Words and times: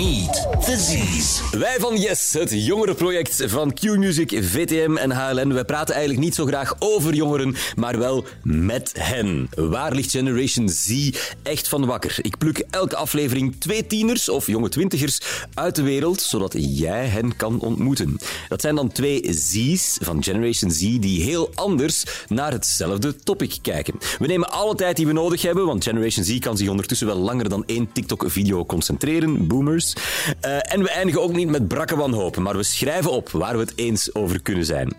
Meet 0.00 0.46
the. 0.60 1.58
Wij 1.58 1.76
van 1.78 1.96
Yes, 1.96 2.32
het 2.32 2.64
jongerenproject 2.64 3.44
van 3.46 3.74
Q-Music, 3.74 4.38
VTM 4.42 4.96
en 4.96 5.10
HLN. 5.10 5.52
Wij 5.52 5.64
praten 5.64 5.94
eigenlijk 5.94 6.24
niet 6.24 6.34
zo 6.34 6.46
graag 6.46 6.74
over 6.78 7.14
jongeren, 7.14 7.54
maar 7.76 7.98
wel 7.98 8.24
met 8.42 8.92
hen. 8.98 9.48
Waar 9.54 9.92
ligt 9.92 10.10
Generation 10.10 10.68
Z 10.68 11.10
echt 11.42 11.68
van 11.68 11.86
wakker? 11.86 12.18
Ik 12.22 12.38
pluk 12.38 12.64
elke 12.70 12.96
aflevering 12.96 13.56
twee 13.58 13.86
tieners 13.86 14.28
of 14.28 14.46
jonge 14.46 14.68
twintigers 14.68 15.20
uit 15.54 15.76
de 15.76 15.82
wereld, 15.82 16.20
zodat 16.20 16.54
jij 16.58 17.06
hen 17.06 17.36
kan 17.36 17.60
ontmoeten. 17.60 18.18
Dat 18.48 18.60
zijn 18.60 18.74
dan 18.74 18.92
twee 18.92 19.32
Z's 19.32 19.98
van 20.00 20.22
Generation 20.22 20.70
Z 20.70 20.98
die 20.98 21.22
heel 21.22 21.50
anders 21.54 22.04
naar 22.28 22.52
hetzelfde 22.52 23.16
topic 23.16 23.58
kijken. 23.62 23.94
We 24.18 24.26
nemen 24.26 24.50
alle 24.50 24.74
tijd 24.74 24.96
die 24.96 25.06
we 25.06 25.12
nodig 25.12 25.42
hebben, 25.42 25.66
want 25.66 25.84
Generation 25.84 26.24
Z 26.24 26.38
kan 26.38 26.56
zich 26.56 26.68
ondertussen 26.68 27.06
wel 27.06 27.18
langer 27.18 27.48
dan 27.48 27.64
één 27.66 27.92
TikTok-video 27.92 28.64
concentreren. 28.64 29.46
Boomers. 29.46 29.89
Uh, 29.94 30.72
en 30.72 30.82
we 30.82 30.90
eindigen 30.90 31.22
ook 31.22 31.32
niet 31.32 31.48
met 31.48 31.68
brakke 31.68 31.96
wanhopen, 31.96 32.42
maar 32.42 32.56
we 32.56 32.62
schrijven 32.62 33.10
op 33.10 33.30
waar 33.30 33.54
we 33.54 33.60
het 33.60 33.72
eens 33.76 34.14
over 34.14 34.42
kunnen 34.42 34.64
zijn. 34.64 34.94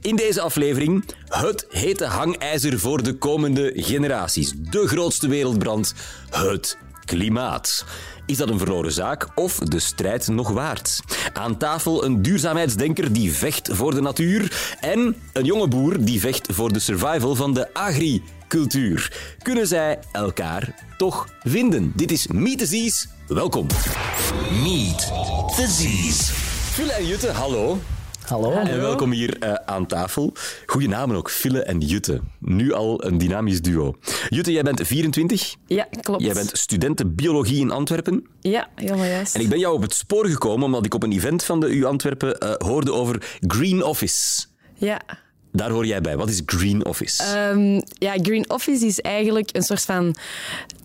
In 0.00 0.16
deze 0.16 0.40
aflevering 0.40 1.04
het 1.28 1.66
hete 1.70 2.04
hangijzer 2.04 2.78
voor 2.78 3.02
de 3.02 3.14
komende 3.14 3.72
generaties. 3.74 4.52
De 4.56 4.88
grootste 4.88 5.28
wereldbrand, 5.28 5.94
het 6.30 6.78
klimaat. 7.04 7.84
Is 8.26 8.36
dat 8.36 8.48
een 8.48 8.58
verloren 8.58 8.92
zaak 8.92 9.28
of 9.34 9.58
de 9.58 9.80
strijd 9.80 10.28
nog 10.28 10.48
waard? 10.48 11.00
Aan 11.32 11.56
tafel 11.56 12.04
een 12.04 12.22
duurzaamheidsdenker 12.22 13.12
die 13.12 13.32
vecht 13.32 13.68
voor 13.72 13.94
de 13.94 14.00
natuur 14.00 14.76
en 14.80 15.16
een 15.32 15.44
jonge 15.44 15.68
boer 15.68 16.04
die 16.04 16.20
vecht 16.20 16.48
voor 16.52 16.72
de 16.72 16.78
survival 16.78 17.34
van 17.34 17.54
de 17.54 17.74
agricultuur. 17.74 19.12
Kunnen 19.42 19.66
zij 19.66 19.98
elkaar 20.12 20.74
toch 20.96 21.28
vinden? 21.42 21.92
Dit 21.96 22.10
is 22.10 22.26
Z's. 22.56 23.08
Welkom. 23.30 23.66
Meet 24.62 24.98
the 25.56 25.66
Z's. 25.68 26.30
Fille 26.72 26.92
en 26.92 27.06
Jutte, 27.06 27.30
hallo. 27.30 27.78
Hallo. 28.26 28.52
En 28.52 28.80
welkom 28.80 29.10
hier 29.10 29.36
uh, 29.44 29.54
aan 29.54 29.86
tafel. 29.86 30.32
Goeie 30.66 30.88
namen 30.88 31.16
ook, 31.16 31.30
Fille 31.30 31.62
en 31.62 31.80
Jutte. 31.80 32.20
Nu 32.38 32.72
al 32.72 33.04
een 33.04 33.18
dynamisch 33.18 33.62
duo. 33.62 33.96
Jutte, 34.28 34.52
jij 34.52 34.62
bent 34.62 34.86
24. 34.86 35.54
Ja, 35.66 35.88
klopt. 36.00 36.22
Jij 36.22 36.34
bent 36.34 36.50
studenten 36.52 37.14
biologie 37.14 37.60
in 37.60 37.70
Antwerpen. 37.70 38.26
Ja, 38.40 38.68
helemaal 38.74 39.04
juist. 39.04 39.34
En 39.34 39.40
ik 39.40 39.48
ben 39.48 39.58
jou 39.58 39.74
op 39.74 39.82
het 39.82 39.94
spoor 39.94 40.26
gekomen 40.26 40.64
omdat 40.64 40.84
ik 40.84 40.94
op 40.94 41.02
een 41.02 41.12
event 41.12 41.44
van 41.44 41.60
de 41.60 41.68
U 41.68 41.84
Antwerpen 41.84 42.44
uh, 42.44 42.52
hoorde 42.58 42.92
over 42.92 43.38
Green 43.40 43.84
Office. 43.84 44.46
Ja. 44.74 45.00
Daar 45.52 45.70
hoor 45.70 45.86
jij 45.86 46.00
bij. 46.00 46.16
Wat 46.16 46.28
is 46.28 46.42
Green 46.46 46.84
Office? 46.84 47.48
Um, 47.52 47.82
ja, 47.88 48.12
Green 48.22 48.50
Office 48.50 48.86
is 48.86 49.00
eigenlijk 49.00 49.48
een 49.52 49.62
soort 49.62 49.82
van 49.82 50.14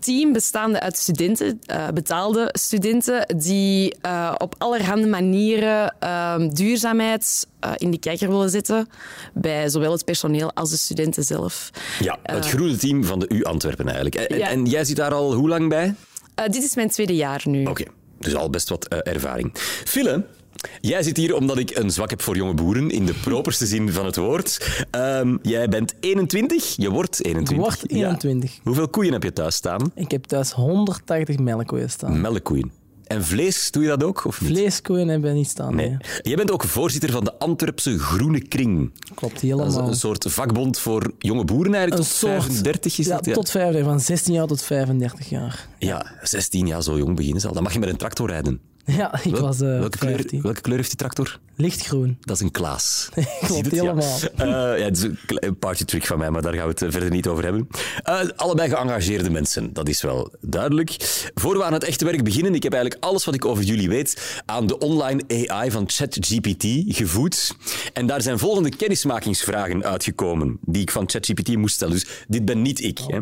team 0.06 0.32
bestaande 0.32 0.80
uit 0.80 0.96
studenten, 0.96 1.60
uh, 1.70 1.88
betaalde 1.94 2.48
studenten, 2.52 3.36
die 3.36 3.96
uh, 4.06 4.34
op 4.38 4.54
allerhande 4.58 5.06
manieren 5.06 5.94
uh, 6.02 6.34
duurzaamheid 6.48 7.46
in 7.76 7.90
de 7.90 7.98
kijker 7.98 8.28
willen 8.28 8.50
zetten 8.50 8.88
bij 9.34 9.68
zowel 9.68 9.92
het 9.92 10.04
personeel 10.04 10.52
als 10.52 10.70
de 10.70 10.76
studenten 10.76 11.22
zelf. 11.24 11.70
Ja, 12.00 12.18
het 12.22 12.46
groene 12.46 12.76
team 12.76 13.04
van 13.04 13.18
de 13.18 13.28
U 13.28 13.44
Antwerpen 13.44 13.84
eigenlijk. 13.84 14.14
En, 14.14 14.38
Ja. 14.38 14.48
en 14.48 14.64
jij 14.66 14.84
zit 14.84 14.96
daar 14.96 15.14
al 15.14 15.34
hoe 15.34 15.48
lang 15.48 15.68
bij? 15.68 15.94
dit 16.34 16.64
is 16.64 16.74
mijn 16.74 16.88
tweede 16.90 17.14
jaar 17.14 17.42
nu. 17.44 17.64
Oké, 17.64 17.84
dus 18.18 18.34
al 18.34 18.50
best 18.50 18.68
wat 18.68 18.84
ervaring. 18.88 19.50
Fille, 19.84 20.24
jij 20.80 21.02
zit 21.02 21.16
hier 21.16 21.34
omdat 21.34 21.58
ik 21.58 21.76
een 21.76 21.90
zwak 21.90 22.10
heb 22.10 22.22
voor 22.22 22.36
jonge 22.36 22.54
boeren, 22.54 22.90
in 22.90 23.06
de 23.06 23.14
properste 23.14 23.66
zin 23.66 23.92
van 23.92 24.04
het 24.06 24.16
woord. 24.16 24.84
Um, 24.96 25.38
jij 25.42 25.68
bent 25.68 25.94
21, 26.00 26.76
je 26.76 26.90
wordt 26.90 27.24
21. 27.24 27.56
Ik 27.56 27.62
word 27.62 27.90
21. 27.90 28.52
Ja. 28.54 28.60
Hoeveel 28.64 28.88
koeien 28.88 29.12
heb 29.12 29.22
je 29.22 29.32
thuis 29.32 29.54
staan? 29.54 29.90
Ik 29.94 30.10
heb 30.10 30.24
thuis 30.24 30.52
180 30.52 31.38
melkkoeien 31.38 31.90
staan. 31.90 32.20
Melkkoeien. 32.20 32.70
En 33.06 33.24
vlees, 33.24 33.70
doe 33.70 33.82
je 33.82 33.88
dat 33.88 34.04
ook? 34.04 34.24
Of 34.24 34.40
niet? 34.40 34.50
Vleeskoeien 34.50 35.08
hebben 35.08 35.30
we 35.30 35.36
niet 35.36 35.48
staan. 35.48 35.74
Nee. 35.74 35.88
nee. 35.88 35.98
Jij 36.22 36.36
bent 36.36 36.50
ook 36.50 36.64
voorzitter 36.64 37.10
van 37.10 37.24
de 37.24 37.38
Antwerpse 37.38 37.98
Groene 37.98 38.40
Kring. 38.40 38.90
Klopt, 39.14 39.40
helemaal. 39.40 39.64
Dat 39.70 39.82
is 39.82 39.88
een 39.88 39.94
soort 39.94 40.24
vakbond 40.28 40.78
voor 40.78 41.12
jonge 41.18 41.44
boeren 41.44 41.74
eigenlijk, 41.74 42.02
Een 42.04 42.08
tot 42.10 42.18
soort- 42.18 42.42
35 42.42 42.98
is 42.98 43.06
ja, 43.06 43.16
dat? 43.16 43.24
Ja. 43.24 43.32
tot 43.32 43.50
35, 43.50 43.90
van 43.90 44.00
16 44.00 44.34
jaar 44.34 44.46
tot 44.46 44.62
35 44.62 45.28
jaar. 45.28 45.68
ja, 45.78 46.06
16 46.22 46.66
jaar, 46.66 46.82
zo 46.82 46.98
jong 46.98 47.16
beginnen 47.16 47.40
ze 47.40 47.48
al. 47.48 47.54
Dan 47.54 47.62
mag 47.62 47.72
je 47.72 47.78
met 47.78 47.88
een 47.88 47.96
tractor 47.96 48.28
rijden. 48.30 48.60
Ja, 48.96 49.22
ik 49.22 49.32
Wel- 49.32 49.40
was 49.40 49.60
eh 49.60 49.78
welke, 49.78 49.98
kleur, 49.98 50.14
15. 50.14 50.42
welke 50.42 50.60
kleur 50.60 50.76
heeft 50.76 50.88
die 50.88 50.98
tractor? 50.98 51.38
Lichtgroen. 51.56 52.16
Dat 52.20 52.36
is 52.36 52.42
een 52.42 52.50
Klaas. 52.50 53.08
Klopt, 53.46 53.64
het? 53.64 53.74
Ja. 53.74 53.80
helemaal. 53.80 54.18
Eh, 54.36 54.78
ja, 54.78 54.84
het 54.84 54.96
is 54.96 55.02
een 55.26 55.58
partytrick 55.58 56.06
van 56.06 56.18
mij, 56.18 56.30
maar 56.30 56.42
daar 56.42 56.52
gaan 56.52 56.62
we 56.62 56.68
het 56.68 56.82
eh, 56.82 56.90
verder 56.90 57.10
niet 57.10 57.26
over 57.26 57.44
hebben. 57.44 57.68
Allebei 58.36 58.68
geëngageerde 58.68 59.30
mensen, 59.30 59.72
dat 59.72 59.88
is 59.88 60.02
wel 60.02 60.32
duidelijk. 60.40 60.96
Voor 61.34 61.56
we 61.56 61.64
aan 61.64 61.72
het 61.72 61.84
echte 61.84 62.04
werk 62.04 62.24
beginnen, 62.24 62.54
ik 62.54 62.62
heb 62.62 62.72
eigenlijk 62.72 63.04
alles 63.04 63.24
wat 63.24 63.34
ik 63.34 63.44
over 63.44 63.64
jullie 63.64 63.88
weet 63.88 64.40
aan 64.46 64.66
de 64.66 64.78
online 64.78 65.22
AI 65.46 65.70
van 65.70 65.84
ChatGPT 65.86 66.64
gevoed. 66.96 67.56
En 67.92 68.06
daar 68.06 68.22
zijn 68.22 68.38
volgende 68.38 68.76
kennismakingsvragen 68.76 69.84
uitgekomen, 69.84 70.58
die 70.60 70.82
ik 70.82 70.90
van 70.90 71.10
ChatGPT 71.10 71.56
moest 71.56 71.74
stellen. 71.74 71.94
Dus 71.94 72.06
dit 72.28 72.44
ben 72.44 72.62
niet 72.62 72.82
ik. 72.82 72.98
Hè. 73.06 73.18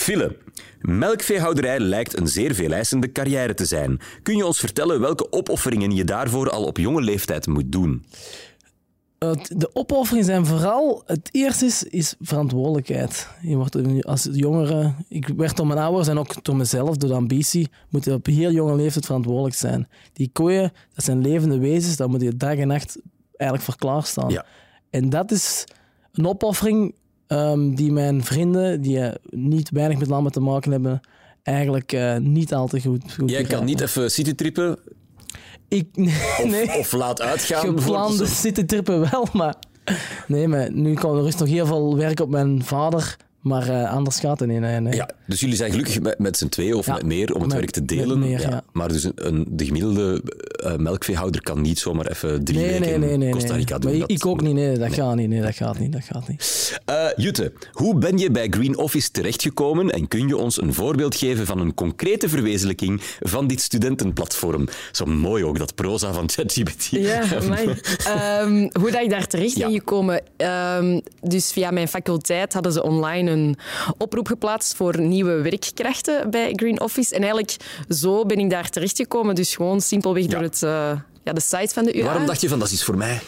Fille, 0.00 0.36
melkveehouderij 0.80 1.80
lijkt 1.80 2.18
een 2.18 2.28
zeer 2.28 2.54
veeleisende 2.54 3.12
carrière 3.12 3.54
te 3.54 3.64
zijn. 3.64 4.00
Kun 4.22 4.36
je 4.36 4.46
ons 4.46 4.58
vertellen 4.58 5.00
welke 5.00 5.32
opofferingen 5.32 5.94
je 5.94 6.04
daarvoor 6.04 6.50
al 6.50 6.64
op 6.64 6.76
jonge 6.76 7.00
leeftijd 7.00 7.46
moet 7.46 7.72
doen? 7.72 8.04
De 9.48 9.70
opofferingen 9.72 10.24
zijn 10.24 10.46
vooral, 10.46 11.02
het 11.06 11.28
eerste 11.32 11.66
is, 11.66 11.82
is 11.82 12.14
verantwoordelijkheid. 12.20 13.28
Je 13.42 13.56
wordt 13.56 14.04
als 14.04 14.28
jongere, 14.32 14.92
ik 15.08 15.28
werd 15.36 15.56
door 15.56 15.66
mijn 15.66 15.78
ouders 15.78 16.08
en 16.08 16.18
ook 16.18 16.44
door 16.44 16.56
mezelf, 16.56 16.96
door 16.96 17.08
de 17.08 17.14
ambitie, 17.14 17.70
moet 17.88 18.04
je 18.04 18.12
op 18.12 18.26
heel 18.26 18.50
jonge 18.50 18.76
leeftijd 18.76 19.06
verantwoordelijk 19.06 19.54
zijn. 19.54 19.88
Die 20.12 20.30
koeien, 20.32 20.72
dat 20.94 21.04
zijn 21.04 21.20
levende 21.20 21.58
wezens, 21.58 21.96
daar 21.96 22.10
moet 22.10 22.22
je 22.22 22.36
dag 22.36 22.56
en 22.56 22.66
nacht 22.66 22.98
eigenlijk 23.36 23.70
voor 23.70 23.76
klaarstaan. 23.76 24.30
Ja. 24.30 24.44
En 24.90 25.10
dat 25.10 25.30
is 25.30 25.64
een 26.12 26.26
opoffering 26.26 26.94
ehm, 27.30 27.74
die 27.74 27.92
mijn 27.92 28.24
vrienden, 28.24 28.80
die 28.80 29.00
eh, 29.00 29.14
niet 29.30 29.70
weinig 29.70 29.98
met 29.98 30.08
lammen 30.08 30.32
te 30.32 30.40
maken 30.40 30.70
hebben, 30.70 31.00
eigenlijk 31.42 31.92
eh, 31.92 32.16
niet 32.16 32.54
al 32.54 32.68
te 32.68 32.80
goed, 32.80 33.12
goed 33.12 33.30
Jij 33.30 33.42
kan 33.42 33.64
niet 33.64 33.80
even 33.80 34.10
citytrippen 34.10 34.78
Ik, 35.68 35.88
of, 35.96 36.44
nee. 36.44 36.78
of 36.78 36.92
laat 36.92 37.20
uitgaan. 37.20 37.60
Geplande 37.66 37.82
bijvoorbeeld. 37.82 38.28
zitten 38.28 38.66
trippen 38.66 39.10
wel, 39.10 39.26
maar... 39.32 39.54
Nee, 40.26 40.48
maar 40.48 40.72
nu 40.72 40.94
kan 40.94 41.16
er 41.16 41.22
rust 41.22 41.38
nog 41.38 41.48
heel 41.48 41.66
veel 41.66 41.96
werk 41.96 42.20
op 42.20 42.30
mijn 42.30 42.64
vader, 42.64 43.16
maar 43.40 43.68
eh, 43.68 43.92
anders 43.92 44.20
gaat 44.20 44.40
het 44.40 44.48
niet. 44.48 44.60
Nee, 44.60 44.80
nee. 44.80 44.94
Ja, 44.94 45.10
dus 45.26 45.40
jullie 45.40 45.56
zijn 45.56 45.70
gelukkig 45.70 46.00
met, 46.00 46.18
met 46.18 46.36
z'n 46.36 46.48
tweeën 46.48 46.74
of 46.74 46.86
Ja, 46.86 46.92
met 46.94 47.02
meer 47.06 47.34
om 47.34 47.40
het 47.40 47.48
met- 47.50 47.58
werk 47.58 47.70
te 47.70 47.84
delen. 47.84 48.18
meer, 48.18 48.40
ja. 48.40 48.62
Maar 48.72 48.88
dus 48.88 49.04
een, 49.04 49.12
een- 49.14 49.46
de 49.50 49.64
gemiddelde 49.64 50.22
eh, 50.64 50.76
melkveehouder 50.76 51.42
kan 51.42 51.60
niet 51.60 51.78
zomaar 51.78 52.06
even 52.06 52.44
drie 52.44 52.58
nee, 52.58 52.66
weken 52.80 53.00
nee, 53.00 53.16
nee, 53.16 53.28
in. 53.28 53.34
Costa. 53.34 53.54
Rica 53.54 53.78
doen. 53.78 53.90
Maar 53.90 54.00
Dat- 54.00 54.10
ik 54.10 54.26
ook 54.26 54.40
niet, 54.40 54.54
nee, 54.54 54.78
dat 54.78 54.92
gaat 54.94 55.14
niet. 55.16 55.28
Nee, 55.28 55.40
dat 55.40 55.54
gaat 55.54 55.78
niet, 55.78 55.92
dat 55.92 56.02
gaat 56.04 56.28
niet. 56.28 56.78
Eh, 56.84 57.04
Jutte, 57.16 57.52
hoe 57.72 57.98
ben 57.98 58.18
je 58.18 58.30
bij 58.30 58.46
Green 58.50 58.78
Office 58.78 59.10
terechtgekomen 59.10 59.90
en 59.90 60.08
kun 60.08 60.28
je 60.28 60.36
ons 60.36 60.62
een 60.62 60.74
voorbeeld 60.74 61.14
geven 61.16 61.46
van 61.46 61.58
een 61.60 61.74
concrete 61.74 62.28
verwezenlijking 62.28 63.00
van 63.20 63.46
dit 63.46 63.60
studentenplatform? 63.60 64.68
Zo 64.92 65.04
mooi 65.06 65.44
ook, 65.44 65.58
dat 65.58 65.74
proza 65.74 66.12
van 66.12 66.28
ChatGPT. 66.30 66.86
Ja. 66.90 67.22
Ehm, 68.06 68.68
hoe 68.80 68.90
dat 68.90 69.02
ik 69.02 69.10
daar 69.10 69.26
terecht 69.26 69.56
Ja. 69.56 69.66
ben 69.66 69.74
gekomen. 69.78 70.22
Ehm, 70.36 71.00
dus 71.20 71.52
via 71.52 71.70
mijn 71.70 71.88
faculteit 71.88 72.52
hadden 72.52 72.72
ze 72.72 72.82
online 72.82 73.29
een 73.30 73.56
oproep 73.98 74.26
geplaatst 74.26 74.74
voor 74.74 75.00
nieuwe 75.00 75.40
werkkrachten 75.40 76.30
bij 76.30 76.52
Green 76.54 76.80
Office. 76.80 77.14
En 77.14 77.20
eigenlijk 77.20 77.56
zo 77.88 78.26
ben 78.26 78.38
ik 78.38 78.50
daar 78.50 78.68
terecht 78.68 78.96
gekomen. 78.96 79.34
Dus 79.34 79.56
gewoon 79.56 79.80
simpelweg 79.80 80.26
door 80.26 80.42
het, 80.42 80.62
eh, 80.62 80.92
ja, 81.24 81.32
de 81.32 81.40
site 81.40 81.74
van 81.74 81.84
de 81.84 81.98
UA. 81.98 82.04
Waarom 82.04 82.26
dacht 82.26 82.40
je 82.40 82.48
van, 82.48 82.58
dat 82.58 82.68
is 82.68 82.74
iets 82.74 82.84
voor 82.84 82.96
mij? 82.96 83.20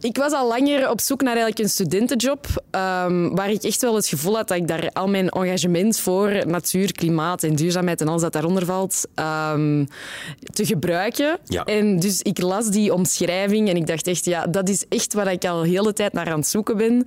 Ik 0.00 0.16
was 0.16 0.32
al 0.32 0.48
langer 0.48 0.90
op 0.90 1.00
zoek 1.00 1.22
naar 1.22 1.36
eigenlijk 1.36 1.58
een 1.58 1.70
studentenjob, 1.70 2.46
ehm, 2.70 3.28
waar 3.28 3.50
ik 3.50 3.62
echt 3.62 3.80
wel 3.80 3.94
het 3.94 4.06
gevoel 4.06 4.36
had 4.36 4.48
dat 4.48 4.56
ik 4.56 4.68
daar 4.68 4.90
al 4.92 5.08
mijn 5.08 5.28
engagement 5.28 5.98
voor 5.98 6.46
natuur, 6.46 6.92
klimaat 6.92 7.42
en 7.42 7.54
duurzaamheid 7.54 8.00
en 8.00 8.08
alles 8.08 8.22
dat 8.22 8.32
daaronder 8.32 8.64
valt, 8.64 9.06
ehm, 9.14 9.84
te 10.52 10.66
gebruiken. 10.66 11.38
Ja. 11.44 11.64
En 11.64 12.00
dus 12.00 12.22
ik 12.22 12.40
las 12.40 12.70
die 12.70 12.94
omschrijving 12.94 13.68
en 13.68 13.76
ik 13.76 13.86
dacht 13.86 14.06
echt, 14.06 14.24
ja, 14.24 14.46
dat 14.46 14.68
is 14.68 14.84
echt 14.88 15.14
waar 15.14 15.32
ik 15.32 15.44
al 15.44 15.62
de 15.62 15.68
hele 15.68 15.92
tijd 15.92 16.12
naar 16.12 16.30
aan 16.30 16.38
het 16.38 16.48
zoeken 16.48 16.76
ben. 16.76 17.06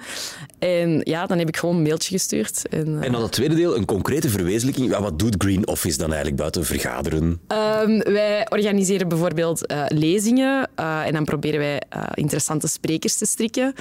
En 0.59 1.01
ja, 1.03 1.25
dan 1.25 1.37
heb 1.37 1.47
ik 1.47 1.57
gewoon 1.57 1.75
een 1.75 1.81
mailtje 1.81 2.11
gestuurd. 2.11 2.67
En, 2.69 2.99
eh, 2.99 3.05
En 3.05 3.11
dan 3.11 3.21
het 3.21 3.31
tweede 3.31 3.55
deel, 3.55 3.75
een 3.75 3.85
concrete 3.85 4.29
verwezenlijking. 4.29 4.97
Wat 4.97 5.19
doet 5.19 5.35
Green 5.37 5.67
Office 5.67 5.97
dan 5.97 6.07
eigenlijk 6.07 6.37
buiten 6.37 6.65
vergaderen? 6.65 7.41
Ehm, 7.47 7.99
wij 7.99 8.47
organiseren 8.49 9.07
bijvoorbeeld 9.07 9.65
eh, 9.65 9.83
lezingen 9.87 10.69
eh, 10.75 11.05
en 11.05 11.13
dan 11.13 11.25
proberen 11.25 11.59
wij 11.59 11.81
interessante 12.13 12.67
sprekers 12.81 13.15
te 13.17 13.25
strikken. 13.25 13.73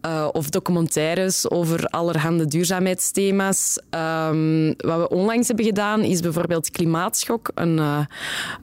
eh, 0.00 0.28
of 0.32 0.50
documentaires 0.50 1.50
over 1.50 1.84
allerhande 1.86 2.44
duurzaamheidsthema's. 2.46 3.78
Ehm, 3.90 4.72
wat 4.76 4.98
we 4.98 5.08
onlangs 5.08 5.46
hebben 5.46 5.64
gedaan 5.66 6.00
is 6.00 6.20
bijvoorbeeld 6.20 6.70
Klimaatschok, 6.70 7.50
een, 7.54 7.78
eh, 7.78 7.98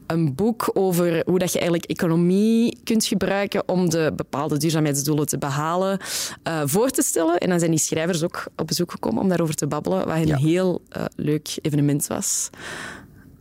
een 0.07 0.35
boek 0.35 0.69
over 0.74 1.21
hoe 1.25 1.39
dat 1.39 1.51
je 1.51 1.59
eigenlijk 1.59 1.89
economie 1.89 2.77
kunt 2.83 3.06
gebruiken 3.06 3.68
om 3.68 3.89
de 3.89 4.12
bepaalde 4.15 4.57
duurzaamheidsdoelen 4.57 5.25
te 5.25 5.38
behalen, 5.38 6.00
eh, 6.44 6.62
voor 6.65 6.89
te 6.89 7.01
stellen. 7.01 7.38
En 7.38 7.50
dan 7.50 7.59
zijn 7.59 7.71
die 7.71 7.79
schrijvers 7.79 8.24
ook 8.24 8.45
op 8.56 8.68
bezoek 8.68 8.91
gekomen 8.91 9.21
om 9.21 9.27
daarover 9.29 9.56
te 9.56 9.68
babbelen, 9.68 10.07
wat 10.07 10.15
een 10.15 10.27
Ja. 10.27 10.38
heel 10.38 10.81
leuk 11.15 11.57
evenement 11.62 12.07
was. 12.07 12.50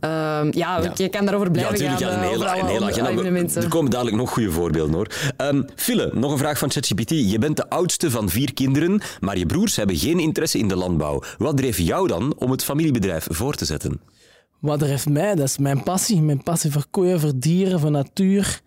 Ehm, 0.03 0.49
ja, 0.57 0.81
Ja. 0.81 0.91
je 0.95 1.09
kan 1.09 1.25
daarover 1.25 1.47
Ja, 1.47 1.53
blijven 1.53 1.73
natuurlijk. 1.73 1.99
gaan. 1.99 2.09
Ja, 2.09 2.15
een 2.17 2.23
eh, 2.23 2.29
hele, 2.29 2.59
een 2.59 2.65
hele 2.65 3.31
agenda. 3.31 3.61
Er 3.61 3.67
komen 3.67 3.91
dadelijk 3.91 4.17
nog 4.17 4.29
goede 4.29 4.51
voorbeelden 4.51 4.95
hoor. 4.95 5.07
Ehm 5.37 5.61
Fille, 5.75 6.11
nog 6.13 6.31
een 6.31 6.37
vraag 6.37 6.57
van 6.57 6.71
ChatGPT. 6.71 7.09
Je 7.09 7.37
bent 7.39 7.57
de 7.57 7.69
oudste 7.69 8.11
van 8.11 8.29
vier 8.29 8.53
kinderen, 8.53 9.01
maar 9.19 9.37
je 9.37 9.45
broers 9.45 9.75
hebben 9.75 9.95
geen 9.95 10.19
interesse 10.19 10.57
in 10.57 10.67
de 10.67 10.75
landbouw. 10.75 11.21
Wat 11.37 11.57
dreef 11.57 11.77
jou 11.77 12.07
dan 12.07 12.33
om 12.37 12.51
het 12.51 12.63
familiebedrijf 12.63 13.27
voor 13.31 13.53
te 13.55 13.65
zetten? 13.65 14.01
Wat 14.59 14.79
drijft 14.79 15.09
mij, 15.09 15.35
dat 15.35 15.45
is 15.47 15.57
mijn 15.57 15.83
passie. 15.83 16.21
Mijn 16.21 16.43
passie 16.43 16.71
voor 16.71 16.85
koeien, 16.91 17.19
voor 17.19 17.31
dieren, 17.35 17.79
voor 17.79 17.91
natuur. 17.91 18.61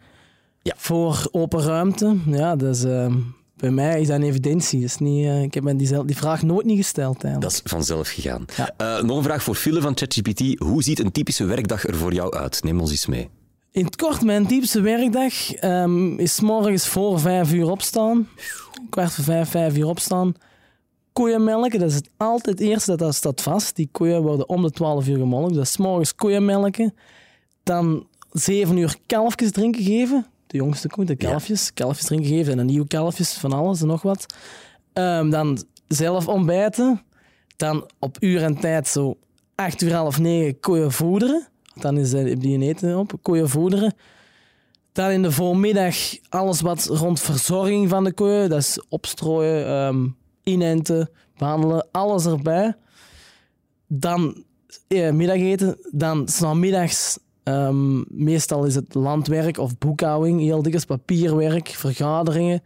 Ja. 0.62 0.74
Voor 0.76 1.28
open 1.30 1.62
ruimte. 1.62 2.16
Ja, 2.26 2.56
dat 2.56 2.76
is, 2.76 2.84
eh, 2.84 3.14
bij 3.56 3.70
mij 3.70 4.00
is 4.00 4.06
dat 4.06 4.16
een 4.16 4.22
evidentie. 4.22 4.80
Dat 4.80 4.88
is 4.88 4.98
niet, 4.98 5.24
eh, 5.24 5.42
ik 5.42 5.54
heb 5.54 5.64
me 5.64 5.76
die, 5.76 6.04
die 6.04 6.16
vraag 6.16 6.42
nooit 6.42 6.66
niet 6.66 6.76
gesteld. 6.76 7.24
Eigenlijk. 7.24 7.42
Dat 7.42 7.52
is 7.52 7.60
vanzelf 7.72 8.08
gegaan. 8.08 8.44
Ja. 8.56 8.70
Eh, 8.76 9.02
nog 9.02 9.16
een 9.16 9.22
vraag 9.22 9.42
voor 9.42 9.54
Fille 9.54 9.80
van 9.80 9.96
ChatGPT. 9.96 10.58
Hoe 10.58 10.82
ziet 10.82 10.98
een 10.98 11.12
typische 11.12 11.44
werkdag 11.44 11.86
er 11.86 11.96
voor 11.96 12.12
jou 12.12 12.34
uit? 12.34 12.62
Neem 12.62 12.80
ons 12.80 12.90
eens 12.90 13.06
mee. 13.06 13.28
In 13.70 13.84
het 13.84 13.96
kort, 13.96 14.22
mijn 14.22 14.46
typische 14.46 14.80
werkdag 14.80 15.52
ehm, 15.54 16.18
is 16.18 16.40
morgens 16.40 16.88
voor 16.88 17.20
vijf 17.20 17.52
uur 17.52 17.70
opstaan. 17.70 18.28
Kwart 18.90 19.12
voor 19.12 19.24
vijf, 19.24 19.48
vijf 19.48 19.76
uur 19.76 19.86
opstaan. 19.86 20.34
Koeien 21.12 21.44
melken, 21.44 21.78
dat 21.80 21.88
is 21.90 21.94
het 21.94 22.10
altijd 22.16 22.58
het 22.58 22.68
eerste, 22.68 22.90
dat, 22.90 22.98
dat 22.98 23.14
staat 23.14 23.42
vast. 23.42 23.76
Die 23.76 23.88
koeien 23.92 24.22
worden 24.22 24.48
om 24.48 24.62
de 24.62 24.70
12 24.70 25.08
uur 25.08 25.18
gemolken. 25.18 25.52
Dus 25.52 25.72
's 25.72 25.76
morgens 25.76 26.14
koeien 26.14 26.44
melken. 26.44 26.94
Dan 27.62 28.06
zeven 28.32 28.76
uur 28.76 28.96
kalfjes 29.06 29.50
drinken 29.50 29.84
geven. 29.84 30.26
De 30.46 30.56
jongste 30.56 30.88
koe, 30.88 31.04
de 31.04 31.16
kalfjes. 31.16 31.72
Kalfjes 31.74 32.06
drinken 32.06 32.28
geven 32.28 32.50
en 32.50 32.56
dan 32.56 32.66
nieuwe 32.66 32.86
kalfjes, 32.86 33.32
van 33.32 33.52
alles 33.52 33.80
en 33.80 33.86
nog 33.86 34.02
wat. 34.02 34.26
Ehm, 34.92 35.30
dan 35.30 35.64
zelf 35.88 36.28
ontbijten. 36.28 37.02
Dan 37.56 37.90
op 37.98 38.16
uur 38.20 38.42
en 38.42 38.60
tijd, 38.60 38.88
zo 38.88 39.16
acht 39.54 39.82
uur, 39.82 39.94
half 39.94 40.18
negen, 40.18 40.60
koeien 40.60 40.92
voederen. 40.92 41.48
Dan 41.74 41.98
is 41.98 42.12
eh, 42.12 42.36
die 42.38 42.54
een 42.54 42.62
eten 42.62 42.98
op, 42.98 43.12
koeien 43.22 43.48
voederen. 43.48 43.94
Dan 44.92 45.10
in 45.10 45.22
de 45.22 45.32
voormiddag 45.32 45.96
alles 46.28 46.60
wat 46.60 46.84
rond 46.84 47.20
verzorging 47.20 47.88
van 47.88 48.04
de 48.04 48.12
koeien. 48.12 48.48
Dat 48.48 48.58
is 48.58 48.84
opstrooien, 48.88 49.66
ehm, 49.66 50.08
inenten, 50.42 51.10
behandelen, 51.36 51.88
alles 51.90 52.26
erbij. 52.26 52.74
Dan 53.86 54.44
eh, 54.88 55.10
middageten. 55.10 55.78
Dan 55.90 56.28
s'namiddags, 56.28 57.18
ehm 57.46 58.02
meestal 58.08 58.64
is 58.64 58.74
het 58.74 58.94
landwerk 58.94 59.58
of 59.58 59.78
boekhouding. 59.78 60.40
Heel 60.40 60.62
dikwijls 60.62 60.84
papierwerk, 60.84 61.68
vergaderingen. 61.68 62.62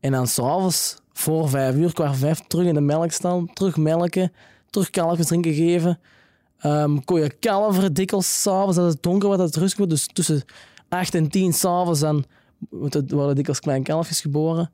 En 0.00 0.12
dan 0.12 0.26
s'avonds 0.26 1.00
voor 1.12 1.48
vijf 1.48 1.74
uur, 1.74 1.90
voor 1.94 2.14
vijf, 2.14 2.40
terug 2.46 2.66
in 2.66 2.74
de 2.74 2.80
melkstal. 2.80 3.48
Terug 3.52 3.76
melken, 3.76 4.32
terug 4.70 4.90
kalfjes 4.90 5.26
drinken 5.26 5.54
geven. 5.54 5.98
Ehm 6.58 6.98
koeien 7.04 7.38
kalveren 7.38 7.92
dikwijls 7.92 8.42
s'avonds 8.42 8.78
als 8.78 8.92
het 8.92 9.02
donker 9.02 9.26
wordt, 9.26 9.42
dat 9.42 9.48
het 9.48 9.58
rustig 9.58 9.78
wordt. 9.78 9.92
Dus 9.92 10.06
tussen 10.12 10.42
8 10.88 11.14
en 11.14 11.28
10 11.28 11.52
s'avonds 11.52 12.04
worden 13.08 13.34
dikwijls 13.34 13.60
kleine 13.60 13.84
kalfjes 13.84 14.20
geboren. 14.20 14.70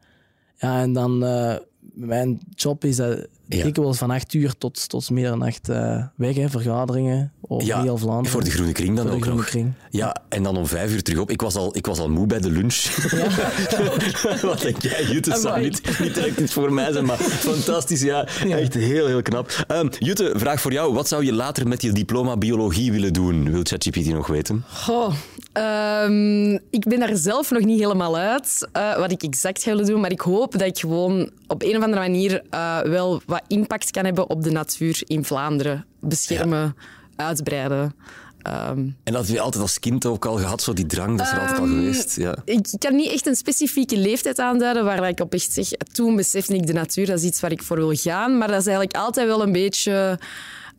Ja, 0.56 0.80
en 0.80 0.92
dan 0.92 1.24
eh, 1.24 1.56
mijn 1.80 2.40
job 2.54 2.84
is 2.84 2.96
dat 2.96 3.26
Ja. 3.48 3.64
dikwijls 3.64 3.98
van 3.98 4.10
8 4.10 4.34
uur 4.34 4.54
tot, 4.58 4.88
tot 4.88 5.10
middernacht 5.10 5.68
eh 5.68 6.04
weg, 6.16 6.34
hè, 6.34 6.48
vergaderingen 6.48 7.32
over 7.40 7.80
heel 7.80 7.96
Vlaanderen. 7.96 8.30
voor 8.30 8.44
de 8.44 8.50
Groene 8.50 8.72
Kring 8.72 8.96
dan 8.96 9.02
Voor 9.02 9.10
de 9.10 9.16
ook 9.16 9.22
Groene 9.22 9.40
nog. 9.40 9.50
Kring. 9.50 9.72
Ja, 9.90 10.16
en 10.28 10.42
dan 10.42 10.56
om 10.56 10.66
vijf 10.66 10.92
uur 10.92 11.02
terug 11.02 11.20
op. 11.20 11.30
Ik 11.30 11.40
was 11.40 11.54
al, 11.54 11.76
ik 11.76 11.86
was 11.86 11.98
al 11.98 12.08
moe 12.10 12.26
bij 12.26 12.40
de 12.40 12.50
lunch. 12.50 12.74
Wat 14.42 14.60
denk 14.60 14.82
jij, 14.82 15.04
Jutta? 15.04 15.30
Het 15.32 15.40
zou 15.40 15.54
Amai. 15.54 15.68
niet, 15.68 15.98
niet 16.00 16.14
direct 16.14 16.40
iets 16.40 16.52
voor 16.52 16.72
mij 16.72 16.92
zijn, 16.92 17.04
maar 17.04 17.16
fantastisch. 17.52 18.00
Ja, 18.02 18.26
echt 18.48 18.74
heel, 18.74 19.06
heel 19.06 19.22
knap. 19.22 19.64
Ehm 19.66 19.88
Jutta, 19.98 20.38
vraag 20.38 20.60
voor 20.60 20.72
jou. 20.72 20.94
Wat 20.94 21.08
zou 21.08 21.24
je 21.24 21.32
later 21.32 21.68
met 21.68 21.82
je 21.82 21.92
diploma 21.92 22.36
biologie 22.36 22.92
willen 22.92 23.12
doen? 23.12 23.50
Wil 23.50 23.60
ChatGPT 23.62 24.06
nog 24.06 24.26
weten? 24.26 24.64
Goh, 24.72 25.14
ehm, 25.52 26.52
ik 26.70 26.84
ben 26.88 26.98
daar 26.98 27.16
zelf 27.16 27.50
nog 27.50 27.64
niet 27.64 27.80
helemaal 27.80 28.16
uit 28.16 28.68
eh, 28.72 28.96
wat 28.98 29.12
ik 29.12 29.22
exact 29.22 29.62
ga 29.62 29.70
willen 29.70 29.86
doen. 29.86 30.00
Maar 30.00 30.10
ik 30.12 30.20
hoop 30.20 30.52
dat 30.52 30.62
ik 30.62 30.78
gewoon 30.78 31.30
op 31.46 31.62
een 31.62 31.76
of 31.76 31.82
andere 31.82 32.00
manier 32.00 32.42
eh, 32.50 32.80
wel 32.80 33.22
wat 33.26 33.37
impact 33.46 33.90
kan 33.90 34.04
hebben 34.04 34.30
op 34.30 34.42
de 34.42 34.50
natuur 34.50 35.00
in 35.06 35.24
Vlaanderen. 35.24 35.84
Beschermen, 36.00 36.76
uitbreiden. 37.16 37.94
Ehm, 38.42 38.78
En 38.78 39.12
dat 39.12 39.26
heb 39.26 39.34
je 39.34 39.40
altijd 39.40 39.62
als 39.62 39.78
kind 39.78 40.06
ook 40.06 40.24
al 40.26 40.36
gehad, 40.36 40.62
zo 40.62 40.72
die 40.72 40.86
drang, 40.86 41.18
dat 41.18 41.26
is 41.26 41.32
er 41.32 41.40
altijd 41.40 41.58
al 41.58 41.64
Ehm, 41.64 41.74
geweest. 41.74 42.16
Ja. 42.16 42.36
ik 42.44 42.66
kan 42.78 42.96
niet 42.96 43.10
echt 43.12 43.26
een 43.26 43.36
specifieke 43.36 43.96
leeftijd 43.96 44.38
aanduiden 44.38 44.84
waar 44.84 45.08
ik 45.08 45.20
op 45.20 45.32
echt 45.34 45.52
zeg, 45.52 45.68
toen 45.92 46.16
besefte 46.16 46.54
ik 46.54 46.66
de 46.66 46.72
natuur, 46.72 47.06
dat 47.06 47.18
is 47.18 47.24
iets 47.24 47.40
waar 47.40 47.52
ik 47.52 47.62
voor 47.62 47.76
wil 47.76 47.94
gaan. 47.94 48.38
Maar 48.38 48.48
dat 48.48 48.60
is 48.60 48.66
eigenlijk 48.66 48.96
altijd 48.96 49.26
wel 49.26 49.42
een 49.42 49.52
beetje... 49.52 50.18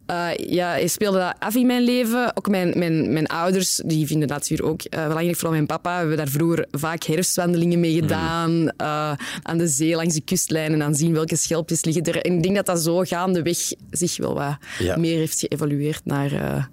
eh, 0.10 0.50
ja, 0.50 0.76
ik 0.76 0.90
speelde 0.90 1.18
dat 1.18 1.36
af 1.40 1.56
in 1.56 1.66
mijn 1.66 1.82
leven. 1.84 2.32
Ook 2.38 2.48
mijn, 2.50 2.74
mijn, 2.78 3.14
mijn 3.14 3.28
ouders 3.28 3.82
die 3.86 4.08
vinden 4.08 4.28
de 4.28 4.34
natuur 4.34 4.64
ook 4.64 4.82
eh, 4.82 5.08
belangrijk. 5.08 5.36
Vooral 5.36 5.52
mijn 5.52 5.66
papa. 5.66 5.92
We 5.94 5.98
hebben 6.00 6.18
daar 6.18 6.28
vroeger 6.28 6.68
vaak 6.72 7.04
herfstwandelingen 7.04 7.80
mee 7.80 7.94
gedaan. 7.94 8.70
eh, 8.78 9.12
aan 9.42 9.58
de 9.58 9.68
zee, 9.68 9.96
langs 9.96 10.14
de 10.14 10.22
kustlijn. 10.22 10.72
En 10.74 10.80
dan 10.80 10.96
zien 10.96 11.14
welke 11.14 11.36
schelpjes 11.36 11.84
liggen 11.84 12.04
er. 12.04 12.22
En 12.22 12.34
ik 12.34 12.44
denk 12.44 12.56
dat 12.56 12.66
dat 12.66 12.80
zo 12.82 13.00
gaandeweg 13.02 13.58
zich 13.92 14.18
wel 14.18 14.34
wat 14.34 14.58
Ja. 14.80 14.98
meer 14.98 15.18
heeft 15.18 15.40
geëvolueerd 15.40 16.02
naar... 16.06 16.70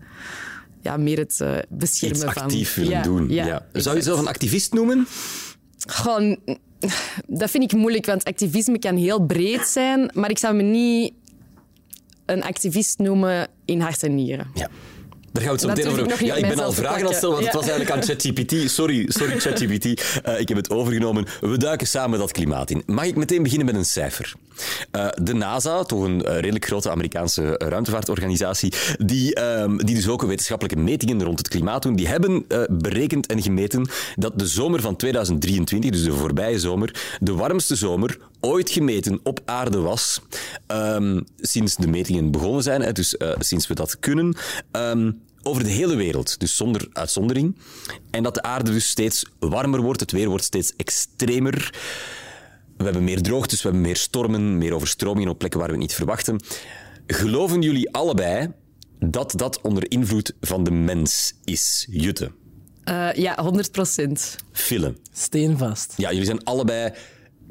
ja, 0.82 0.96
meer 0.96 1.18
het 1.18 1.44
beschermen 1.68 2.16
Iets 2.16 2.32
van... 2.32 2.42
actief 2.42 2.74
willen 2.74 2.90
Ja, 2.90 3.02
doen. 3.02 3.28
ja. 3.30 3.66
Zou 3.72 3.94
je 3.96 4.00
jezelf 4.02 4.18
een 4.20 4.28
activist 4.28 4.72
noemen? 4.72 5.06
Gewoon, 5.86 6.38
dat 7.26 7.50
vind 7.50 7.62
ik 7.62 7.72
moeilijk, 7.72 8.06
want 8.06 8.24
activisme 8.24 8.78
kan 8.78 8.96
heel 8.96 9.20
breed 9.26 9.66
zijn, 9.66 10.10
maar 10.14 10.30
ik 10.30 10.38
zou 10.38 10.54
me 10.54 10.62
niet 10.62 11.12
een 12.26 12.43
activist 12.43 12.99
noemen 12.99 13.49
in 13.64 13.81
hart 13.81 14.02
en 14.02 14.14
nieren. 14.14 14.50
Ja. 14.55 14.69
Daar 15.37 15.44
gaan 15.44 15.56
we 15.56 15.61
het 15.61 15.82
zo 15.82 15.88
meteen 15.88 16.06
over 16.06 16.25
Ja, 16.25 16.34
ik 16.34 16.49
ben 16.49 16.64
al 16.64 16.73
vragen 16.73 17.00
aan 17.00 17.06
het 17.06 17.17
stellen, 17.17 17.34
want 17.34 17.46
het 17.46 17.55
was 17.55 17.69
eigenlijk 17.69 17.96
aan 17.96 18.02
ChatGPT. 18.08 18.70
Sorry, 18.70 19.05
sorry 19.08 19.38
ChatGPT. 19.38 19.84
Eh, 20.23 20.40
ik 20.40 20.49
heb 20.49 20.56
het 20.56 20.70
overgenomen. 20.70 21.26
We 21.40 21.56
duiken 21.58 21.87
samen 21.87 22.19
dat 22.19 22.32
klimaat 22.32 22.70
in. 22.70 22.82
Mag 22.87 23.05
ik 23.05 23.17
meteen 23.17 23.43
beginnen 23.43 23.67
met 23.67 23.75
een 23.75 23.84
cijfer? 23.84 24.32
Eh, 24.90 25.08
de 25.23 25.34
NASA, 25.34 25.82
toch 25.82 26.02
een 26.02 26.25
eh, 26.25 26.34
redelijk 26.40 26.64
grote 26.64 26.90
Amerikaanse 26.90 27.55
ruimtevaartorganisatie, 27.58 28.73
die, 28.99 29.35
ehm, 29.35 29.76
die 29.76 29.95
dus 29.95 30.09
ook 30.09 30.23
wetenschappelijke 30.23 30.78
metingen 30.78 31.25
rond 31.25 31.38
het 31.38 31.49
klimaat 31.49 31.83
doen, 31.83 31.97
die 31.97 32.09
hebben 32.09 32.47
berekend 32.71 33.26
en 33.26 33.42
gemeten 33.42 33.88
dat 34.14 34.38
de 34.38 34.47
zomer 34.47 34.80
van 34.80 34.97
2023, 34.97 35.90
dus 35.90 36.02
de 36.02 36.12
voorbije 36.12 36.59
zomer, 36.59 37.16
de 37.21 37.35
warmste 37.35 37.75
zomer 37.75 38.18
ooit 38.40 38.71
gemeten 38.71 39.21
op 39.23 39.40
aarde 39.45 39.78
was. 39.78 40.21
Ehm, 40.66 41.21
sinds 41.37 41.76
de 41.76 41.87
metingen 41.88 42.31
begonnen 42.31 42.62
zijn, 42.62 42.81
hè, 42.83 42.93
dus 42.93 43.16
eh, 43.16 43.35
sinds 43.38 43.66
we 43.66 43.75
dat 43.75 43.99
kunnen. 43.99 44.37
Ehm, 44.71 45.12
over 45.43 45.64
de 45.64 45.71
hele 45.71 45.97
wereld, 45.97 46.38
dus 46.40 46.57
zonder 46.57 46.88
uitzondering. 46.93 47.57
En 48.11 48.23
dat 48.23 48.35
de 48.35 48.43
aarde 48.43 48.71
dus 48.73 48.88
steeds 48.88 49.25
warmer 49.38 49.81
wordt, 49.81 50.00
het 50.00 50.12
weer 50.12 50.28
wordt 50.28 50.45
steeds 50.45 50.73
extremer. 50.76 51.75
We 52.76 52.85
hebben 52.85 53.05
meer 53.05 53.23
droogtes, 53.23 53.62
we 53.62 53.69
hebben 53.69 53.87
meer 53.87 53.97
stormen, 53.97 54.59
meer 54.59 54.75
overstromingen 54.75 55.31
op 55.31 55.38
plekken 55.38 55.59
waar 55.61 55.69
we 55.69 55.75
het 55.75 55.83
niet 55.85 55.95
verwachten. 55.95 56.40
Geloven 57.07 57.62
jullie 57.62 57.90
allebei 57.93 58.52
dat 58.99 59.33
dat 59.37 59.61
onder 59.61 59.90
invloed 59.90 60.33
van 60.40 60.64
de 60.64 60.71
mens 60.71 61.33
is? 61.45 61.87
Jutte, 61.90 62.31
Eh, 62.85 63.12
ja, 63.12 63.35
100 63.43 63.73
procent. 63.73 64.37
Fille. 64.52 64.95
Steenvast. 65.12 65.93
Ja, 65.97 66.11
jullie 66.11 66.25
zijn 66.25 66.45
allebei 66.45 66.93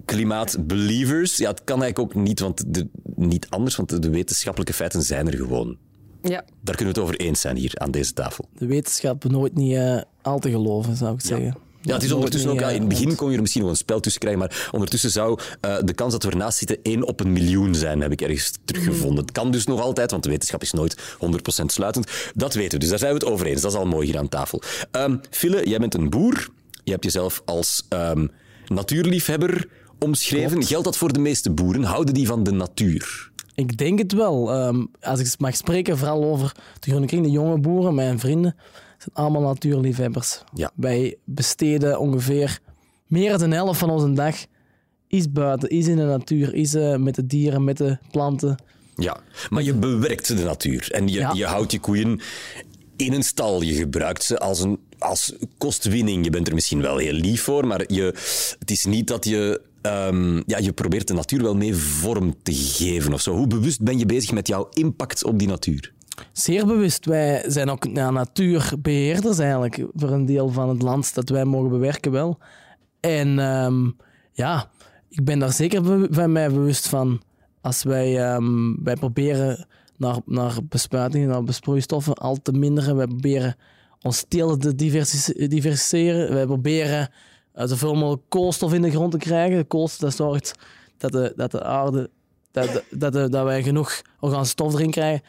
klimaatbelievers. 0.05 1.37
Ja, 1.37 1.49
het 1.49 1.63
kan 1.63 1.81
eigenlijk 1.83 2.15
ook 2.17 2.23
niet, 2.23 2.39
want 2.39 2.63
de, 2.73 2.87
niet 3.15 3.47
anders, 3.49 3.75
want 3.75 4.01
de 4.01 4.09
wetenschappelijke 4.09 4.73
feiten 4.73 5.01
zijn 5.01 5.27
er 5.27 5.37
gewoon. 5.37 5.77
Ja. 6.21 6.45
Daar 6.61 6.75
kunnen 6.75 6.93
we 6.93 6.99
het 6.99 7.09
over 7.09 7.15
eens 7.15 7.41
zijn 7.41 7.57
hier 7.57 7.71
aan 7.73 7.91
deze 7.91 8.13
tafel. 8.13 8.49
De 8.57 8.65
wetenschap 8.65 9.23
nooit 9.23 9.55
niet 9.55 9.75
eh, 9.75 10.01
al 10.21 10.39
te 10.39 10.49
geloven, 10.49 10.95
zou 10.95 11.13
ik 11.13 11.21
zeggen. 11.21 11.57
Ja, 11.81 11.93
het 11.93 12.03
is 12.03 12.11
ondertussen 12.11 12.51
ook, 12.51 12.59
ja, 12.59 12.67
eh, 12.67 12.73
in 12.73 12.79
het 12.79 12.89
begin 12.89 13.15
kon 13.15 13.29
je 13.29 13.35
er 13.35 13.41
misschien 13.41 13.61
nog 13.61 13.71
een 13.71 13.77
spel 13.77 13.99
tussen 13.99 14.21
krijgen, 14.21 14.41
maar 14.41 14.69
ondertussen 14.71 15.09
zou 15.09 15.39
eh, 15.61 15.77
de 15.83 15.93
kans 15.93 16.11
dat 16.11 16.23
we 16.23 16.29
ernaast 16.29 16.57
zitten 16.57 16.77
1 16.81 17.07
op 17.07 17.19
een 17.19 17.33
miljoen 17.33 17.75
zijn, 17.75 18.01
heb 18.01 18.11
ik 18.11 18.21
ergens 18.21 18.51
teruggevonden. 18.65 19.23
Het 19.23 19.31
kan 19.31 19.51
dus 19.51 19.65
nog 19.65 19.81
altijd, 19.81 20.11
want 20.11 20.23
de 20.23 20.29
wetenschap 20.29 20.61
is 20.61 20.71
nooit 20.71 21.17
100% 21.61 21.65
sluitend. 21.65 22.11
Dat 22.33 22.53
weten 22.53 22.71
we, 22.71 22.77
dus 22.77 22.89
daar 22.89 22.99
zijn 22.99 23.13
we 23.13 23.17
het 23.17 23.27
over 23.27 23.45
eens. 23.45 23.61
Dat 23.61 23.71
is 23.71 23.77
al 23.77 23.85
mooi 23.85 24.07
hier 24.07 24.17
aan 24.17 24.29
tafel. 24.29 24.61
Ehm 24.91 25.15
Fille, 25.29 25.69
jij 25.69 25.79
bent 25.79 25.93
een 25.93 26.09
boer. 26.09 26.47
Je 26.83 26.91
hebt 26.91 27.03
jezelf 27.03 27.41
als 27.45 27.85
ehm, 27.89 28.27
natuurliefhebber 28.67 29.67
omschreven. 30.05 30.63
Geldt 30.63 30.85
dat 30.85 30.97
voor 30.97 31.13
de 31.13 31.19
meeste 31.19 31.51
boeren? 31.51 31.83
Houden 31.83 32.13
die 32.13 32.27
van 32.27 32.43
de 32.43 32.51
natuur? 32.51 33.31
Ik 33.55 33.77
denk 33.77 33.99
het 33.99 34.13
wel. 34.13 34.51
Ehm, 34.53 34.85
als 35.01 35.19
ik 35.19 35.39
mag 35.39 35.55
spreken, 35.55 35.97
vooral 35.97 36.23
over 36.23 36.51
de 36.79 36.89
Groene 36.89 37.05
Kring, 37.05 37.23
de 37.23 37.31
jonge 37.31 37.59
boeren, 37.59 37.95
mijn 37.95 38.19
vrienden, 38.19 38.55
zijn 38.97 39.09
allemaal 39.13 39.41
natuurliefhebbers. 39.41 40.43
Ja. 40.53 40.71
Wij 40.75 41.17
besteden 41.23 41.99
ongeveer 41.99 42.59
meer 43.07 43.37
dan 43.37 43.49
de 43.49 43.55
helft 43.55 43.79
van 43.79 43.89
onze 43.89 44.13
dag 44.13 44.35
is 45.07 45.31
buiten, 45.31 45.69
is 45.69 45.87
in 45.87 45.95
de 45.97 46.03
natuur, 46.03 46.53
is 46.53 46.73
eh, 46.73 46.95
met 46.95 47.15
de 47.15 47.25
dieren, 47.25 47.63
met 47.63 47.77
de 47.77 47.97
planten. 48.11 48.63
Ja, 48.95 49.17
maar 49.49 49.63
je 49.63 49.73
bewerkt 49.73 50.27
de 50.37 50.43
natuur 50.43 50.91
en 50.91 51.07
je, 51.07 51.19
Ja. 51.19 51.31
je 51.33 51.45
houdt 51.45 51.71
je 51.71 51.79
koeien 51.79 52.19
in 52.95 53.13
een 53.13 53.23
stal. 53.23 53.61
Je 53.61 53.73
gebruikt 53.73 54.23
ze 54.23 54.39
als, 54.39 54.59
een, 54.59 54.79
als 54.99 55.33
kostwinning. 55.57 56.23
Je 56.23 56.29
bent 56.29 56.47
er 56.47 56.53
misschien 56.53 56.81
wel 56.81 56.97
heel 56.97 57.13
lief 57.13 57.41
voor, 57.43 57.67
maar 57.67 57.93
je, 57.93 58.03
het 58.59 58.71
is 58.71 58.85
niet 58.85 59.07
dat 59.07 59.25
je... 59.25 59.61
ehm, 59.85 60.41
ja, 60.45 60.57
je 60.57 60.73
probeert 60.73 61.07
de 61.07 61.13
natuur 61.13 61.41
wel 61.41 61.55
mee 61.55 61.75
vorm 61.75 62.35
te 62.43 62.53
geven 62.53 63.13
of 63.13 63.21
zo. 63.21 63.35
Hoe 63.35 63.47
bewust 63.47 63.81
ben 63.81 63.99
je 63.99 64.05
bezig 64.05 64.31
met 64.31 64.47
jouw 64.47 64.69
impact 64.73 65.23
op 65.23 65.39
die 65.39 65.47
natuur? 65.47 65.93
Zeer 66.31 66.65
bewust. 66.65 67.05
Wij 67.05 67.43
zijn 67.47 67.69
ook 67.69 67.87
ja, 67.93 68.11
natuurbeheerders 68.11 69.37
eigenlijk 69.37 69.85
voor 69.93 70.09
een 70.09 70.25
deel 70.25 70.49
van 70.49 70.69
het 70.69 70.81
land 70.81 71.13
dat 71.13 71.29
wij 71.29 71.45
mogen 71.45 71.69
bewerken 71.69 72.11
wel. 72.11 72.37
En 72.99 73.39
ehm, 73.39 73.89
ja, 74.31 74.69
ik 75.09 75.23
ben 75.23 75.39
daar 75.39 75.53
zeker 75.53 76.07
van 76.09 76.31
mij 76.31 76.49
bewust 76.49 76.87
van. 76.87 77.21
Als 77.61 77.83
wij, 77.83 78.23
ehm, 78.23 78.83
wij 78.83 78.95
proberen 78.95 79.67
naar, 79.97 80.17
naar 80.25 80.57
bespuitingen, 80.69 81.27
naar 81.27 81.43
besproeistoffen 81.43 82.13
al 82.13 82.41
te 82.41 82.51
minderen. 82.51 82.95
Wij 82.95 83.07
proberen 83.07 83.55
ons 84.01 84.25
telen 84.27 84.59
te 84.59 84.75
diversi-. 84.75 86.27
Wij 86.29 86.45
proberen 86.45 87.09
zoveel 87.55 87.93
mogelijk 87.95 88.23
koolstof 88.29 88.73
in 88.73 88.81
de 88.81 88.91
grond 88.91 89.11
te 89.11 89.17
krijgen. 89.17 89.67
Koolstof 89.67 89.99
dat 89.99 90.15
zorgt 90.15 90.53
dat 90.97 91.11
de, 91.11 91.33
dat 91.35 91.51
de 91.51 91.63
aarde, 91.63 92.09
dat, 92.51 92.73
dat, 92.73 92.83
dat, 92.89 93.13
de- 93.13 93.29
dat 93.29 93.43
wij 93.43 93.63
genoeg 93.63 94.01
organische 94.19 94.51
stof 94.51 94.73
erin 94.73 94.91
krijgen. 94.91 95.21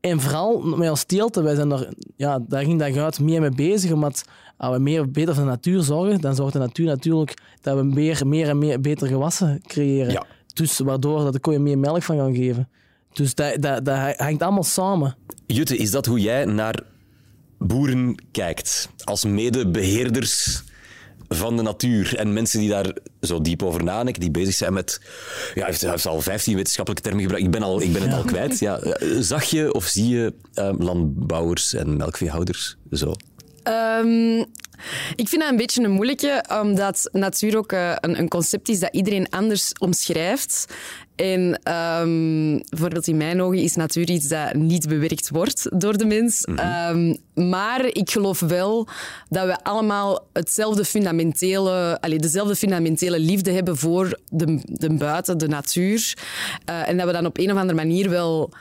En 0.00 0.20
vooral 0.20 0.60
met 0.60 0.90
ons 0.90 1.04
teelten, 1.04 1.44
wij 1.44 1.54
zijn 1.54 1.68
daar 1.68 1.88
ja, 2.16 2.38
dag 2.48 2.62
in 2.62 2.78
dag 2.78 2.96
uit 2.96 3.20
meer 3.20 3.40
mee 3.40 3.50
bezig. 3.50 3.92
Omdat 3.92 4.24
als 4.56 4.76
we 4.76 4.82
meer 4.82 5.10
beter 5.10 5.34
voor 5.34 5.44
de 5.44 5.50
natuur 5.50 5.82
zorgen, 5.82 6.20
dan 6.20 6.34
zorgt 6.34 6.52
de 6.52 6.58
natuur 6.58 6.86
natuurlijk 6.86 7.34
dat 7.60 7.76
we 7.76 7.82
meer, 7.82 8.26
meer 8.26 8.48
en 8.48 8.58
meer 8.58 8.80
betere 8.80 9.10
gewassen 9.10 9.60
creëren. 9.66 10.12
Ja. 10.12 10.26
Dus 10.54 10.78
waardoor 10.78 11.18
dat 11.24 11.32
de 11.32 11.40
koeien 11.40 11.62
meer 11.62 11.78
melk 11.78 12.02
van 12.02 12.16
gaan 12.16 12.34
geven. 12.34 12.68
Dus 13.12 13.34
dat, 13.34 13.62
dat, 13.62 13.84
dat 13.84 14.16
hangt 14.16 14.42
allemaal 14.42 14.62
samen. 14.62 15.16
Jutte, 15.46 15.76
is 15.76 15.90
dat 15.90 16.06
hoe 16.06 16.20
jij 16.20 16.44
naar 16.44 16.82
boeren 17.58 18.14
kijkt? 18.30 18.88
Als 19.04 19.24
medebeheerders 19.24 20.62
van 21.34 21.56
de 21.56 21.62
natuur 21.62 22.16
en 22.16 22.32
mensen 22.32 22.60
die 22.60 22.68
daar 22.68 22.96
zo 23.20 23.40
diep 23.40 23.62
over 23.62 23.84
nadenken, 23.84 24.20
die 24.20 24.30
bezig 24.30 24.54
zijn 24.54 24.72
met... 24.72 25.00
Ja, 25.02 25.08
hij 25.54 25.64
heeft, 25.64 25.80
hij 25.80 25.90
heeft 25.90 26.06
al 26.06 26.20
15 26.20 26.56
wetenschappelijke 26.56 27.08
termen 27.08 27.22
gebruikt. 27.22 27.46
Ik 27.46 27.52
ben, 27.52 27.62
al, 27.62 27.82
ik 27.82 27.92
ben 27.92 28.02
het 28.02 28.12
al 28.12 28.24
kwijt. 28.24 28.58
Ja. 28.58 28.78
Eh, 28.78 29.08
Zag 29.20 29.44
je 29.44 29.72
of 29.72 29.84
zie 29.84 30.08
je 30.08 30.34
eh, 30.54 30.72
landbouwers 30.78 31.74
en 31.74 31.96
melkveehouders 31.96 32.76
zo? 32.90 33.14
Ehm, 33.62 34.44
ik 35.14 35.28
vind 35.28 35.40
dat 35.42 35.50
een 35.50 35.56
beetje 35.56 35.82
een 35.82 35.90
moeilijke, 35.90 36.44
omdat 36.60 37.08
natuur 37.12 37.56
ook 37.56 37.72
eh, 37.72 37.92
een, 38.00 38.18
een 38.18 38.28
concept 38.28 38.68
is 38.68 38.80
dat 38.80 38.94
iedereen 38.94 39.30
anders 39.30 39.72
omschrijft. 39.78 40.66
En 41.16 41.60
ehm, 41.62 42.58
bijvoorbeeld 42.68 43.06
in 43.06 43.16
mijn 43.16 43.42
ogen 43.42 43.58
is 43.58 43.76
natuur 43.76 44.10
iets 44.10 44.28
dat 44.28 44.54
niet 44.54 44.88
bewerkt 44.88 45.30
wordt 45.30 45.80
door 45.80 45.96
de 45.96 46.04
mens. 46.04 46.44
Ehm, 46.44 47.14
maar 47.34 47.84
ik 47.86 48.10
geloof 48.10 48.40
wel 48.40 48.88
dat 49.28 49.46
we 49.46 49.64
allemaal 49.64 50.26
hetzelfde 50.32 50.84
fundamentele, 50.84 51.98
allee, 52.00 52.18
dezelfde 52.18 52.56
fundamentele 52.56 53.18
liefde 53.18 53.50
hebben 53.52 53.76
voor 53.76 54.18
de, 54.30 54.60
de 54.64 54.94
buiten, 54.94 55.38
de 55.38 55.48
natuur. 55.48 56.14
Eh, 56.64 56.88
en 56.88 56.96
dat 56.96 57.06
we 57.06 57.12
dan 57.12 57.26
op 57.26 57.38
een 57.38 57.52
of 57.52 57.56
andere 57.56 57.78
manier 57.78 58.10
wel 58.10 58.52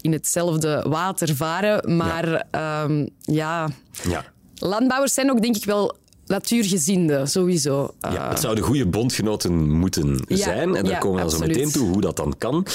in 0.00 0.12
hetzelfde 0.12 0.84
water 0.88 1.36
varen. 1.36 1.96
Maar 1.96 2.44
ehm, 2.50 3.06
ja, 3.20 3.68
Ja. 4.08 4.24
Landbouwers 4.60 5.14
zijn 5.14 5.30
ook 5.30 5.42
denk 5.42 5.56
ik 5.56 5.64
wel 5.64 5.96
natuurgezinden, 6.26 7.28
sowieso. 7.28 7.94
Ja, 8.00 8.14
Eh, 8.14 8.28
het 8.28 8.40
zouden 8.40 8.64
goede 8.64 8.86
bondgenoten 8.86 9.70
moeten 9.70 10.24
Ja, 10.26 10.36
zijn. 10.36 10.74
En 10.76 10.84
daar 10.84 10.92
ja, 10.92 10.98
komen 10.98 11.16
we 11.24 11.30
dan 11.30 11.38
zo 11.38 11.46
meteen 11.46 11.70
toe 11.72 11.88
hoe 11.88 12.00
dat 12.00 12.16
dan 12.16 12.34
kan. 12.38 12.66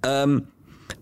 Ehm, 0.00 0.38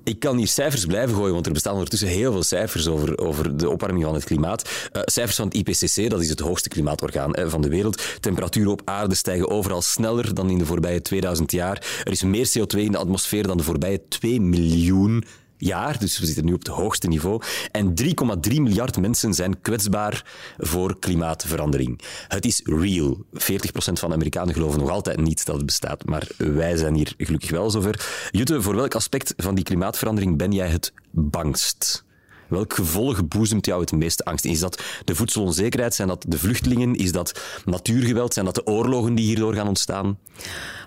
ik 0.05 0.19
kan 0.19 0.37
hier 0.37 0.47
cijfers 0.49 0.87
blijven 0.87 1.15
gooien, 1.17 1.33
want 1.33 1.47
er 1.47 1.53
bestaan 1.53 1.73
ondertussen 1.73 2.09
heel 2.09 2.33
veel 2.33 2.43
cijfers 2.43 2.89
over, 2.89 3.19
over 3.19 3.57
de 3.57 3.71
opwarming 3.71 4.05
van 4.05 4.15
het 4.15 4.25
klimaat. 4.25 4.69
Eh, 4.93 5.03
cijfers 5.05 5.37
van 5.37 5.45
het 5.49 5.55
IPCC, 5.55 6.11
dat 6.11 6.21
is 6.21 6.29
het 6.29 6.41
hoogste 6.41 6.69
klimaatorgaan 6.69 7.35
eh, 7.35 7.49
van 7.49 7.61
de 7.63 7.69
wereld. 7.69 8.03
Temperaturen 8.21 8.73
op 8.73 8.83
aarde 8.85 9.15
stijgen 9.15 9.49
overal 9.51 9.83
sneller 9.83 10.35
dan 10.35 10.51
in 10.51 10.59
de 10.59 10.67
voorbije 10.67 11.03
2000 11.03 11.53
jaar. 11.53 12.03
Er 12.05 12.13
is 12.13 12.23
meer 12.23 12.49
CO2 12.59 12.79
in 12.79 12.93
de 12.93 12.99
atmosfeer 12.99 13.47
dan 13.47 13.57
de 13.57 13.63
voorbije 13.63 14.01
2 14.09 14.41
miljoen 14.41 15.25
jaar. 15.64 15.99
Dus 15.99 16.19
we 16.19 16.26
zitten 16.26 16.45
nu 16.45 16.52
op 16.52 16.59
het 16.59 16.69
hoogste 16.69 17.09
niveau. 17.09 17.42
En 17.71 17.95
3,3 18.02 18.12
miljard 18.54 18.99
mensen 18.99 19.35
zijn 19.35 19.61
kwetsbaar 19.61 20.25
voor 20.59 20.99
klimaatverandering. 20.99 22.00
Het 22.28 22.45
is 22.45 22.61
real. 22.64 23.25
40% 23.35 23.42
van 23.75 24.09
de 24.09 24.14
Amerikanen 24.14 24.54
geloven 24.54 24.81
nog 24.81 24.90
altijd 24.90 25.21
niet 25.21 25.45
dat 25.47 25.57
het 25.57 25.66
bestaat. 25.66 26.04
Maar 26.04 26.28
wij 26.37 26.76
zijn 26.76 26.95
hier 26.95 27.14
gelukkig 27.16 27.50
wel 27.50 27.71
zover. 27.71 28.28
Jutte, 28.31 28.62
voor 28.62 28.76
welk 28.76 28.95
aspect 28.95 29.35
van 29.37 29.54
die 29.54 29.64
klimaatverandering 29.64 30.37
ben 30.37 30.52
jij 30.52 30.69
het 30.69 30.92
bangst? 31.11 32.04
Welk 32.52 32.75
gevolg 32.75 33.28
boezemt 33.28 33.66
jou 33.66 33.81
het 33.81 33.92
meeste 33.92 34.25
angst? 34.25 34.45
Is 34.45 34.61
dat 34.61 34.83
de 35.04 35.14
voedselonzekerheid? 35.14 35.95
Zijn 35.95 36.09
dat 36.09 36.25
de 36.28 36.38
vluchtelingen? 36.38 36.95
Is 36.95 37.12
dat 37.12 37.40
natuurgeweld? 37.64 38.33
Zijn 38.33 38.45
dat 38.45 38.54
de 38.54 38.66
oorlogen 38.66 39.14
die 39.14 39.25
hierdoor 39.25 39.54
gaan 39.54 39.69
ontstaan? 39.69 40.19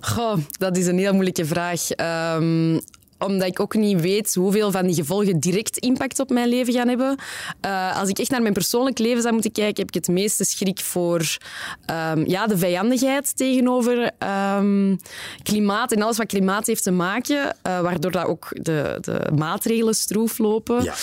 Goh, 0.02 0.38
dat 0.58 0.78
is 0.78 0.88
een 0.88 0.98
heel 0.98 1.14
moeilijke 1.14 1.46
vraag. 1.46 1.92
Ehm, 1.92 2.80
omdat 3.20 3.48
ik 3.48 3.60
ook 3.60 3.76
niet 3.76 4.02
weet 4.02 4.34
hoeveel 4.34 4.72
van 4.72 4.86
die 4.86 4.96
gevolgen 4.96 5.40
direct 5.40 5.78
impact 5.78 6.20
op 6.20 6.30
mijn 6.30 6.50
leven 6.50 6.74
gaan 6.74 6.88
hebben. 6.88 7.18
Eh, 7.62 8.00
als 8.00 8.10
ik 8.10 8.20
echt 8.20 8.30
naar 8.30 8.42
mijn 8.42 8.54
persoonlijk 8.54 9.00
leven 9.00 9.22
zou 9.22 9.34
moeten 9.34 9.52
kijken, 9.52 9.86
heb 9.86 9.88
ik 9.88 9.94
het 9.94 10.08
meeste 10.08 10.44
schrik 10.44 10.80
voor 10.80 11.38
ehm, 11.86 12.30
ja, 12.30 12.48
de 12.48 12.58
vijandigheid 12.58 13.38
tegenover 13.38 14.12
ehm, 14.18 14.96
klimaat 15.44 15.92
en 15.92 16.02
alles 16.02 16.18
wat 16.18 16.28
klimaat 16.28 16.68
heeft 16.68 16.84
te 16.84 16.92
maken, 16.92 17.56
eh, 17.62 17.82
waardoor 17.82 18.12
dat 18.12 18.26
ook 18.26 18.48
de, 18.52 18.98
de 19.02 19.32
maatregelen 19.36 19.94
stroef 19.94 20.38
lopen. 20.38 20.84
Ja. 20.84 20.94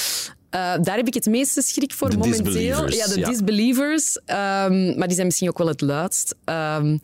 Eh, 0.53 0.75
daar 0.83 0.97
heb 0.97 1.07
ik 1.07 1.15
het 1.15 1.27
meeste 1.27 1.63
schrik 1.63 1.93
voor 1.93 2.11
De 2.11 2.17
momenteel. 2.17 2.91
Ja, 2.91 3.07
de 3.07 3.19
ja. 3.19 3.29
disbelievers. 3.29 4.19
Ehm, 4.25 4.99
maar 4.99 5.07
die 5.07 5.15
zijn 5.15 5.27
misschien 5.27 5.49
ook 5.49 5.59
wel 5.59 5.67
het 5.67 5.81
luidst. 5.81 6.35
Ehm, 6.45 6.99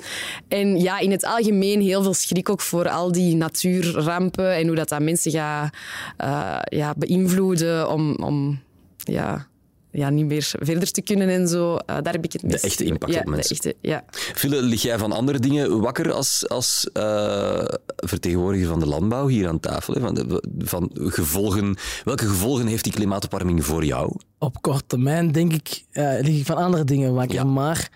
en 0.49 0.81
ja, 0.81 0.99
in 0.99 1.11
het 1.11 1.25
algemeen 1.25 1.81
heel 1.81 2.03
veel 2.03 2.15
schrik 2.15 2.49
ook 2.49 2.61
voor 2.61 2.89
al 2.89 3.13
die 3.13 3.37
natuurrampen 3.37 4.55
en 4.55 4.67
hoe 4.67 4.77
dat, 4.77 4.89
dat 4.89 5.01
mensen 5.01 5.31
gaat 5.31 5.75
eh, 6.17 6.59
ja, 6.65 6.95
beïnvloeden 6.97 7.91
om, 7.91 8.15
om 8.15 8.61
ja, 8.99 9.47
ja, 9.91 10.11
niet 10.11 10.27
meer 10.27 10.51
verder 10.61 10.91
te 10.91 11.03
kunnen 11.03 11.29
en 11.29 11.49
zo. 11.49 11.77
Eh, 11.77 11.97
daar 12.03 12.13
heb 12.13 12.25
ik 12.25 12.33
het 12.33 12.43
meeste 12.43 12.67
echte 12.67 12.85
impact 12.85 13.13
ja, 13.13 13.21
op 13.21 13.27
mensen. 13.27 13.57
De 13.57 13.63
echte, 13.63 13.89
ja. 13.89 14.05
Phille, 14.11 14.63
lig 14.63 14.83
jij 14.83 14.99
van 14.99 15.13
andere 15.13 15.39
dingen 15.39 15.81
wakker 15.81 16.13
als, 16.13 16.49
als 16.49 16.89
eh, 16.93 17.65
vertegenwoordiger 17.97 18.69
van 18.69 18.81
de 18.81 18.87
landbouw 18.87 19.27
hier 19.27 19.49
aan 19.49 19.61
tafel? 19.61 19.95
Hè? 19.95 20.01
Van, 20.01 20.15
de, 20.15 20.43
van 20.59 20.91
gevolgen, 20.95 21.77
welke 22.05 22.27
gevolgen 22.27 22.67
heeft 22.67 22.85
die 22.85 22.93
klimaatopwarming 22.93 23.65
voor 23.65 23.85
jou? 23.85 24.17
Op 24.39 24.63
korte 24.63 24.87
termijn 24.87 25.33
denk 25.33 25.53
ik, 25.53 25.85
eh, 25.91 26.19
lig 26.21 26.39
ik 26.39 26.47
van 26.47 26.57
andere 26.57 26.85
dingen 26.85 27.15
wakker. 27.15 27.35
Ja. 27.35 27.45
Maar 27.45 27.91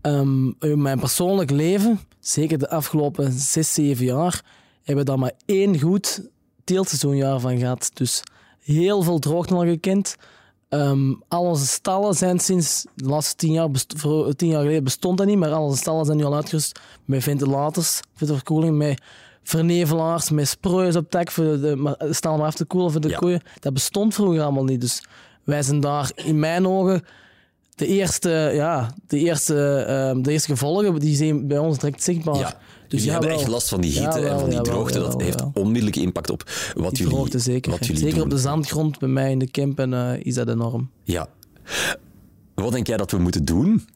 ehm, 0.00 0.46
in 0.58 0.82
mijn 0.82 0.98
persoonlijk 0.98 1.50
leven, 1.50 2.00
zeker 2.20 2.58
de 2.58 2.70
afgelopen 2.70 3.32
zes, 3.32 3.72
zeven 3.72 4.04
jaar, 4.04 4.42
hebben 4.82 5.04
we 5.04 5.10
daar 5.10 5.18
maar 5.18 5.32
één 5.46 5.80
goed 5.80 6.28
teeltseizoenjaar 6.64 7.40
van 7.40 7.58
gehad. 7.58 7.90
Dus 7.94 8.22
heel 8.60 9.02
veel 9.02 9.18
droogte 9.18 9.54
al 9.54 9.64
gekend. 9.64 10.16
Ehm, 10.74 11.14
al 11.28 11.42
onze 11.44 11.66
stallen 11.66 12.14
zijn 12.14 12.38
sinds 12.38 12.86
de 12.94 13.04
laatste 13.08 13.36
tien 13.36 13.52
jaar, 13.52 13.68
voor, 13.96 14.34
tien 14.34 14.48
jaar 14.48 14.60
geleden 14.60 14.84
bestond 14.84 15.18
dat 15.18 15.26
niet, 15.26 15.38
maar 15.38 15.52
al 15.52 15.64
onze 15.64 15.76
stallen 15.76 16.04
zijn 16.04 16.16
nu 16.18 16.24
al 16.24 16.34
uitgerust 16.34 16.80
met 17.04 17.22
ventilators 17.22 18.00
verkoeling, 18.14 18.76
met 18.76 19.00
vernevelaars, 19.42 20.30
met 20.30 20.48
sproeiers 20.48 20.96
op 20.96 21.10
dak 21.10 21.30
voor 21.30 21.44
de 21.44 21.96
stallen 22.10 22.38
maar 22.38 22.46
af 22.46 22.54
te 22.54 22.64
koelen 22.64 22.92
voor 22.92 23.00
de 23.00 23.08
Ja. 23.08 23.16
koeien. 23.18 23.42
Dat 23.60 23.72
bestond 23.72 24.14
vroeger 24.14 24.42
allemaal 24.42 24.64
niet. 24.64 24.80
Dus 24.80 25.02
wij 25.44 25.62
zijn 25.62 25.80
daar 25.80 26.10
in 26.14 26.38
mijn 26.38 26.66
ogen 26.66 27.02
de 27.74 27.86
eerste, 27.86 28.50
ja, 28.54 28.94
de 29.06 29.18
eerste, 29.18 29.76
ehm, 29.76 30.22
de 30.22 30.32
eerste 30.32 30.48
gevolgen, 30.50 30.98
die 30.98 31.16
zijn 31.16 31.46
bij 31.46 31.58
ons 31.58 31.78
direct 31.78 32.02
zichtbaar. 32.02 32.36
Ja. 32.36 32.58
Dus 32.94 33.04
jullie 33.04 33.18
hebben 33.20 33.38
echt 33.38 33.48
last 33.48 33.68
van 33.68 33.80
die 33.80 33.98
hitte 34.00 34.18
en 34.28 34.40
van 34.40 34.50
die 34.50 34.60
droogte. 34.60 34.98
dat 34.98 35.20
heeft 35.22 35.38
jawel. 35.38 35.50
onmiddellijke 35.62 36.00
impact 36.00 36.30
op 36.30 36.42
wat 36.74 36.94
Die 36.94 37.08
jullie, 37.08 37.38
zeker. 37.38 37.70
wat 37.70 37.86
jullie 37.86 38.00
zeker 38.02 38.14
doen. 38.14 38.24
op 38.24 38.30
de 38.30 38.38
zandgrond 38.38 38.98
bij 38.98 39.08
mij 39.08 39.30
in 39.30 39.38
de 39.38 39.50
camp 39.50 39.78
en, 39.78 39.94
eh, 39.94 40.20
is 40.26 40.34
dat 40.34 40.48
enorm. 40.48 40.90
Ja. 41.02 41.28
Wat 42.54 42.72
denk 42.72 42.86
jij 42.86 42.96
dat 42.96 43.10
we 43.10 43.18
moeten 43.18 43.44
doen? 43.44 43.86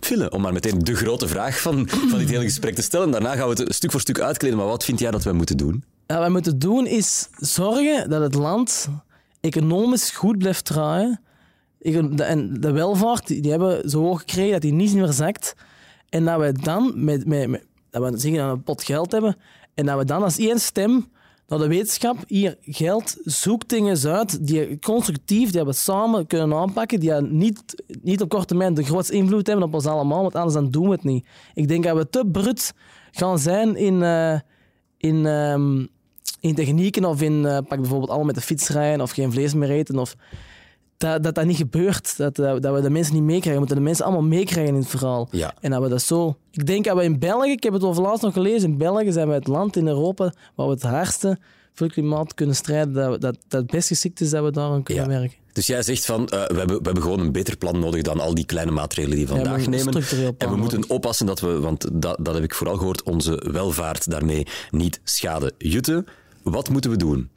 Phille, 0.00 0.30
om 0.30 0.40
maar 0.40 0.52
meteen 0.52 0.78
de 0.78 0.94
grote 0.94 1.28
vraag 1.28 1.60
van, 1.60 1.88
van 1.88 2.18
dit 2.18 2.28
hele 2.30 2.44
gesprek 2.44 2.74
te 2.74 2.82
stellen. 2.82 3.10
Daarna 3.10 3.34
gaan 3.36 3.48
we 3.48 3.62
het 3.62 3.74
stuk 3.74 3.90
voor 3.90 4.00
stuk 4.00 4.20
uitkleden. 4.20 4.56
Maar 4.58 4.66
wat 4.66 4.84
vind 4.84 4.98
jij 4.98 5.10
dat 5.10 5.22
we 5.22 5.32
moeten 5.32 5.56
doen? 5.56 5.84
Wat 6.06 6.18
wij 6.18 6.28
moeten 6.28 6.58
doen 6.58 6.86
is 6.86 7.28
zorgen 7.36 8.10
dat 8.10 8.20
het 8.22 8.34
land 8.34 8.88
economisch 9.40 10.10
goed 10.10 10.38
blijft 10.38 10.64
draaien. 10.64 11.20
En 12.16 12.56
de 12.60 12.70
welvaart, 12.70 13.26
die 13.26 13.50
hebben 13.50 13.90
zo 13.90 14.00
hoog 14.02 14.18
gekregen 14.18 14.52
dat 14.52 14.60
die 14.60 14.72
niet 14.72 14.94
meer 14.94 15.12
zakt. 15.12 15.54
En 16.08 16.24
dat 16.24 16.40
we 16.40 16.52
dan, 16.52 16.92
met, 17.04 17.26
met, 17.26 17.48
met- 17.48 17.64
dat 18.00 18.10
we 18.10 18.18
zeggen 18.18 18.40
dat 18.40 18.50
een 18.50 18.62
pot 18.62 18.84
geld 18.84 19.12
hebben, 19.12 19.36
en 19.74 19.86
dat 19.86 19.98
we 19.98 20.04
dan 20.04 20.22
als 20.22 20.38
één 20.38 20.60
stem 20.60 21.10
naar 21.46 21.58
de 21.58 21.66
wetenschap 21.66 22.16
hier 22.26 22.56
geld, 22.60 23.16
zoek 23.24 23.68
dingen 23.68 24.12
uit 24.12 24.46
die 24.46 24.78
constructief, 24.78 25.50
die 25.50 25.64
we 25.64 25.72
samen 25.72 26.26
kunnen 26.26 26.54
aanpakken, 26.54 27.00
die 27.00 27.12
niet, 27.12 27.82
niet 28.02 28.20
op 28.20 28.28
korte 28.28 28.46
termijn 28.46 28.74
de 28.74 28.84
grootste 28.84 29.14
invloed 29.14 29.46
hebben 29.46 29.66
op 29.66 29.74
ons 29.74 29.86
allemaal, 29.86 30.22
want 30.22 30.34
anders 30.34 30.54
dan 30.54 30.70
doen 30.70 30.84
we 30.84 30.92
het 30.92 31.04
niet. 31.04 31.26
Ik 31.54 31.68
denk 31.68 31.84
dat 31.84 31.96
we 31.96 32.08
te 32.08 32.26
brut 32.32 32.72
gaan 33.10 33.38
zijn 33.38 33.76
in, 33.76 34.02
eh, 34.02 34.38
in, 34.96 35.26
ehm, 35.26 35.86
in 36.40 36.54
technieken 36.54 37.04
of 37.04 37.22
in, 37.22 37.46
eh, 37.46 37.58
pak 37.68 37.78
bijvoorbeeld 37.80 38.08
allemaal 38.08 38.26
met 38.26 38.34
de 38.34 38.40
fiets 38.40 38.68
rijden 38.68 39.00
of 39.00 39.10
geen 39.10 39.32
vlees 39.32 39.54
meer 39.54 39.70
eten. 39.70 39.98
Of, 39.98 40.16
dat, 41.02 41.22
dat 41.22 41.34
dat 41.34 41.44
niet 41.44 41.56
gebeurt. 41.56 42.16
Dat, 42.16 42.36
dat 42.36 42.74
we 42.74 42.80
de 42.80 42.90
mensen 42.90 43.14
niet 43.14 43.22
meekrijgen. 43.22 43.52
We 43.52 43.58
moeten 43.58 43.76
de 43.76 43.82
mensen 43.82 44.04
allemaal 44.04 44.22
meekrijgen 44.22 44.74
in 44.74 44.80
het 44.80 44.88
verhaal. 44.88 45.28
Ja. 45.30 45.54
En 45.60 45.70
dat 45.70 45.82
we 45.82 45.88
dat 45.88 46.02
zo... 46.02 46.36
Ik 46.50 46.66
denk 46.66 46.84
dat 46.84 46.96
we 46.96 47.02
in 47.02 47.18
België, 47.18 47.50
ik 47.50 47.62
heb 47.62 47.72
het 47.72 47.82
over 47.84 48.02
laatst 48.02 48.22
nog 48.22 48.32
gelezen, 48.32 48.70
in 48.70 48.78
België 48.78 49.12
zijn 49.12 49.28
we 49.28 49.34
het 49.34 49.46
land 49.46 49.76
in 49.76 49.86
Europa 49.88 50.32
waar 50.54 50.66
we 50.66 50.72
het 50.72 50.82
hardste 50.82 51.38
voor 51.74 51.86
het 51.86 51.94
klimaat 51.94 52.34
kunnen 52.34 52.56
strijden. 52.56 52.92
Dat, 52.92 53.20
dat, 53.20 53.36
dat 53.48 53.60
het 53.62 53.70
best 53.70 53.88
geschikt 53.88 54.20
is 54.20 54.30
dat 54.30 54.44
we 54.44 54.50
daar 54.50 54.70
aan 54.70 54.82
kunnen 54.82 55.04
Ja. 55.04 55.18
werken. 55.20 55.36
Dus 55.52 55.66
jij 55.66 55.82
zegt 55.82 56.04
van, 56.04 56.28
eh, 56.28 56.46
we, 56.46 56.58
hebben, 56.58 56.76
we 56.76 56.82
hebben 56.82 57.02
gewoon 57.02 57.20
een 57.20 57.32
beter 57.32 57.56
plan 57.56 57.78
nodig 57.78 58.02
dan 58.02 58.20
al 58.20 58.34
die 58.34 58.46
kleine 58.46 58.70
maatregelen 58.70 59.16
die 59.16 59.26
Ja, 59.26 59.34
vandaag 59.34 59.66
nemen. 59.66 60.02
En 60.38 60.50
we 60.50 60.56
moeten 60.56 60.90
oppassen 60.90 61.26
dat 61.26 61.40
we, 61.40 61.60
want 61.60 61.88
dat, 61.92 62.18
dat 62.20 62.34
heb 62.34 62.42
ik 62.44 62.54
vooral 62.54 62.76
gehoord, 62.76 63.02
onze 63.02 63.48
welvaart 63.52 64.10
daarmee 64.10 64.46
niet 64.70 65.00
schaden. 65.04 65.52
Jutte, 65.58 66.04
wat 66.42 66.68
moeten 66.68 66.90
we 66.90 66.96
doen? 66.96 67.30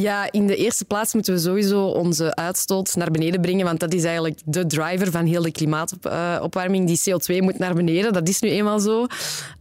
Ja, 0.00 0.32
in 0.32 0.46
de 0.46 0.56
eerste 0.56 0.84
plaats 0.84 1.14
moeten 1.14 1.34
we 1.34 1.40
sowieso 1.40 1.86
onze 1.86 2.34
uitstoot 2.34 2.94
naar 2.94 3.10
beneden 3.10 3.40
brengen, 3.40 3.64
want 3.64 3.80
dat 3.80 3.94
is 3.94 4.04
eigenlijk 4.04 4.40
de 4.44 4.66
driver 4.66 5.10
van 5.10 5.24
heel 5.24 5.42
de 5.42 5.52
klimaatopwarming. 5.52 6.86
Die 6.86 6.98
CO2 6.98 7.42
moet 7.42 7.58
naar 7.58 7.74
beneden, 7.74 8.12
dat 8.12 8.28
is 8.28 8.40
nu 8.40 8.48
eenmaal 8.48 8.80
zo. 8.80 9.06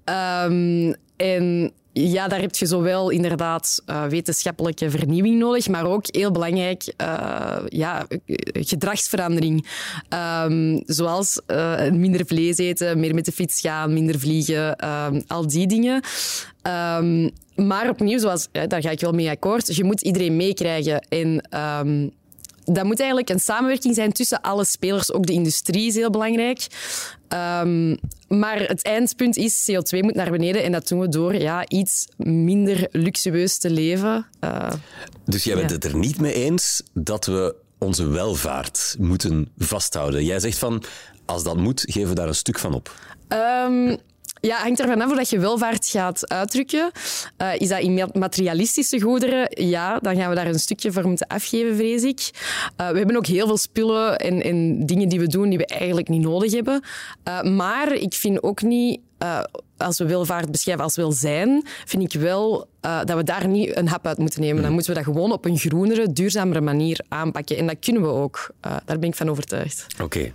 Ehm, 0.04 0.94
en 1.16 1.72
ja, 1.94 2.28
daar 2.28 2.42
heb 2.42 2.56
je 2.56 2.66
zowel 2.66 3.10
inderdaad 3.10 3.82
eh, 3.86 4.06
wetenschappelijke 4.06 4.90
vernieuwing 4.90 5.40
nodig, 5.40 5.68
maar 5.68 5.86
ook 5.86 6.06
heel 6.08 6.32
belangrijk 6.32 6.94
eh, 6.98 7.58
ja, 7.68 8.08
gedragsverandering. 8.54 9.68
Ehm, 10.10 10.80
zoals 10.86 11.42
eh, 11.46 11.92
minder 11.92 12.26
vlees 12.26 12.58
eten, 12.58 13.00
meer 13.00 13.14
met 13.16 13.26
de 13.26 13.32
fiets 13.32 13.62
gaan, 13.62 13.94
minder 13.94 14.20
vliegen, 14.20 14.76
ehm, 14.76 15.22
al 15.28 15.48
die 15.48 15.68
dingen. 15.68 16.02
Maar 17.56 17.90
opnieuw, 17.90 18.20
zoals, 18.20 18.48
ja, 18.52 18.68
daar 18.68 18.82
ga 18.82 18.90
ik 18.90 19.00
wel 19.00 19.12
mee 19.12 19.30
akkoord, 19.30 19.76
je 19.76 19.84
moet 19.84 20.02
iedereen 20.02 20.36
meekrijgen. 20.36 21.06
En 21.10 21.48
ehm, 21.50 22.08
dat 22.64 22.84
moet 22.86 23.00
eigenlijk 23.00 23.30
een 23.30 23.40
samenwerking 23.40 23.96
zijn 23.96 24.12
tussen 24.12 24.42
alle 24.42 24.66
spelers. 24.66 25.14
Ook 25.14 25.26
de 25.26 25.34
industrie 25.34 25.88
is 25.88 25.96
heel 25.96 26.10
belangrijk. 26.10 26.68
Ehm, 27.28 27.96
maar 28.28 28.60
het 28.60 28.84
eindpunt 28.84 29.38
is, 29.38 29.70
CO2 29.72 30.00
moet 30.00 30.16
naar 30.16 30.32
beneden. 30.32 30.64
En 30.64 30.72
dat 30.72 30.88
doen 30.88 31.00
we 31.00 31.10
door 31.10 31.36
ja, 31.36 31.68
iets 31.68 32.08
minder 32.18 32.88
luxueus 32.92 33.58
te 33.58 33.70
leven. 33.70 34.26
Eh, 34.40 34.72
Dus 35.26 35.44
jij 35.44 35.56
bent 35.56 35.70
Ja. 35.70 35.76
het 35.76 35.86
er 35.86 35.96
niet 35.98 36.20
mee 36.20 36.34
eens 36.34 36.84
dat 36.94 37.26
we 37.26 37.56
onze 37.78 38.08
welvaart 38.08 38.96
moeten 39.00 39.50
vasthouden. 39.58 40.26
Jij 40.26 40.40
zegt 40.40 40.58
van, 40.58 40.84
als 41.26 41.44
dat 41.44 41.58
moet, 41.58 41.82
geven 41.86 42.10
we 42.10 42.16
daar 42.16 42.28
een 42.28 42.36
stuk 42.36 42.60
van 42.60 42.74
op. 42.74 42.96
Ehm, 43.28 43.96
ja, 44.48 44.58
hangt 44.62 44.80
ervan 44.80 45.02
af 45.02 45.08
hoe 45.08 45.16
dat 45.16 45.30
je 45.30 45.40
welvaart 45.40 45.88
gaat 45.88 46.30
uitdrukken. 46.30 46.92
Eh, 47.38 47.50
is 47.58 47.68
dat 47.68 47.80
in 47.80 47.94
ma- 47.94 48.08
materialistische 48.14 49.02
goederen? 49.02 49.48
Ja, 49.68 50.00
dan 50.00 50.16
gaan 50.16 50.30
we 50.30 50.36
daar 50.36 50.48
een 50.48 50.60
stukje 50.60 50.92
voor 50.92 51.08
moeten 51.08 51.28
afgeven, 51.28 51.76
vrees 51.76 52.04
ik. 52.04 52.30
Eh, 52.76 52.90
we 52.90 52.98
hebben 52.98 53.16
ook 53.16 53.26
heel 53.26 53.48
veel 53.48 53.58
spullen 53.58 54.18
en, 54.18 54.42
en 54.44 54.86
dingen 54.86 55.10
die 55.10 55.20
we 55.20 55.28
doen 55.28 55.50
die 55.50 55.58
we 55.58 55.66
eigenlijk 55.66 56.08
niet 56.08 56.22
nodig 56.22 56.52
hebben. 56.54 56.82
Eh, 57.24 57.42
maar 57.42 57.94
ik 57.94 58.14
vind 58.14 58.44
ook 58.44 58.62
niet, 58.62 59.00
als 59.78 59.98
we 59.98 60.06
welvaart 60.06 60.52
beschrijven 60.52 60.84
als 60.84 60.96
welzijn, 60.96 61.66
vind 61.86 62.14
ik 62.14 62.22
wel 62.22 62.68
dat 62.82 63.14
we 63.16 63.24
daar 63.24 63.48
niet 63.48 63.78
een 63.78 63.88
hap 63.88 64.08
uit 64.08 64.18
moeten 64.18 64.42
nemen. 64.42 64.64
Dan 64.64 64.72
moeten 64.72 64.90
we 64.94 65.04
dat 65.04 65.14
gewoon 65.14 65.32
op 65.32 65.46
een 65.46 65.58
groenere, 65.58 66.14
duurzamere 66.14 66.62
manier 66.62 67.00
aanpakken. 67.08 67.58
En 67.58 67.68
dat 67.68 67.76
kunnen 67.80 68.02
we 68.02 68.08
ook. 68.08 68.50
Daar 68.60 69.00
ben 69.00 69.10
ik 69.10 69.16
van 69.16 69.30
overtuigd. 69.30 69.86
Oké. 70.02 70.32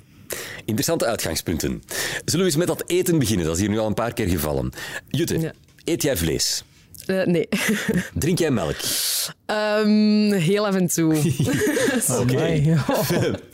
Interessante 0.65 1.05
uitgangspunten. 1.07 1.83
Zullen 2.25 2.41
we 2.47 2.51
eens 2.51 2.57
met 2.57 2.67
dat 2.67 2.83
eten 2.87 3.19
beginnen? 3.19 3.47
Dat 3.47 3.55
is 3.55 3.61
hier 3.61 3.71
nu 3.71 3.79
al 3.79 3.87
een 3.87 3.95
paar 3.95 4.13
keer 4.13 4.29
gevallen. 4.29 4.71
Jutte, 5.09 5.39
Ja. 5.41 5.53
eet 5.85 6.03
jij 6.03 6.17
vlees? 6.17 6.65
Eh, 7.07 7.25
nee. 7.25 7.49
Drink 8.15 8.39
jij 8.39 8.51
melk? 8.51 8.77
Ehm, 9.47 10.33
heel 10.33 10.67
af 10.67 10.75
en 10.75 10.87
toe. 10.87 11.15
Amai. 12.09 12.77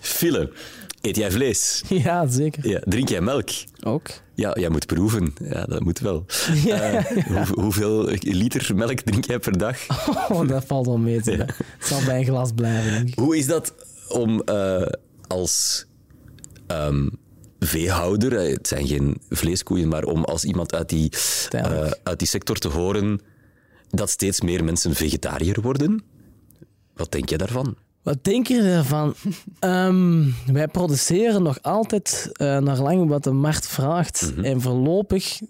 Fille, 0.01 0.53
eet 1.01 1.17
jij 1.17 1.31
vlees? 1.31 1.83
Ja, 1.89 2.27
zeker. 2.27 2.69
Ja. 2.69 2.81
Drink 2.85 3.09
jij 3.09 3.21
melk? 3.21 3.49
Ook. 3.83 4.09
Ja, 4.35 4.57
jij 4.59 4.69
moet 4.69 4.87
proeven. 4.87 5.35
Ja, 5.43 5.65
dat 5.65 5.81
moet 5.81 5.99
wel. 5.99 6.25
Eh, 6.69 7.05
hoe- 7.27 7.47
hoeveel 7.63 8.09
liter 8.21 8.75
melk 8.77 9.01
drink 9.01 9.25
jij 9.25 9.39
per 9.39 9.59
dag? 9.59 9.77
Oh, 10.31 10.49
dat 10.49 10.65
valt 10.67 10.87
wel 10.87 10.99
mee. 10.99 11.21
Het 11.25 11.55
zal 11.81 12.01
bij 12.05 12.19
een 12.19 12.25
glas 12.25 12.51
blijven, 12.55 12.91
denk 12.93 13.09
ik. 13.09 13.19
Hoe 13.19 13.37
is 13.37 13.47
dat 13.47 13.75
om 14.09 14.41
eh, 14.41 14.83
als 15.27 15.85
ehm, 16.75 17.09
veehouder, 17.59 18.37
eh, 18.37 18.53
het 18.53 18.69
zijn 18.69 18.87
geen 18.87 19.17
vleeskoeien, 19.29 19.89
maar 19.89 20.05
om 20.05 20.25
als 20.25 20.45
iemand 20.45 20.75
uit 20.75 20.89
die, 20.89 21.13
eh, 21.51 21.91
uit 22.03 22.19
die 22.19 22.29
sector 22.29 22.57
te 22.57 22.69
horen 22.69 23.21
dat 23.91 24.11
steeds 24.11 24.41
meer 24.41 24.65
mensen 24.65 24.95
vegetariër 24.95 25.61
worden? 25.61 26.03
Wat 26.95 27.13
denk 27.13 27.29
je 27.29 27.39
daarvan? 27.39 27.77
Wat 28.05 28.25
denk 28.25 28.47
je 28.47 28.61
ervan? 28.61 29.15
Ehm, 29.59 30.31
wij 30.53 30.69
produceren 30.69 31.43
nog 31.43 31.63
altijd 31.63 32.31
eh, 32.33 32.59
naar 32.59 32.79
lang 32.79 33.09
wat 33.09 33.25
de 33.25 33.33
markt 33.33 33.67
vraagt. 33.67 34.33
En 34.43 34.61
voorlopig 34.61 35.41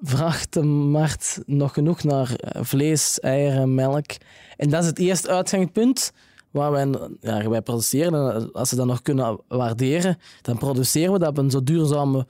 vraagt 0.00 0.52
de 0.52 0.62
markt 0.62 1.40
nog 1.46 1.72
genoeg 1.72 2.02
naar 2.02 2.34
eh, 2.34 2.62
vlees, 2.64 3.20
eieren, 3.20 3.74
melk. 3.74 4.10
En 4.56 4.70
dat 4.70 4.82
is 4.82 4.88
het 4.88 4.98
eerste 4.98 5.28
uitgangspunt 5.28 6.12
waar 6.50 6.70
wij, 6.70 6.88
ja, 7.20 7.48
wij 7.48 7.62
produceren. 7.62 8.34
En 8.34 8.52
als 8.52 8.68
ze 8.68 8.76
dat 8.76 8.86
nog 8.86 9.02
kunnen 9.02 9.40
waarderen, 9.48 10.18
dan 10.42 10.58
produceren 10.58 11.12
we 11.12 11.18
dat 11.18 11.28
op 11.28 11.38
een 11.38 11.50
zo 11.50 11.62
duurzame 11.62 12.26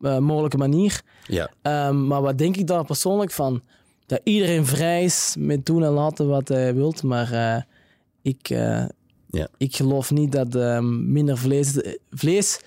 eh, 0.00 0.18
mogelijke 0.18 0.56
manier. 0.56 1.02
Ja. 1.26 1.50
Ehm, 1.62 2.06
maar 2.06 2.22
wat 2.22 2.38
denk 2.38 2.56
ik 2.56 2.66
daar 2.66 2.84
persoonlijk 2.84 3.30
van? 3.30 3.62
Dat 4.06 4.20
iedereen 4.24 4.66
vrij 4.66 5.04
is 5.04 5.34
met 5.38 5.66
doen 5.66 5.84
en 5.84 5.90
laten 5.90 6.28
wat 6.28 6.48
hij 6.48 6.74
wilt, 6.74 7.02
maar 7.02 7.32
eh, 7.32 7.62
ik, 8.22 8.50
eh, 8.50 8.84
Ja. 9.30 9.48
ik 9.56 9.76
geloof 9.76 10.10
niet 10.10 10.32
dat 10.32 10.54
ehm, 10.54 11.12
minder 11.12 11.38
vlees... 11.38 11.96
Vlees, 12.10 12.60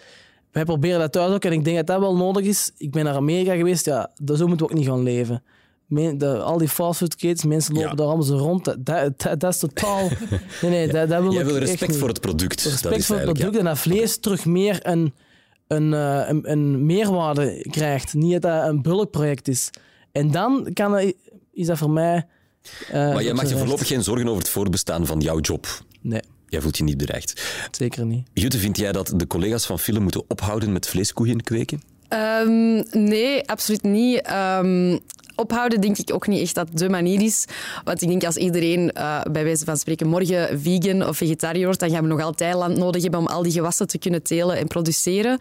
wij 0.51 0.65
proberen 0.65 0.99
dat 0.99 1.11
thuis 1.11 1.33
ook 1.33 1.45
en 1.45 1.51
ik 1.51 1.63
denk 1.63 1.77
dat 1.77 1.87
dat 1.87 1.99
wel 1.99 2.15
nodig 2.15 2.45
is. 2.45 2.71
Ik 2.77 2.91
ben 2.91 3.03
naar 3.03 3.15
Amerika 3.15 3.55
geweest, 3.55 3.85
ja, 3.85 4.11
zo 4.25 4.47
moeten 4.47 4.65
we 4.65 4.71
ook 4.71 4.77
niet 4.77 4.87
gaan 4.87 5.03
leven. 5.03 5.43
Men- 5.87 6.17
de- 6.17 6.37
al 6.39 6.57
die 6.57 6.67
fastfoodketens, 6.69 7.43
mensen 7.45 7.73
lopen 7.73 7.89
Ja. 7.89 7.95
daar 7.95 8.05
allemaal 8.05 8.25
zo 8.25 8.37
rond. 8.37 8.65
Dat, 8.79 9.21
dat, 9.39 9.43
is 9.53 9.57
totaal... 9.57 10.09
Nee, 10.61 10.71
nee, 10.71 10.87
dat, 10.87 11.09
dat 11.09 11.21
wil 11.21 11.33
Jij 11.33 11.45
wil 11.45 11.57
respect 11.57 11.91
niet. 11.91 11.99
voor 11.99 12.07
het 12.07 12.21
product. 12.21 12.63
dat 12.63 12.71
Respect 12.71 12.95
is 12.95 13.05
voor 13.05 13.15
het 13.15 13.25
product 13.33 13.57
en 13.57 13.65
dat 13.65 13.77
vlees 13.77 14.17
terug 14.17 14.45
meer 14.45 14.79
een, 14.81 15.13
een, 15.67 15.93
eh, 15.93 16.21
een, 16.27 16.51
een 16.51 16.85
meerwaarde 16.85 17.65
krijgt. 17.69 18.13
Niet 18.13 18.31
dat 18.31 18.41
dat 18.41 18.67
een 18.67 18.81
bulkproject 18.81 19.47
is. 19.47 19.69
En 20.11 20.31
dan 20.31 20.69
kan 20.73 20.91
dat, 20.91 21.13
is 21.53 21.67
dat 21.67 21.77
voor 21.77 21.89
mij... 21.89 22.25
eh, 22.87 22.93
ja. 22.93 23.13
Maar 23.13 23.21
jij 23.21 23.31
op 23.31 23.37
maakt 23.37 23.49
je 23.49 23.57
voorlopig 23.57 23.87
geen 23.87 24.03
zorgen 24.03 24.27
over 24.27 24.39
het 24.39 24.49
voortbestaan 24.49 25.05
van 25.05 25.19
jouw 25.19 25.39
job. 25.39 25.67
Nee, 26.01 26.21
Jij 26.47 26.61
voelt 26.61 26.77
je 26.77 26.83
niet 26.83 26.97
bedreigd. 26.97 27.41
zeker 27.71 28.05
niet. 28.05 28.27
Jutte, 28.33 28.57
vind 28.57 28.77
jij 28.77 28.91
dat 28.91 29.13
de 29.15 29.27
collega's 29.27 29.65
van 29.65 29.79
Film 29.79 30.01
moeten 30.03 30.23
ophouden 30.27 30.71
met 30.71 30.87
vleeskoeien 30.87 31.43
kweken? 31.43 31.81
Ehm, 32.07 32.83
nee, 32.91 33.47
absoluut 33.49 33.83
niet. 33.83 34.21
Ehm, 34.21 34.97
ophouden 35.35 35.81
denk 35.81 35.97
ik 35.97 36.13
ook 36.13 36.27
niet 36.27 36.41
echt 36.41 36.55
dat 36.55 36.67
de 36.73 36.89
manier 36.89 37.21
is. 37.21 37.45
Want 37.83 38.01
ik 38.01 38.07
denk 38.07 38.23
als 38.23 38.37
iedereen 38.37 38.91
eh, 38.91 39.21
bij 39.31 39.43
wijze 39.43 39.65
van 39.65 39.77
spreken 39.77 40.07
morgen 40.07 40.59
vegan 40.61 41.07
of 41.07 41.17
vegetariër 41.17 41.65
wordt, 41.65 41.79
dan 41.79 41.89
gaan 41.89 42.01
we 42.01 42.07
nog 42.07 42.21
altijd 42.21 42.55
land 42.55 42.77
nodig 42.77 43.01
hebben 43.01 43.19
om 43.19 43.27
al 43.27 43.43
die 43.43 43.51
gewassen 43.51 43.87
te 43.87 43.97
kunnen 43.97 44.23
telen 44.23 44.57
en 44.57 44.67
produceren. 44.67 45.37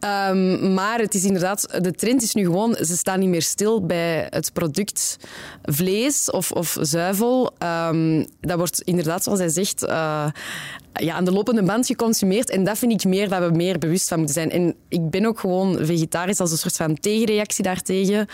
Ehm, 0.00 0.74
maar 0.74 0.98
het 0.98 1.14
is 1.14 1.24
inderdaad, 1.24 1.78
de 1.82 1.92
trend 1.92 2.22
is 2.22 2.34
nu 2.34 2.44
gewoon, 2.44 2.74
ze 2.74 2.96
staan 2.96 3.18
niet 3.18 3.28
meer 3.28 3.42
stil 3.42 3.86
bij 3.86 4.26
het 4.30 4.52
product 4.52 5.16
vlees 5.62 6.30
of, 6.30 6.52
of 6.52 6.76
zuivel. 6.80 7.50
Ehm, 7.58 8.24
dat 8.40 8.56
wordt 8.58 8.80
inderdaad, 8.80 9.22
zoals 9.22 9.38
hij 9.38 9.48
zegt, 9.48 9.84
eh, 9.84 10.26
ja, 10.92 11.14
aan 11.14 11.24
de 11.24 11.32
lopende 11.32 11.62
band 11.62 11.86
geconsumeerd. 11.86 12.50
En 12.50 12.64
dat 12.64 12.78
vind 12.78 12.92
ik 12.92 13.04
meer 13.04 13.28
dat 13.28 13.50
we 13.50 13.56
meer 13.56 13.78
bewust 13.78 14.08
van 14.08 14.16
moeten 14.18 14.34
zijn. 14.34 14.50
En 14.50 14.74
ik 14.88 15.10
ben 15.10 15.26
ook 15.26 15.38
gewoon 15.38 15.78
vegetarisch 15.80 16.40
als 16.40 16.50
een 16.50 16.56
soort 16.58 16.76
van 16.76 16.98
tegenreactie 16.98 17.64
daartegen. 17.64 18.26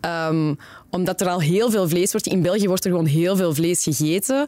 Ehm, 0.00 0.54
omdat 0.90 1.20
er 1.20 1.28
al 1.28 1.40
heel 1.40 1.70
veel 1.70 1.88
vlees 1.88 2.12
wordt. 2.12 2.26
In 2.26 2.42
België 2.42 2.66
wordt 2.68 2.84
er 2.84 2.90
gewoon 2.90 3.06
heel 3.06 3.36
veel 3.36 3.54
vlees 3.54 3.82
gegeten. 3.82 4.46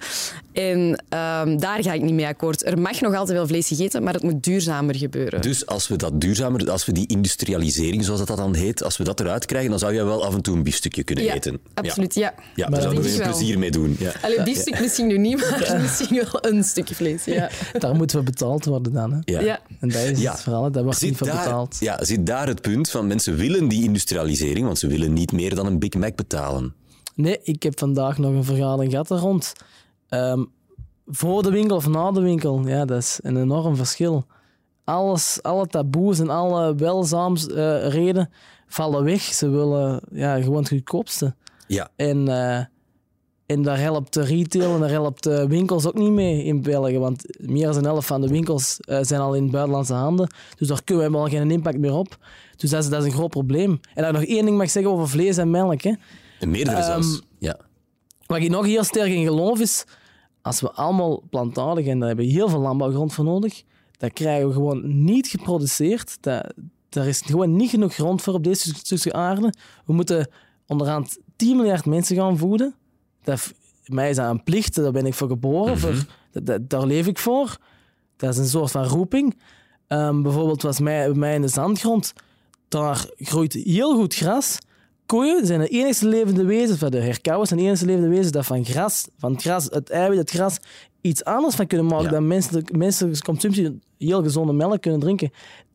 En 0.53 1.05
ehm, 1.09 1.57
daar 1.59 1.83
ga 1.83 1.93
ik 1.93 2.03
niet 2.03 2.15
mee 2.15 2.27
akkoord. 2.27 2.67
Er 2.67 2.79
mag 2.79 3.01
nog 3.01 3.15
altijd 3.15 3.37
wel 3.37 3.47
vlees 3.47 3.69
gegeten, 3.69 4.03
maar 4.03 4.13
het 4.15 4.23
moet 4.23 4.43
duurzamer 4.43 4.97
gebeuren. 4.97 5.41
Dus 5.43 5.67
als 5.67 5.89
we 5.89 5.97
dat 5.97 6.21
duurzamer, 6.21 6.71
als 6.71 6.85
we 6.85 6.93
die 6.93 7.07
industrialisering, 7.07 8.05
zoals 8.05 8.19
dat, 8.19 8.29
dat 8.29 8.37
dan 8.37 8.55
heet, 8.55 8.83
als 8.83 8.97
we 8.97 9.05
dat 9.05 9.21
eruit 9.21 9.47
krijgen, 9.47 9.71
dan 9.71 9.79
zou 9.79 9.95
jij 9.95 10.05
wel 10.05 10.25
af 10.25 10.35
en 10.35 10.43
toe 10.43 10.57
een 10.57 10.63
biefstukje 10.63 11.05
kunnen 11.05 11.25
ja, 11.25 11.35
eten. 11.35 11.59
absoluut, 11.75 12.15
ja. 12.15 12.21
Ja, 12.37 12.43
ja 12.55 12.69
Maar 12.69 12.71
daar 12.81 12.83
zouden 12.83 13.03
we 13.03 13.23
een 13.23 13.31
plezier 13.31 13.59
mee 13.59 13.71
doen. 13.71 13.97
Ja. 13.99 14.13
Allee, 14.23 14.43
biefstuk 14.43 14.81
misschien 14.81 15.07
nu 15.07 15.19
niet, 15.19 15.37
maar 15.51 15.81
misschien 15.81 16.17
wel 16.17 16.53
een 16.53 16.65
stukje 16.65 16.95
vlees. 16.95 17.25
Ja. 17.25 17.51
Daar 17.79 17.95
moeten 17.95 18.19
we 18.19 18.25
betaald 18.25 18.65
worden 18.65 18.93
dan. 18.93 19.13
Hè. 19.13 19.19
Ja. 19.25 19.41
Ja. 19.41 19.61
En 19.81 19.89
dat 19.89 20.03
is 20.03 20.21
Ja. 20.21 20.33
het 20.33 20.41
verhaal, 20.41 20.65
hè. 20.65 20.71
daar 20.71 20.85
wordt 20.85 21.03
niet 21.03 21.19
daar, 21.19 21.45
betaald. 21.45 21.77
ja, 21.81 22.05
zit 22.05 22.27
daar 22.27 22.47
het 22.47 22.61
punt 22.61 22.91
van 22.91 23.07
mensen 23.07 23.37
willen 23.37 23.69
die 23.69 23.83
industrialisering, 23.83 24.67
want 24.67 24.79
ze 24.79 24.87
willen 24.87 25.13
niet 25.13 25.33
meer 25.33 25.55
dan 25.55 25.67
een 25.67 25.79
Big 25.79 25.95
Mac 25.95 26.15
betalen. 26.17 26.31
Nee, 27.15 27.39
ik 27.43 27.63
heb 27.63 27.79
vandaag 27.79 28.19
nog 28.19 28.33
een 28.33 28.45
vergadering 28.45 28.91
gehad 28.91 29.11
er 29.11 29.19
rond. 29.19 29.53
Ehm, 30.09 30.45
voor 31.07 31.43
de 31.43 31.51
winkel 31.51 31.77
of 31.77 31.89
na 31.89 32.11
de 32.11 32.21
winkel, 32.21 32.67
ja, 32.67 32.85
dat 32.85 32.99
is 32.99 33.19
een 33.23 33.37
enorm 33.37 33.77
verschil. 33.77 34.27
alles, 34.85 35.39
alle 35.43 35.67
taboes 35.67 36.19
en 36.19 36.29
alle 36.29 36.75
welzaamsreden 36.75 38.31
vallen 38.67 39.05
weg. 39.05 39.23
Ze 39.23 39.49
willen 39.49 40.01
ja, 40.13 40.43
gewoon 40.43 40.59
het 40.59 40.69
goedkoopste. 40.69 41.35
Ja. 41.67 41.89
En, 41.97 42.29
eh, 42.29 42.65
en 43.47 43.63
daar 43.63 43.79
helpt 43.79 44.15
de 44.15 44.23
retail 44.23 44.75
en 44.75 44.81
daar 44.81 44.91
helpt 44.91 45.23
de 45.23 45.47
winkels 45.47 45.87
ook 45.87 45.95
niet 45.95 46.11
mee 46.11 46.45
in 46.45 46.63
België. 46.63 46.99
Want 46.99 47.25
meer 47.39 47.73
dan 47.73 47.83
de 47.83 47.89
helft 47.89 48.07
van 48.07 48.21
de 48.21 48.29
winkels 48.29 48.81
eh, 48.81 48.99
zijn 49.03 49.21
al 49.21 49.35
in 49.35 49.51
buitenlandse 49.51 49.95
handen. 49.95 50.31
Dus 50.57 50.69
daar 50.69 50.85
kunnen 50.85 51.05
we 51.05 51.11
helemaal 51.11 51.31
geen 51.31 51.51
impact 51.51 51.79
meer 51.79 51.95
op. 51.95 52.19
Dus 52.57 52.71
dat 52.71 52.83
is, 52.83 52.89
dat 52.91 53.01
is 53.01 53.07
een 53.07 53.13
groot 53.17 53.31
probleem. 53.31 53.81
En 53.95 54.03
dat 54.03 54.13
nog 54.13 54.23
één 54.25 54.45
ding 54.45 54.57
mag 54.57 54.71
zeggen 54.71 54.93
over 54.93 55.09
vlees 55.09 55.37
en 55.37 55.51
melk. 55.51 55.83
Hè. 55.83 55.93
En 56.41 56.51
meerdere 56.51 56.77
Ehm, 56.77 56.87
zelfs. 56.87 57.23
Ja. 57.39 57.57
Waar 58.27 58.41
ik 58.41 58.51
nog 58.51 58.65
heel 58.67 58.85
sterk 58.85 59.11
in 59.13 59.25
geloof 59.25 59.61
is, 59.61 59.85
als 60.43 60.61
we 60.61 60.73
allemaal 60.73 61.23
plantaardig, 61.31 61.87
en 61.87 61.99
daar 61.99 62.09
hebben 62.09 62.27
we 62.27 62.33
heel 62.33 62.49
veel 62.49 62.61
landbouwgrond 62.61 63.13
voor 63.13 63.25
nodig, 63.25 63.63
dat 63.97 64.13
krijgen 64.13 64.47
we 64.49 64.53
gewoon 64.55 65.05
niet 65.05 65.27
geproduceerd. 65.27 66.17
Dat, 66.21 66.53
er 66.91 67.07
is 67.07 67.21
gewoon 67.21 67.57
niet 67.57 67.71
genoeg 67.71 67.95
grond 67.95 68.23
voor 68.23 68.35
op 68.35 68.45
deze 68.45 68.75
stukje 68.75 69.13
aarde. 69.13 69.53
We 69.87 69.93
moeten 69.93 70.29
onderhand 70.67 71.19
10 71.37 71.57
miljard 71.57 71.87
mensen 71.87 72.17
gaan 72.17 72.39
voeden. 72.39 72.75
Dat, 73.23 73.53
mij 73.87 74.11
is 74.11 74.17
dat 74.17 74.31
een 74.31 74.43
plicht, 74.43 74.75
daar 74.75 74.93
ben 74.93 75.07
ik 75.07 75.15
voor 75.15 75.29
geboren, 75.29 75.79
voor, 75.79 75.95
dat, 76.33 76.47
dat- 76.47 76.71
daar 76.71 76.87
leef 76.87 77.07
ik 77.07 77.19
voor. 77.19 77.57
Dat 78.17 78.33
is 78.33 78.39
een 78.39 78.47
soort 78.47 78.71
van 78.71 78.85
roeping. 78.85 79.39
Ehm, 79.87 80.23
bijvoorbeeld 80.23 80.63
was 80.63 80.81
mij, 80.81 81.13
mij 81.13 81.35
in 81.35 81.41
de 81.43 81.49
zandgrond, 81.49 82.13
daar 82.73 83.07
groeit 83.17 83.53
heel 83.53 83.95
goed 83.95 84.15
gras. 84.15 84.59
Koeien 85.07 85.47
zijn 85.47 85.61
de 85.61 85.69
enige 85.69 86.09
levende 86.09 86.45
wezens, 86.45 86.79
van 86.79 86.91
de 86.91 87.01
herkauwers 87.01 87.49
zijn 87.49 87.61
de 87.61 87.67
enige 87.67 87.85
levende 87.87 88.09
wezens 88.09 88.31
dat 88.31 88.47
van 88.47 88.65
gras, 88.65 89.09
van 89.19 89.33
het 89.33 89.43
gras, 89.43 89.65
het 89.65 89.91
eiwit, 89.91 90.19
het 90.19 90.31
gras, 90.31 90.59
iets 91.01 91.25
anders 91.25 91.55
van 91.55 91.67
kunnen 91.67 91.87
maken 91.87 92.05
Ja. 92.05 92.11
dan 92.11 92.27
menselijk, 92.27 92.77
menselijke 92.77 93.23
consumptie 93.23 93.81
heel 93.99 94.23
gezonde 94.23 94.53
melk 94.53 94.81
kunnen 94.81 95.01
drinken. 95.01 95.31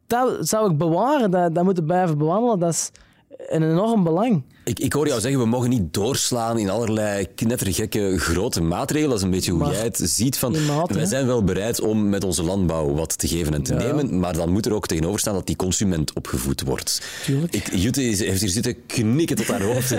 Dat 0.08 0.48
zou 0.48 0.72
ik 0.72 0.78
bewaren, 0.78 1.32
dat, 1.32 1.56
dat 1.56 1.64
moeten 1.64 1.86
blijven 1.86 2.18
bewandelen. 2.18 2.60
Dat 2.60 2.74
is 2.74 2.92
een 3.38 3.64
enorm 3.64 4.04
belang. 4.04 4.44
Ik, 4.68 4.80
ik 4.80 4.94
hoor 4.94 5.08
jou 5.08 5.22
zeggen, 5.22 5.40
we 5.40 5.46
mogen 5.46 5.70
niet 5.70 5.94
doorslaan 5.94 6.58
in 6.60 6.70
allerlei 6.70 7.28
knettergekke 7.36 8.18
grote 8.20 8.62
maatregelen. 8.62 9.10
Dat 9.10 9.18
is 9.20 9.24
een 9.26 9.32
beetje 9.32 9.52
hoe 9.52 9.60
Maar 9.60 9.72
jij 9.74 9.84
het 9.84 10.00
ziet. 10.04 10.38
Van, 10.38 10.56
wij 10.88 11.06
zijn 11.06 11.26
wel 11.26 11.44
bereid 11.44 11.82
om 11.82 12.10
met 12.10 12.24
onze 12.24 12.44
landbouw 12.44 12.94
wat 12.94 13.18
te 13.18 13.28
geven 13.28 13.54
en 13.54 13.64
te 13.64 13.74
nemen, 13.74 14.20
maar 14.20 14.34
dan 14.34 14.50
moet 14.52 14.66
er 14.66 14.74
ook 14.74 14.88
tegenover 14.88 15.20
staan 15.20 15.34
dat 15.34 15.48
die 15.48 15.56
consument 15.56 16.14
opgevoed 16.14 16.62
wordt. 16.62 17.02
Tuurlijk. 17.26 17.56
Ik, 17.56 17.70
Jutta 17.76 18.02
is- 18.02 18.20
heeft 18.20 18.42
hier 18.42 18.50
zitten 18.50 18.86
knikken 18.86 19.36
tot 19.36 19.48
haar 19.48 19.62
hoofd. 19.62 19.90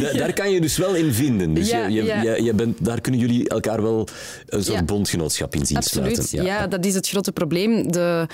Da- 0.00 0.12
daar 0.12 0.32
kan 0.32 0.50
je 0.50 0.60
dus 0.60 0.76
wel 0.76 0.94
in 0.94 1.12
vinden. 1.12 1.54
Dus 1.54 1.68
Ja, 1.70 1.86
je, 1.86 1.94
je, 1.94 2.04
ja. 2.04 2.22
je- 2.22 2.42
je 2.42 2.54
bent, 2.54 2.84
daar 2.84 3.00
kunnen 3.00 3.20
jullie 3.20 3.48
elkaar 3.48 3.82
wel 3.82 4.08
een 4.46 4.64
soort 4.64 4.78
Ja. 4.78 4.84
bondgenootschap 4.84 5.54
in 5.54 5.66
zien 5.66 5.76
Absoluut. 5.76 6.12
sluiten. 6.14 6.44
Ja. 6.44 6.66
dat 6.66 6.84
is 6.84 6.94
het 6.94 7.08
grote 7.08 7.32
probleem. 7.32 7.92
De, 7.92 8.26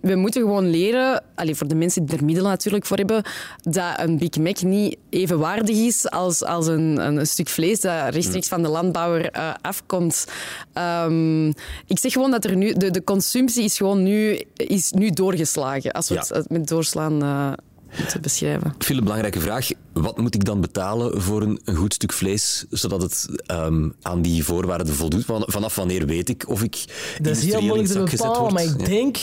we 0.00 0.14
moeten 0.16 0.40
gewoon 0.42 0.70
leren, 0.70 1.22
allee, 1.34 1.54
voor 1.54 1.68
de 1.68 1.74
mensen 1.74 2.06
die 2.06 2.16
er 2.16 2.24
middelen 2.24 2.50
natuurlijk 2.50 2.86
voor 2.86 2.96
hebben, 2.96 3.22
dat 3.62 3.92
een 3.96 4.18
Big 4.18 4.36
Mac 4.38 4.62
niet 4.62 4.96
evenwaardig 5.16 5.76
is 5.76 6.10
als, 6.10 6.44
als 6.44 6.66
een, 6.66 7.06
een, 7.06 7.16
een 7.16 7.26
stuk 7.26 7.48
vlees 7.48 7.80
dat 7.80 8.08
rechtstreeks 8.14 8.48
van 8.48 8.62
de 8.62 8.68
landbouwer 8.68 9.30
eh, 9.30 9.54
afkomt. 9.62 10.26
Ehm, 10.72 11.46
ik 11.86 11.98
zeg 11.98 12.12
gewoon 12.12 12.30
dat 12.30 12.44
er 12.44 12.56
nu, 12.56 12.72
de, 12.72 12.90
de 12.90 13.04
consumptie 13.04 13.64
is 13.64 13.76
gewoon 13.76 14.02
nu, 14.02 14.40
is 14.54 14.92
nu 14.92 15.10
doorgeslagen, 15.10 15.92
als 15.92 16.08
we 16.08 16.14
Ja. 16.14 16.24
het 16.28 16.50
met 16.50 16.68
doorslaan 16.68 17.22
eh, 17.22 17.52
moeten 17.98 18.20
beschrijven. 18.20 18.74
Veel 18.78 19.02
belangrijke 19.02 19.40
vraag. 19.40 19.68
Wat 19.92 20.16
moet 20.18 20.34
ik 20.34 20.44
dan 20.44 20.60
betalen 20.60 21.22
voor 21.22 21.42
een, 21.42 21.60
een 21.64 21.74
goed 21.76 21.94
stuk 21.94 22.12
vlees, 22.12 22.64
zodat 22.70 23.02
het 23.02 23.28
ehm, 23.46 23.88
aan 24.02 24.22
die 24.22 24.44
voorwaarden 24.44 24.94
voldoet? 24.94 25.24
Van- 25.24 25.44
Vanaf 25.46 25.74
wanneer 25.74 26.06
weet 26.06 26.28
ik 26.28 26.48
of 26.48 26.62
ik 26.62 26.84
Dat 27.22 27.36
is 27.36 27.44
heel 27.44 27.60
moeilijk 27.62 27.88
het 27.88 28.10
te 28.10 28.16
bepalen, 28.16 28.40
word? 28.40 28.52
maar 28.52 28.62
ik 28.64 28.80
Ja. 28.80 28.86
denk 28.86 29.16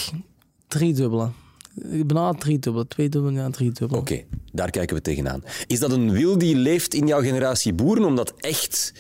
driedubbele. 0.68 1.30
Bijna 1.76 2.32
driedubbele, 2.32 2.88
tweedubbele, 2.88 3.40
ja, 3.40 3.50
driedubbele. 3.50 4.00
Oké, 4.02 4.24
daar 4.52 4.70
kijken 4.70 4.96
we 4.96 5.02
tegenaan. 5.02 5.44
Is 5.68 5.80
dat 5.80 5.92
een 5.92 6.12
wil 6.12 6.38
die 6.38 6.56
leeft 6.56 6.94
in 6.94 7.08
jouw 7.08 7.22
generatie 7.22 7.74
boeren 7.74 8.04
om 8.06 8.16
dat 8.16 8.34
echt 8.38 8.94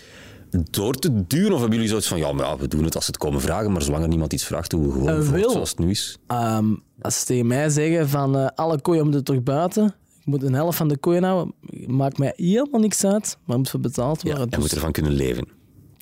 door 0.71 0.93
te 0.93 1.27
duwen? 1.27 1.51
Of 1.51 1.57
hebben 1.59 1.73
jullie 1.73 1.87
zoiets 1.89 2.07
van, 2.07 2.17
ja, 2.17 2.31
maar 2.31 2.45
ja, 2.45 2.57
we 2.57 2.67
doen 2.67 2.83
het 2.83 2.95
als 2.95 3.05
ze 3.05 3.11
het 3.11 3.19
komen 3.19 3.41
vragen, 3.41 3.71
maar 3.71 3.81
zolang 3.81 4.03
er 4.03 4.09
niemand 4.09 4.33
iets 4.33 4.45
vraagt, 4.45 4.69
doen 4.69 4.85
we 4.85 4.91
gewoon 4.91 5.23
voort 5.23 5.51
zoals 5.51 5.69
het 5.69 5.79
nu 5.79 5.89
is? 5.89 6.17
Ehm, 6.27 6.65
als 7.01 7.19
ze 7.19 7.25
tegen 7.25 7.47
mij 7.47 7.69
zeggen 7.69 8.09
van 8.09 8.37
eh, 8.37 8.47
alle 8.55 8.81
koeien 8.81 9.03
moeten 9.03 9.23
terug 9.23 9.43
buiten, 9.43 9.85
ik 10.19 10.25
moet 10.25 10.43
een 10.43 10.53
helft 10.53 10.77
van 10.77 10.87
de 10.87 10.97
koeien 10.97 11.23
houden, 11.23 11.53
maakt 11.87 12.17
mij 12.17 12.33
helemaal 12.35 12.81
niks 12.81 13.05
uit, 13.05 13.37
maar 13.45 13.57
moet 13.57 13.69
voor 13.69 13.79
betaald 13.79 14.21
Ja, 14.21 14.27
worden. 14.27 14.49
en 14.49 14.59
moet 14.59 14.67
Dus 14.69 14.77
ervan 14.77 14.91
kunnen 14.91 15.11
leven. 15.11 15.47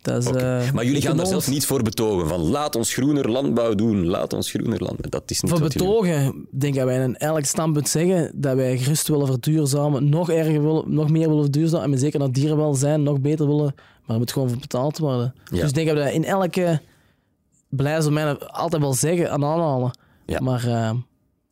Dat 0.02 0.24
is, 0.24 0.30
eh, 0.32 0.72
maar 0.72 0.86
jullie 0.86 1.02
gaan 1.02 1.18
daar 1.18 1.26
zelf 1.28 1.50
niet 1.50 1.66
voor 1.66 1.82
betogen, 1.84 2.28
van 2.28 2.40
laat 2.40 2.76
ons 2.76 2.94
groener 2.94 3.30
landbouw 3.30 3.76
doen, 3.76 4.06
laat 4.06 4.34
ons 4.34 4.50
groener 4.50 4.80
landbouw. 4.84 5.10
Dat 5.10 5.24
is 5.32 5.42
niet 5.42 5.52
Voor 5.52 5.60
wat 5.62 5.74
jullie- 5.74 5.88
betogen 5.88 6.48
denk 6.52 6.74
ik 6.74 6.80
dat 6.80 6.88
wij 6.88 7.04
in 7.04 7.16
elk 7.18 7.46
standpunt 7.46 7.90
zeggen 7.90 8.32
dat 8.36 8.56
wij 8.56 8.78
gerust 8.78 9.08
willen 9.08 9.28
verduurzamen, 9.28 10.10
nog 10.10 10.30
erger 10.30 10.62
willen, 10.64 10.94
nog 10.94 11.10
meer 11.10 11.28
willen 11.28 11.44
verduurzamen 11.44 11.92
en 11.94 12.00
zeker 12.00 12.20
naar 12.20 12.32
dierenwelzijn 12.32 13.04
nog 13.04 13.20
beter 13.22 13.48
willen, 13.48 13.74
maar 13.76 14.16
er 14.16 14.18
moet 14.18 14.32
gewoon 14.32 14.50
voor 14.50 14.58
betaald 14.60 14.98
worden. 14.98 15.34
Ja. 15.46 15.60
Dus 15.60 15.70
ik 15.70 15.74
denk 15.74 15.88
dat 15.88 15.98
we 15.98 16.04
dat 16.04 16.14
in 16.14 16.26
elke 16.26 16.82
beleidsdomein 17.70 18.40
altijd 18.40 18.82
wel 18.82 18.94
zeggen 18.94 19.26
en 19.30 19.44
aanhalen. 19.44 19.92
Ja. 20.26 20.40
Maar 20.40 20.68
eh, 20.68 20.92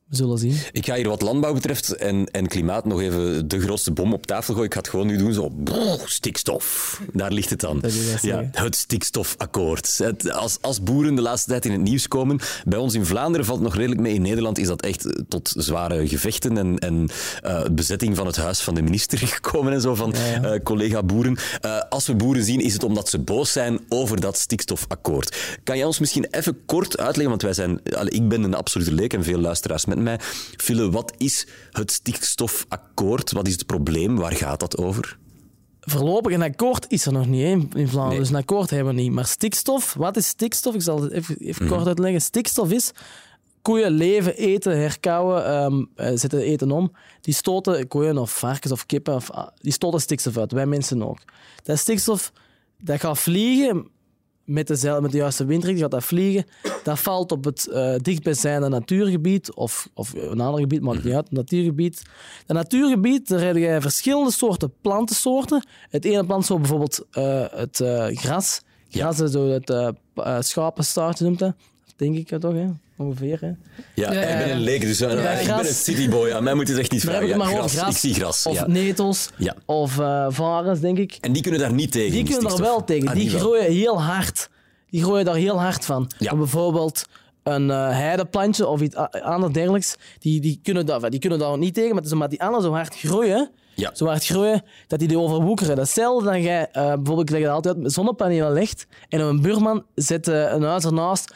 we 0.09 0.15
zullen 0.15 0.37
zien. 0.37 0.57
Ik 0.71 0.85
ga 0.85 0.95
hier 0.95 1.07
wat 1.07 1.21
landbouw 1.21 1.53
betreft 1.53 1.95
en, 1.95 2.25
en 2.31 2.47
klimaat 2.47 2.85
nog 2.85 3.01
even 3.01 3.47
de 3.47 3.61
grootste 3.61 3.91
bom 3.91 4.13
op 4.13 4.25
tafel 4.25 4.53
gooien. 4.53 4.67
Ik 4.67 4.73
ga 4.73 4.79
het 4.79 4.89
gewoon 4.89 5.07
nu 5.07 5.17
doen 5.17 5.33
zo. 5.33 5.49
brrr, 5.49 5.99
stikstof. 6.05 7.01
Daar 7.13 7.31
ligt 7.31 7.49
het 7.49 7.59
dan. 7.59 7.83
Ja, 8.21 8.49
het 8.51 8.75
stikstofakkoord. 8.75 9.97
Het, 9.97 10.31
als, 10.31 10.57
als 10.61 10.83
boeren 10.83 11.15
de 11.15 11.21
laatste 11.21 11.49
tijd 11.49 11.65
in 11.65 11.71
het 11.71 11.81
nieuws 11.81 12.07
komen, 12.07 12.39
bij 12.65 12.79
ons 12.79 12.93
in 12.93 13.05
Vlaanderen 13.05 13.45
valt 13.45 13.59
het 13.59 13.67
nog 13.67 13.77
redelijk 13.77 14.01
mee. 14.01 14.13
In 14.13 14.21
Nederland 14.21 14.57
is 14.57 14.67
dat 14.67 14.81
echt 14.81 15.05
eh, 15.05 15.21
tot 15.27 15.53
zware 15.57 16.07
gevechten 16.07 16.57
en, 16.57 16.79
en 16.79 17.09
eh, 17.41 17.61
bezetting 17.71 18.15
van 18.15 18.25
het 18.25 18.37
huis 18.37 18.61
van 18.61 18.75
de 18.75 18.81
minister 18.81 19.17
gekomen 19.27 19.73
en 19.73 19.81
zo 19.81 19.95
van 19.95 20.13
eh, 20.13 20.51
collega-boeren. 20.63 21.37
Eh, 21.61 21.81
als 21.89 22.07
we 22.07 22.15
boeren 22.15 22.43
zien, 22.43 22.59
is 22.59 22.73
het 22.73 22.83
omdat 22.83 23.09
ze 23.09 23.19
boos 23.19 23.51
zijn 23.51 23.79
over 23.89 24.21
dat 24.21 24.37
stikstofakkoord. 24.37 25.57
Kan 25.63 25.77
jij 25.77 25.85
ons 25.85 25.99
misschien 25.99 26.27
even 26.31 26.65
kort 26.65 26.97
uitleggen, 26.97 27.29
want 27.29 27.41
wij 27.41 27.53
zijn, 27.53 27.79
ik 28.05 28.27
ben 28.27 28.43
een 28.43 28.53
absolute 28.53 28.93
leek 28.93 29.13
en 29.13 29.23
veel 29.23 29.39
luisteraars 29.39 29.85
met 29.85 29.98
mij. 30.03 30.19
Fille, 30.57 30.89
wat 30.91 31.13
is 31.17 31.47
het 31.71 31.91
stikstofakkoord? 31.91 33.31
Wat 33.31 33.47
is 33.47 33.53
het 33.53 33.65
probleem? 33.65 34.15
Waar 34.15 34.31
gaat 34.35 34.59
dat 34.59 34.77
over? 34.77 35.17
Voorlopig 35.81 36.33
een 36.33 36.41
akkoord 36.41 36.85
is 36.89 37.05
er 37.05 37.12
nog 37.12 37.27
niet 37.27 37.43
in 37.43 37.51
in 37.73 37.88
Vlaanderen, 37.88 38.07
Nee. 38.09 38.19
dus 38.19 38.29
een 38.29 38.35
akkoord 38.35 38.69
hebben 38.69 38.95
we 38.95 39.01
niet. 39.01 39.12
Maar 39.12 39.25
stikstof, 39.25 39.93
wat 39.93 40.17
is 40.17 40.27
stikstof? 40.27 40.73
Ik 40.75 40.81
zal 40.81 41.01
het 41.01 41.12
even, 41.12 41.38
even 41.38 41.65
Mhm. 41.65 41.73
kort 41.73 41.88
uitleggen. 41.88 42.21
Stikstof 42.21 42.71
is 42.71 42.91
koeien 43.62 43.91
leven, 43.91 44.35
eten, 44.35 44.77
herkauwen, 44.79 45.89
eh, 45.95 46.12
zetten 46.15 46.39
eten 46.39 46.71
om. 46.71 46.91
Die 47.21 47.33
stoten, 47.33 47.88
koeien 47.88 48.17
of 48.17 48.38
varkens 48.39 48.71
of 48.71 48.85
kippen, 48.85 49.13
of, 49.15 49.29
die 49.62 49.71
stoten 49.71 50.01
stikstof 50.01 50.38
uit. 50.38 50.51
Wij 50.51 50.65
mensen 50.65 51.03
ook. 51.03 51.19
Dat 51.63 51.77
stikstof, 51.77 52.31
dat 52.81 52.99
gaat 52.99 53.19
vliegen 53.19 53.88
met 54.49 54.67
de, 54.67 54.75
zeil- 54.75 55.01
met 55.01 55.12
de 55.12 55.17
juiste 55.17 55.45
windrichting, 55.45 55.81
gaat 55.81 55.91
dat 55.91 56.03
vliegen. 56.03 56.45
Dat 56.83 56.99
valt 56.99 57.31
op 57.31 57.43
het 57.43 57.67
eh 57.67 57.95
dichtbijzijnde 58.01 58.69
natuurgebied 58.69 59.53
of, 59.53 59.89
of 59.93 60.13
een 60.13 60.39
ander 60.39 60.59
gebied, 60.62 60.81
maakt 60.81 61.03
niet 61.03 61.13
uit, 61.13 61.27
een 61.29 61.35
natuurgebied. 61.35 62.01
Dat 62.45 62.55
natuurgebied, 62.57 63.27
daar 63.27 63.41
heb 63.41 63.55
je 63.55 63.77
verschillende 63.81 64.31
soorten 64.31 64.73
plantensoorten. 64.81 65.65
Het 65.89 66.05
ene 66.05 66.25
plantsoort 66.25 66.59
bijvoorbeeld 66.62 67.05
eh, 67.12 67.45
het 67.49 67.79
eh, 67.79 68.05
gras. 68.07 68.62
Gras 68.89 69.19
is 69.19 69.31
zo 69.31 69.47
het 69.47 69.69
uh, 69.69 70.38
schapenstaartje 70.39 71.25
noemt 71.25 71.39
dat. 71.39 71.53
Denk 71.95 72.15
ik 72.15 72.39
toch, 72.39 72.53
hè? 72.53 72.67
Ongeveer. 72.99 73.38
Hè? 73.41 73.51
Ja, 73.95 74.12
ik 74.12 74.38
ben 74.45 74.51
een 74.51 74.59
leek, 74.59 74.81
dus 74.81 74.97
Ja, 74.99 75.07
ik 75.09 75.45
gras. 75.45 75.57
ben 75.62 75.67
een 75.67 75.73
cityboy. 75.73 76.31
Aan 76.31 76.43
mij 76.43 76.53
moet 76.53 76.67
je 76.67 76.71
het 76.73 76.81
echt 76.81 76.91
niet 76.91 77.01
vragen. 77.01 77.38
maar 77.38 77.47
gras. 77.47 77.75
Ik 77.75 77.97
zie 77.97 78.13
gras. 78.13 78.45
Of 78.45 78.53
ja. 78.55 78.67
netels. 78.67 79.29
Ja. 79.38 79.55
Of 79.65 79.99
eh 79.99 80.25
varens, 80.29 80.79
denk 80.79 80.97
ik. 80.97 81.17
En 81.21 81.33
die 81.33 81.41
kunnen 81.41 81.59
daar 81.59 81.73
niet 81.73 81.91
tegen. 81.91 82.12
Die 82.12 82.23
kunnen 82.23 82.43
daar 82.49 82.57
wel 82.57 82.83
tegen. 82.83 83.07
Ah, 83.07 83.13
die 83.15 83.31
wel. 83.31 83.39
groeien 83.39 83.71
heel 83.71 84.01
hard. 84.01 84.49
Die 84.89 85.03
groeien 85.03 85.25
daar 85.25 85.35
heel 85.35 85.59
hard 85.59 85.85
van. 85.85 86.12
Bijvoorbeeld 86.19 87.05
een 87.43 87.71
eh, 87.71 87.89
heideplantje 87.89 88.67
of 88.67 88.81
iets 88.81 88.95
anders 89.23 89.53
dergelijks, 89.53 89.95
die, 90.19 90.41
die, 90.41 90.59
kunnen 90.63 90.85
daar, 90.85 91.09
die 91.09 91.19
kunnen 91.19 91.39
daar 91.39 91.57
niet 91.57 91.73
tegen, 91.73 91.89
maar 91.89 91.97
het 91.97 92.05
is 92.05 92.12
omdat 92.13 92.29
die 92.29 92.41
anderen 92.41 92.63
zo 92.63 92.71
hard 92.71 92.95
groeien, 92.95 93.49
Ja. 93.75 93.89
zo 93.93 94.05
hard 94.05 94.25
groeien, 94.25 94.63
dat 94.88 94.99
die 94.99 95.07
die 95.07 95.19
overwoekeren. 95.19 95.75
Datzelfde 95.75 96.25
dan 96.29 96.41
jij, 96.41 96.67
eh, 96.71 96.83
bijvoorbeeld, 96.85 97.21
ik 97.21 97.29
leg 97.29 97.41
het 97.41 97.51
altijd 97.51 97.77
uit, 97.77 97.93
zonnepanelen 97.93 98.51
legt 98.53 98.88
en 99.09 99.19
een 99.19 99.41
buurman 99.41 99.83
zet 99.95 100.27
eh, 100.27 100.51
een 100.51 100.63
huis 100.63 100.85
ernaast 100.85 101.33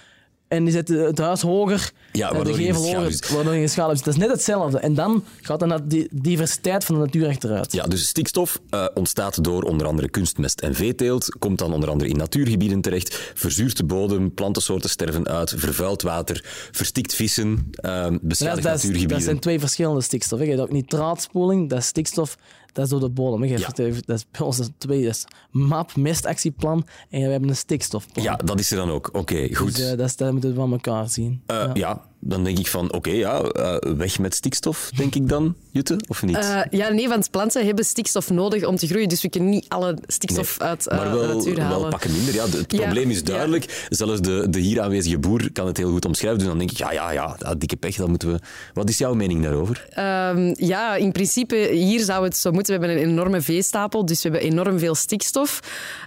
en 0.53 0.63
die 0.63 0.73
zet 0.73 0.89
eh, 0.89 1.01
het 1.03 1.17
huis 1.17 1.41
hoger, 1.41 1.91
Ja, 2.11 2.31
eh, 2.31 2.43
de 2.43 2.53
gevel 2.53 2.81
hoger, 2.95 3.19
waardoor 3.33 3.55
je 3.55 3.67
schaduw 3.67 3.95
zit. 3.95 4.05
Dat 4.05 4.13
is 4.13 4.19
net 4.19 4.29
hetzelfde. 4.29 4.79
En 4.79 4.93
dan 4.93 5.23
gaat 5.41 5.59
dan 5.59 5.69
dat 5.69 5.89
die 5.89 6.07
diversiteit 6.11 6.85
van 6.85 6.95
de 6.95 7.01
natuur 7.01 7.27
achteruit. 7.27 7.71
Ja, 7.73 7.83
dus 7.87 8.07
stikstof 8.07 8.59
eh, 8.69 8.85
ontstaat 8.93 9.43
door 9.43 9.63
onder 9.63 9.87
andere 9.87 10.09
kunstmest 10.09 10.61
en 10.61 10.75
veeteelt, 10.75 11.35
komt 11.39 11.59
dan 11.59 11.73
onder 11.73 11.89
andere 11.89 12.09
in 12.09 12.17
natuurgebieden 12.17 12.81
terecht, 12.81 13.31
verzuurt 13.33 13.77
de 13.77 13.83
bodem, 13.85 14.33
plantensoorten 14.33 14.89
sterven 14.89 15.27
uit, 15.27 15.53
vervuilt 15.57 16.01
water, 16.01 16.41
verstikt 16.71 17.13
vissen, 17.13 17.67
eh 17.75 17.91
Ja, 17.91 18.17
beschadigt 18.21 18.63
dat, 18.63 18.75
is- 18.75 18.81
natuurgebieden. 18.83 19.17
dat 19.17 19.21
zijn 19.25 19.39
twee 19.39 19.59
verschillende 19.59 20.01
stikstof. 20.01 20.39
hè. 20.39 20.45
Je 20.45 20.51
hebt 20.51 20.61
ook 20.63 20.71
nitraatspoeling, 20.71 21.69
dat 21.69 21.79
is 21.79 21.85
stikstof, 21.87 22.37
dat 22.73 22.83
is 22.83 22.89
door 22.89 22.99
de 22.99 23.09
bodem. 23.09 23.43
Ja. 23.45 23.57
Dat 23.57 23.79
is 23.79 24.25
bij 24.31 24.41
ons 24.41 24.69
twee, 24.77 25.03
dat 25.03 25.11
is 25.11 25.25
MAP, 25.51 25.95
mestactieplan, 25.95 26.85
en 27.09 27.21
we 27.21 27.27
hebben 27.27 27.49
een 27.49 27.55
stikstofplan. 27.55 28.23
Ja, 28.23 28.35
dat 28.35 28.59
is 28.59 28.71
er 28.71 28.77
dan 28.77 28.89
ook. 28.89 29.09
Oké, 29.13 29.55
goed. 29.55 29.75
Dus 29.75 29.89
eh, 29.91 29.97
dat, 29.97 30.07
is, 30.07 30.15
dat 30.15 30.31
moeten 30.31 30.49
we 30.49 30.55
van 30.55 30.71
elkaar 30.71 31.09
zien. 31.09 31.41
Eh, 31.45 31.69
ja. 31.73 32.01
Dan 32.25 32.43
denk 32.43 32.59
ik 32.59 32.67
van, 32.67 32.93
oké, 32.93 33.09
ja, 33.09 33.41
eh, 33.41 33.93
weg 33.95 34.19
met 34.19 34.35
stikstof, 34.35 34.89
denk 34.95 35.15
ik 35.15 35.29
dan, 35.29 35.55
Jutte, 35.71 35.99
of 36.07 36.23
niet? 36.23 36.35
Eh, 36.35 36.61
ja, 36.69 36.89
nee, 36.89 37.07
want 37.07 37.31
planten 37.31 37.65
hebben 37.65 37.85
stikstof 37.85 38.29
nodig 38.29 38.65
om 38.65 38.75
te 38.75 38.87
groeien. 38.87 39.09
Dus 39.09 39.21
we 39.21 39.29
kunnen 39.29 39.49
niet 39.49 39.65
alle 39.67 39.97
stikstof 40.07 40.59
uit 40.59 40.87
eh, 40.87 40.97
maar 40.97 41.11
de 41.11 41.33
natuur 41.33 41.59
halen. 41.61 41.79
wel 41.79 41.89
pakken 41.89 42.11
minder. 42.11 42.33
Ja, 42.33 42.43
het 42.43 42.71
Ja, 42.71 42.81
probleem 42.81 43.09
is 43.09 43.17
ja. 43.17 43.23
duidelijk. 43.23 43.85
Zelfs 43.89 44.21
de, 44.21 44.47
de 44.49 44.59
hier 44.59 44.81
aanwezige 44.81 45.17
boer 45.19 45.51
kan 45.51 45.67
het 45.67 45.77
heel 45.77 45.91
goed 45.91 46.05
omschrijven. 46.05 46.39
Dus 46.39 46.47
dan 46.47 46.57
denk 46.57 46.71
ik, 46.71 46.77
ja, 46.77 46.91
ja, 46.91 47.11
ja, 47.11 47.35
dat 47.37 47.59
dikke 47.59 47.75
pech, 47.75 47.95
dat 47.95 48.07
moeten 48.07 48.31
we... 48.31 48.39
Wat 48.73 48.89
is 48.89 48.97
jouw 48.97 49.13
mening 49.13 49.43
daarover? 49.43 49.87
Ehm, 49.89 50.53
ja, 50.57 50.95
in 50.95 51.11
principe, 51.11 51.55
hier 51.71 51.99
zou 52.03 52.23
het 52.23 52.37
zo 52.37 52.51
moeten. 52.51 52.79
We 52.79 52.85
hebben 52.85 53.03
een 53.03 53.09
enorme 53.09 53.41
veestapel, 53.41 54.05
dus 54.05 54.23
we 54.23 54.29
hebben 54.29 54.49
enorm 54.49 54.79
veel 54.79 54.95
stikstof. 54.95 55.59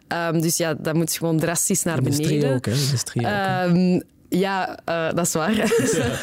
Ehm, 0.08 0.40
dus 0.40 0.56
ja, 0.56 0.74
dat 0.74 0.94
moet 0.94 1.12
gewoon 1.12 1.38
drastisch 1.38 1.82
naar 1.82 1.98
Industrie 1.98 2.28
beneden. 2.28 2.54
ook, 2.56 2.64
hè. 2.66 2.72
Industrie 2.72 3.22
ook, 3.22 3.32
hè. 3.32 3.64
Ehm, 3.64 4.00
ja, 4.38 4.78
eh, 4.84 5.14
dat 5.14 5.26
is 5.26 5.32
waar. 5.32 5.50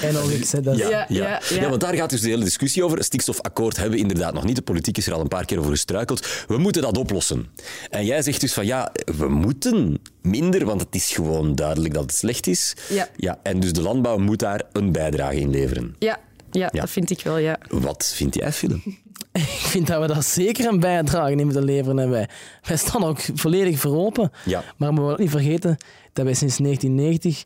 En 0.01 0.15
hè, 0.15 0.61
dat 0.61 0.75
is- 0.75 0.81
Ja, 0.81 0.89
Ja, 0.89 1.05
ja, 1.09 1.39
ja, 1.49 1.61
ja. 1.61 1.69
want 1.69 1.81
daar 1.81 1.93
gaat 1.95 2.09
dus 2.09 2.21
de 2.21 2.29
hele 2.29 2.43
discussie 2.43 2.83
over. 2.83 3.03
Stikstofakkoord 3.03 3.75
hebben 3.77 3.93
we 3.95 4.01
inderdaad 4.01 4.33
nog 4.33 4.43
niet. 4.43 4.55
De 4.55 4.61
politiek 4.61 4.97
is 4.97 5.07
er 5.07 5.13
al 5.13 5.21
een 5.21 5.27
paar 5.27 5.45
keer 5.45 5.59
over 5.59 5.71
gestruikeld. 5.71 6.27
We 6.47 6.57
moeten 6.57 6.81
dat 6.81 6.97
oplossen. 6.97 7.47
En 7.89 8.05
jij 8.05 8.21
zegt 8.21 8.41
dus 8.41 8.53
van 8.53 8.65
ja, 8.65 8.91
we 9.17 9.27
moeten 9.29 9.97
minder, 10.21 10.65
want 10.65 10.81
het 10.81 10.95
is 10.95 11.11
gewoon 11.11 11.55
duidelijk 11.55 11.93
dat 11.93 12.03
het 12.03 12.15
slecht 12.15 12.47
is. 12.47 12.73
Ja. 12.89 13.07
ja 13.15 13.39
en 13.43 13.59
dus 13.59 13.73
de 13.73 13.81
landbouw 13.81 14.17
moet 14.17 14.39
daar 14.39 14.61
een 14.71 14.91
bijdrage 14.91 15.39
in 15.39 15.49
leveren. 15.49 15.95
ja, 15.99 16.17
ja, 16.51 16.69
Ja. 16.71 16.79
dat 16.81 16.89
vind 16.89 17.09
ik 17.09 17.21
wel, 17.23 17.37
ja. 17.37 17.57
Wat 17.69 18.11
vind 18.15 18.35
jij, 18.35 18.51
Philip? 18.51 18.81
Ik 19.33 19.41
vind 19.69 19.87
dat 19.87 20.01
we 20.01 20.07
daar 20.07 20.23
zeker 20.23 20.65
een 20.67 20.79
bijdrage 20.79 21.31
in 21.31 21.43
moeten 21.43 21.63
leveren. 21.63 21.99
En 21.99 22.09
wij, 22.09 22.29
wij 22.63 22.77
staan 22.77 23.03
ook 23.03 23.19
volledig 23.35 23.79
voor 23.79 23.95
open. 23.97 24.31
Ja. 24.45 24.63
Maar 24.77 24.87
we 24.89 24.93
moeten 24.95 25.11
ook 25.13 25.19
niet 25.19 25.29
vergeten 25.29 25.77
dat 26.13 26.25
wij 26.25 26.33
sinds 26.33 26.57
1990 26.57 27.43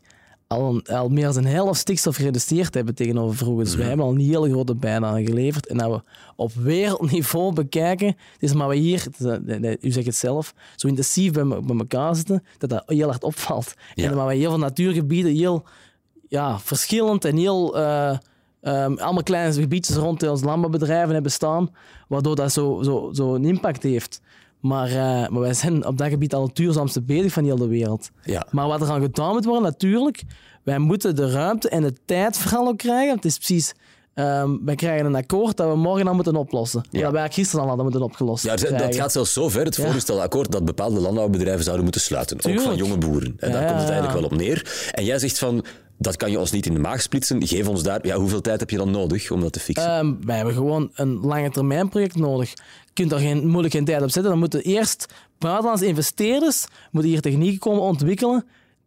al, 0.48 0.68
een- 0.74 0.86
al 0.96 1.08
meer 1.08 1.24
dan 1.24 1.36
een 1.36 1.46
helft 1.46 1.80
stikstof 1.80 2.16
gereduceerd 2.16 2.74
hebben 2.74 2.94
tegenover 2.94 3.36
vroeger. 3.36 3.64
Dus 3.64 3.74
wij 3.74 3.86
hebben 3.86 4.06
al 4.06 4.12
een 4.12 4.20
hele 4.20 4.50
grote 4.50 4.74
bijdrage 4.74 5.24
geleverd. 5.24 5.66
En 5.66 5.76
dat 5.76 5.90
we 5.90 6.02
op 6.36 6.52
wereldniveau 6.54 7.52
bekijken, 7.52 8.06
het 8.06 8.42
is 8.42 8.52
maar 8.52 8.68
we 8.68 8.76
hier, 8.76 9.06
u 9.80 9.90
zegt 9.90 10.06
het 10.06 10.16
zelf, 10.16 10.54
zo 10.76 10.88
intensief 10.88 11.32
bij, 11.32 11.44
bij 11.44 11.76
elkaar 11.78 12.16
zitten, 12.16 12.44
dat 12.58 12.70
dat 12.70 12.82
heel 12.86 13.08
hard 13.08 13.24
opvalt. 13.24 13.74
Ja. 13.94 14.10
En 14.10 14.16
maar 14.16 14.26
we 14.26 14.34
heel 14.34 14.50
veel 14.50 14.58
natuurgebieden 14.58 15.34
heel 15.34 15.64
ja, 16.28 16.58
verschillend 16.58 17.24
en 17.24 17.36
heel... 17.36 17.78
eh, 17.78 18.16
ehm, 18.60 18.94
allemaal 18.94 19.22
kleine 19.22 19.52
gebiedjes 19.60 19.96
rond 19.96 20.28
ons 20.28 20.42
landbouwbedrijven 20.42 21.12
hebben 21.14 21.32
staan, 21.32 21.70
waardoor 22.08 22.36
dat 22.36 22.52
zo, 22.52 22.82
zo, 22.82 23.10
zo 23.12 23.34
een 23.34 23.44
impact 23.44 23.82
heeft. 23.82 24.20
Maar, 24.60 24.88
eh, 24.88 25.28
maar 25.28 25.40
wij 25.40 25.54
zijn 25.54 25.86
op 25.86 25.98
dat 25.98 26.08
gebied 26.08 26.34
al 26.34 26.42
het 26.46 26.56
duurzaamste 26.56 27.02
bezig 27.02 27.32
van 27.32 27.44
heel 27.44 27.56
de 27.56 27.66
wereld. 27.68 28.10
Ja. 28.22 28.46
Maar 28.50 28.66
wat 28.66 28.80
er 28.80 28.90
aan 28.90 29.00
gedaan 29.00 29.32
moet 29.32 29.44
worden, 29.44 29.62
natuurlijk, 29.62 30.22
wij 30.62 30.78
moeten 30.78 31.16
de 31.16 31.30
ruimte 31.30 31.68
en 31.68 31.82
de 31.82 31.92
tijd 32.04 32.38
vooral 32.38 32.66
ook 32.68 32.78
krijgen. 32.78 33.14
Het 33.14 33.24
is 33.24 33.36
precies, 33.36 33.74
ehm, 34.14 34.50
wij 34.64 34.74
krijgen 34.74 35.06
een 35.06 35.14
akkoord 35.14 35.56
dat 35.56 35.68
we 35.70 35.76
morgen 35.76 36.04
dan 36.04 36.14
moeten 36.14 36.36
oplossen. 36.36 36.82
Ja. 36.90 37.00
Dat 37.02 37.12
wij 37.12 37.30
gisteren 37.30 37.60
al 37.60 37.66
hadden 37.66 37.84
moeten 37.84 38.02
opgelost 38.04 38.44
Ja, 38.44 38.52
er 38.52 38.58
zijn- 38.58 38.76
dat 38.76 38.94
gaat 38.96 39.12
zelfs 39.12 39.32
zo 39.32 39.48
ver, 39.48 39.64
het 39.64 39.76
Ja. 39.76 39.82
voorgestelde 39.84 40.22
akkoord, 40.22 40.52
dat 40.52 40.64
bepaalde 40.64 41.00
landbouwbedrijven 41.00 41.62
zouden 41.62 41.84
moeten 41.84 42.02
sluiten. 42.02 42.36
Ook 42.36 42.60
van 42.60 42.76
jonge 42.76 42.98
boeren. 42.98 43.34
En 43.38 43.52
daar 43.52 43.66
komt 43.66 43.80
het 43.80 43.90
eigenlijk 43.90 44.20
wel 44.20 44.24
op 44.30 44.36
neer. 44.36 44.90
En 44.92 45.04
jij 45.04 45.18
zegt 45.18 45.38
van, 45.38 45.64
dat 45.98 46.16
kan 46.16 46.30
je 46.30 46.38
ons 46.38 46.50
niet 46.50 46.66
in 46.66 46.74
de 46.74 46.80
maag 46.80 47.02
splitsen. 47.02 47.46
Geef 47.46 47.68
ons 47.68 47.82
daar... 47.82 48.06
Ja, 48.06 48.16
hoeveel 48.16 48.40
tijd 48.40 48.60
heb 48.60 48.70
je 48.70 48.76
dan 48.76 48.90
nodig 48.90 49.30
om 49.30 49.40
dat 49.40 49.52
te 49.52 49.60
fixen? 49.60 49.90
Ehm, 49.90 50.14
wij 50.20 50.36
hebben 50.36 50.54
gewoon 50.54 50.90
een 50.94 51.18
lange 51.20 51.50
termijn 51.50 51.88
project 51.88 52.16
nodig. 52.16 52.52
Je 52.98 53.04
kunt 53.04 53.20
daar 53.20 53.28
geen, 53.30 53.46
moeilijk 53.48 53.74
geen 53.74 53.84
tijd 53.84 54.02
op 54.02 54.10
zetten. 54.10 54.30
Dan 54.30 54.38
moeten 54.40 54.62
eerst 54.62 55.06
buitenlandse 55.38 55.86
investeerders 55.86 56.66
moeten 56.90 57.10
hier 57.10 57.20
technieken 57.20 57.58
komen 57.58 57.80
ontwikkelen 57.82 58.44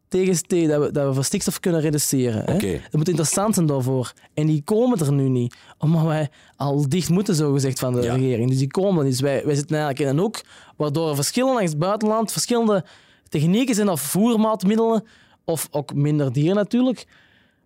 tegen, 0.07 0.67
dat, 0.69 0.81
we, 0.85 0.91
dat 0.91 1.07
we 1.07 1.13
voor 1.13 1.23
stikstof 1.23 1.59
kunnen 1.59 1.81
reduceren. 1.81 2.43
Hè? 2.45 2.57
Dat 2.81 2.93
moet 2.93 3.07
interessant 3.07 3.53
zijn 3.53 3.65
daarvoor. 3.65 4.13
En 4.33 4.47
die 4.47 4.61
komen 4.63 4.99
er 4.99 5.13
nu 5.13 5.29
niet, 5.29 5.55
omdat 5.77 6.03
wij 6.03 6.29
al 6.55 6.89
dicht 6.89 7.09
moeten, 7.09 7.35
zogezegd, 7.35 7.79
van 7.79 7.93
de 7.93 8.01
Ja. 8.01 8.13
regering. 8.13 8.49
Dus 8.49 8.57
die 8.57 8.67
komen 8.67 8.97
er 8.97 9.03
niet. 9.03 9.11
Dus 9.11 9.21
wij, 9.21 9.45
wij 9.45 9.55
zitten 9.55 9.75
eigenlijk 9.75 10.09
in 10.09 10.15
een 10.17 10.23
hoek 10.23 10.41
waardoor 10.77 11.09
er 11.09 11.15
verschillen 11.15 11.53
langs 11.53 11.69
het 11.71 11.79
buitenland, 11.79 12.31
verschillende 12.31 12.85
technieken 13.29 13.75
zijn, 13.75 13.89
of 13.89 14.01
voermaatmiddelen, 14.01 15.03
of 15.45 15.67
ook 15.71 15.93
minder 15.93 16.33
dieren 16.33 16.55
natuurlijk. 16.55 17.05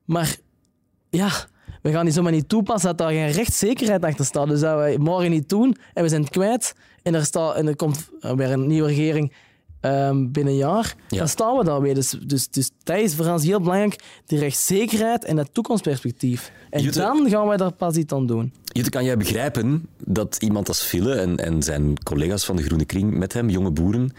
Maar 0.05 0.35
ja, 1.09 1.31
we 1.85 1.91
gaan 1.91 2.05
die 2.05 2.13
zomaar 2.13 2.31
niet 2.31 2.49
toepassen 2.49 2.89
dat 2.89 2.97
daar 2.97 3.11
geen 3.11 3.31
rechtszekerheid 3.31 4.03
achter 4.03 4.25
staat. 4.25 4.47
Dus 4.47 4.59
dat 4.59 4.75
wij 4.75 4.97
morgen 4.97 5.29
niet 5.31 5.49
doen 5.49 5.75
en 5.93 6.03
we 6.03 6.09
zijn 6.09 6.21
het 6.21 6.29
kwijt 6.31 6.75
en 7.03 7.15
er, 7.15 7.25
staat, 7.25 7.55
en 7.55 7.67
er 7.67 7.75
komt 7.75 8.09
weer 8.19 8.51
een 8.51 8.67
nieuwe 8.67 8.87
regering 8.87 9.33
ehm, 9.81 10.31
binnen 10.31 10.53
een 10.53 10.59
jaar, 10.59 10.95
Ja. 11.07 11.17
dan 11.17 11.27
staan 11.27 11.57
we 11.57 11.63
daar 11.63 11.81
weer. 11.81 11.93
Dus, 11.95 12.09
dus, 12.09 12.47
dus 12.49 12.69
dat 12.83 12.97
is 12.97 13.15
voor 13.15 13.25
ons 13.27 13.43
heel 13.43 13.59
belangrijk, 13.59 14.03
die 14.25 14.39
rechtszekerheid 14.39 15.25
en 15.25 15.35
dat 15.35 15.49
toekomstperspectief. 15.53 16.51
En 16.69 16.91
dan 16.91 17.29
gaan 17.29 17.47
wij 17.47 17.57
daar 17.57 17.73
pas 17.73 17.95
iets 17.95 18.13
aan 18.13 18.25
doen. 18.27 18.53
Jutta, 18.63 18.89
kan 18.89 19.03
jij 19.03 19.17
begrijpen 19.17 19.87
dat 20.05 20.37
iemand 20.39 20.67
als 20.67 20.81
Fille 20.81 21.13
en, 21.15 21.37
en 21.37 21.63
zijn 21.63 22.03
collega's 22.03 22.45
van 22.45 22.55
de 22.55 22.63
Groene 22.63 22.85
Kring 22.85 23.13
met 23.17 23.33
hem, 23.33 23.49
jonge 23.49 23.71
boeren, 23.71 24.11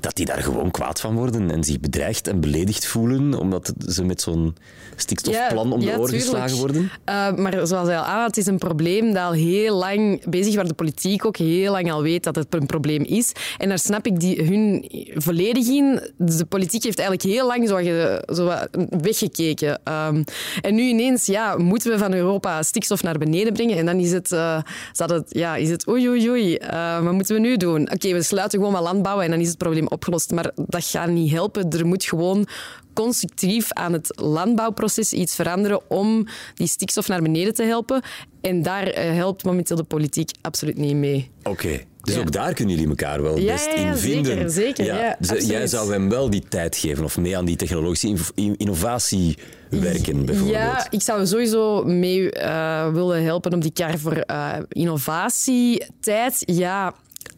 dat 0.00 0.16
die 0.16 0.26
daar 0.26 0.42
gewoon 0.42 0.70
kwaad 0.70 1.00
van 1.00 1.14
worden 1.14 1.50
en 1.50 1.64
zich 1.64 1.80
bedreigd 1.80 2.28
en 2.28 2.40
beledigd 2.40 2.86
voelen 2.86 3.34
omdat 3.34 3.72
ze 3.86 4.04
met 4.04 4.20
zo'n 4.20 4.56
stikstofplan 4.96 5.72
om 5.72 5.80
de 5.80 5.86
ja, 5.86 5.96
oren 5.96 6.04
tuurlijk. 6.04 6.30
geslagen 6.30 6.56
worden? 6.56 6.82
Uh, 6.82 7.34
maar 7.34 7.66
zoals 7.66 7.88
hij 7.88 7.98
al 7.98 8.04
aan 8.04 8.24
het 8.24 8.36
is 8.36 8.46
een 8.46 8.58
probleem 8.58 9.12
dat 9.12 9.22
al 9.22 9.32
heel 9.32 9.76
lang 9.76 10.24
bezig 10.30 10.46
is, 10.46 10.54
waar 10.54 10.68
de 10.68 10.74
politiek 10.74 11.24
ook 11.24 11.36
heel 11.36 11.72
lang 11.72 11.92
al 11.92 12.02
weet 12.02 12.24
dat 12.24 12.36
het 12.36 12.54
een 12.54 12.66
probleem 12.66 13.02
is. 13.02 13.32
En 13.58 13.68
daar 13.68 13.78
snap 13.78 14.06
ik 14.06 14.20
die, 14.20 14.44
hun 14.44 14.84
volledig 15.14 15.66
in. 15.68 16.00
De 16.16 16.44
politiek 16.44 16.84
heeft 16.84 16.98
eigenlijk 16.98 17.36
heel 17.36 17.46
lang 17.46 17.68
zo, 17.68 17.76
ge- 17.76 18.28
zo 18.34 18.52
weggekeken. 19.00 19.80
Um, 19.84 20.24
en 20.60 20.74
nu 20.74 20.82
ineens 20.82 21.26
ja, 21.26 21.56
moeten 21.56 21.90
we 21.90 21.98
van 21.98 22.14
Europa 22.14 22.62
stikstof 22.62 23.02
naar 23.02 23.18
beneden 23.18 23.52
brengen. 23.52 23.78
En 23.78 23.86
dan 23.86 23.98
is 23.98 24.12
het, 24.12 24.32
uh, 24.32 24.62
zat 24.92 25.10
het, 25.10 25.24
ja, 25.28 25.56
is 25.56 25.70
het 25.70 25.88
oei 25.88 26.08
oei 26.08 26.30
oei, 26.30 26.58
uh, 26.72 27.02
wat 27.02 27.12
moeten 27.12 27.34
we 27.34 27.40
nu 27.40 27.56
doen? 27.56 27.90
Oké, 27.92 28.12
we 28.12 28.22
sluiten 28.22 28.58
gewoon 28.58 28.74
wat 28.74 28.82
landbouwen 28.82 29.24
en 29.24 29.30
dan 29.30 29.40
is 29.40 29.48
het 29.48 29.58
probleem 29.58 29.88
opgelost. 29.90 30.30
Maar 30.30 30.50
dat 30.54 30.84
gaat 30.84 31.08
niet 31.08 31.30
helpen. 31.32 31.70
Er 31.70 31.86
moet 31.86 32.04
gewoon 32.04 32.46
constructief 32.94 33.72
aan 33.72 33.92
het 33.92 34.12
landbouwproces 34.20 35.12
iets 35.12 35.34
veranderen 35.34 35.90
om 35.90 36.26
die 36.54 36.66
stikstof 36.66 37.08
naar 37.08 37.22
beneden 37.22 37.54
te 37.54 37.62
helpen. 37.62 38.02
En 38.40 38.62
daar 38.62 38.86
eh, 38.86 39.12
helpt 39.14 39.44
momenteel 39.44 39.76
de 39.76 39.82
politiek 39.82 40.30
absoluut 40.40 40.76
niet 40.76 40.94
mee. 40.96 41.30
Oké, 41.42 41.80
dus 42.00 42.14
Ja. 42.14 42.20
ook 42.20 42.32
daar 42.32 42.54
kunnen 42.54 42.74
jullie 42.74 42.88
elkaar 42.90 43.22
wel 43.22 43.38
Ja, 43.38 43.52
best 43.52 43.66
ja, 43.66 43.80
ja, 43.80 43.90
in 43.90 43.96
vinden. 43.96 44.24
zeker, 44.24 44.50
zeker, 44.50 44.84
ja, 44.84 45.16
dus, 45.18 45.28
eh, 45.30 45.48
jij 45.48 45.66
zou 45.66 45.92
hem 45.92 46.08
wel 46.08 46.30
die 46.30 46.44
tijd 46.48 46.76
geven 46.76 47.04
of 47.04 47.16
mee 47.18 47.36
aan 47.36 47.44
die 47.44 47.56
technologische 47.56 48.16
innovatie 48.56 49.38
werken, 49.70 50.24
bijvoorbeeld. 50.24 50.56
Ja, 50.58 50.86
ik 50.90 51.02
zou 51.02 51.26
sowieso 51.26 51.84
mee 51.84 52.32
eh, 52.32 52.92
willen 52.92 53.22
helpen 53.24 53.54
op 53.54 53.62
die 53.62 53.72
kar 53.72 53.98
voor 53.98 54.12
eh, 54.16 54.56
innovatietijd. 54.68 56.42
Ja, 56.46 56.94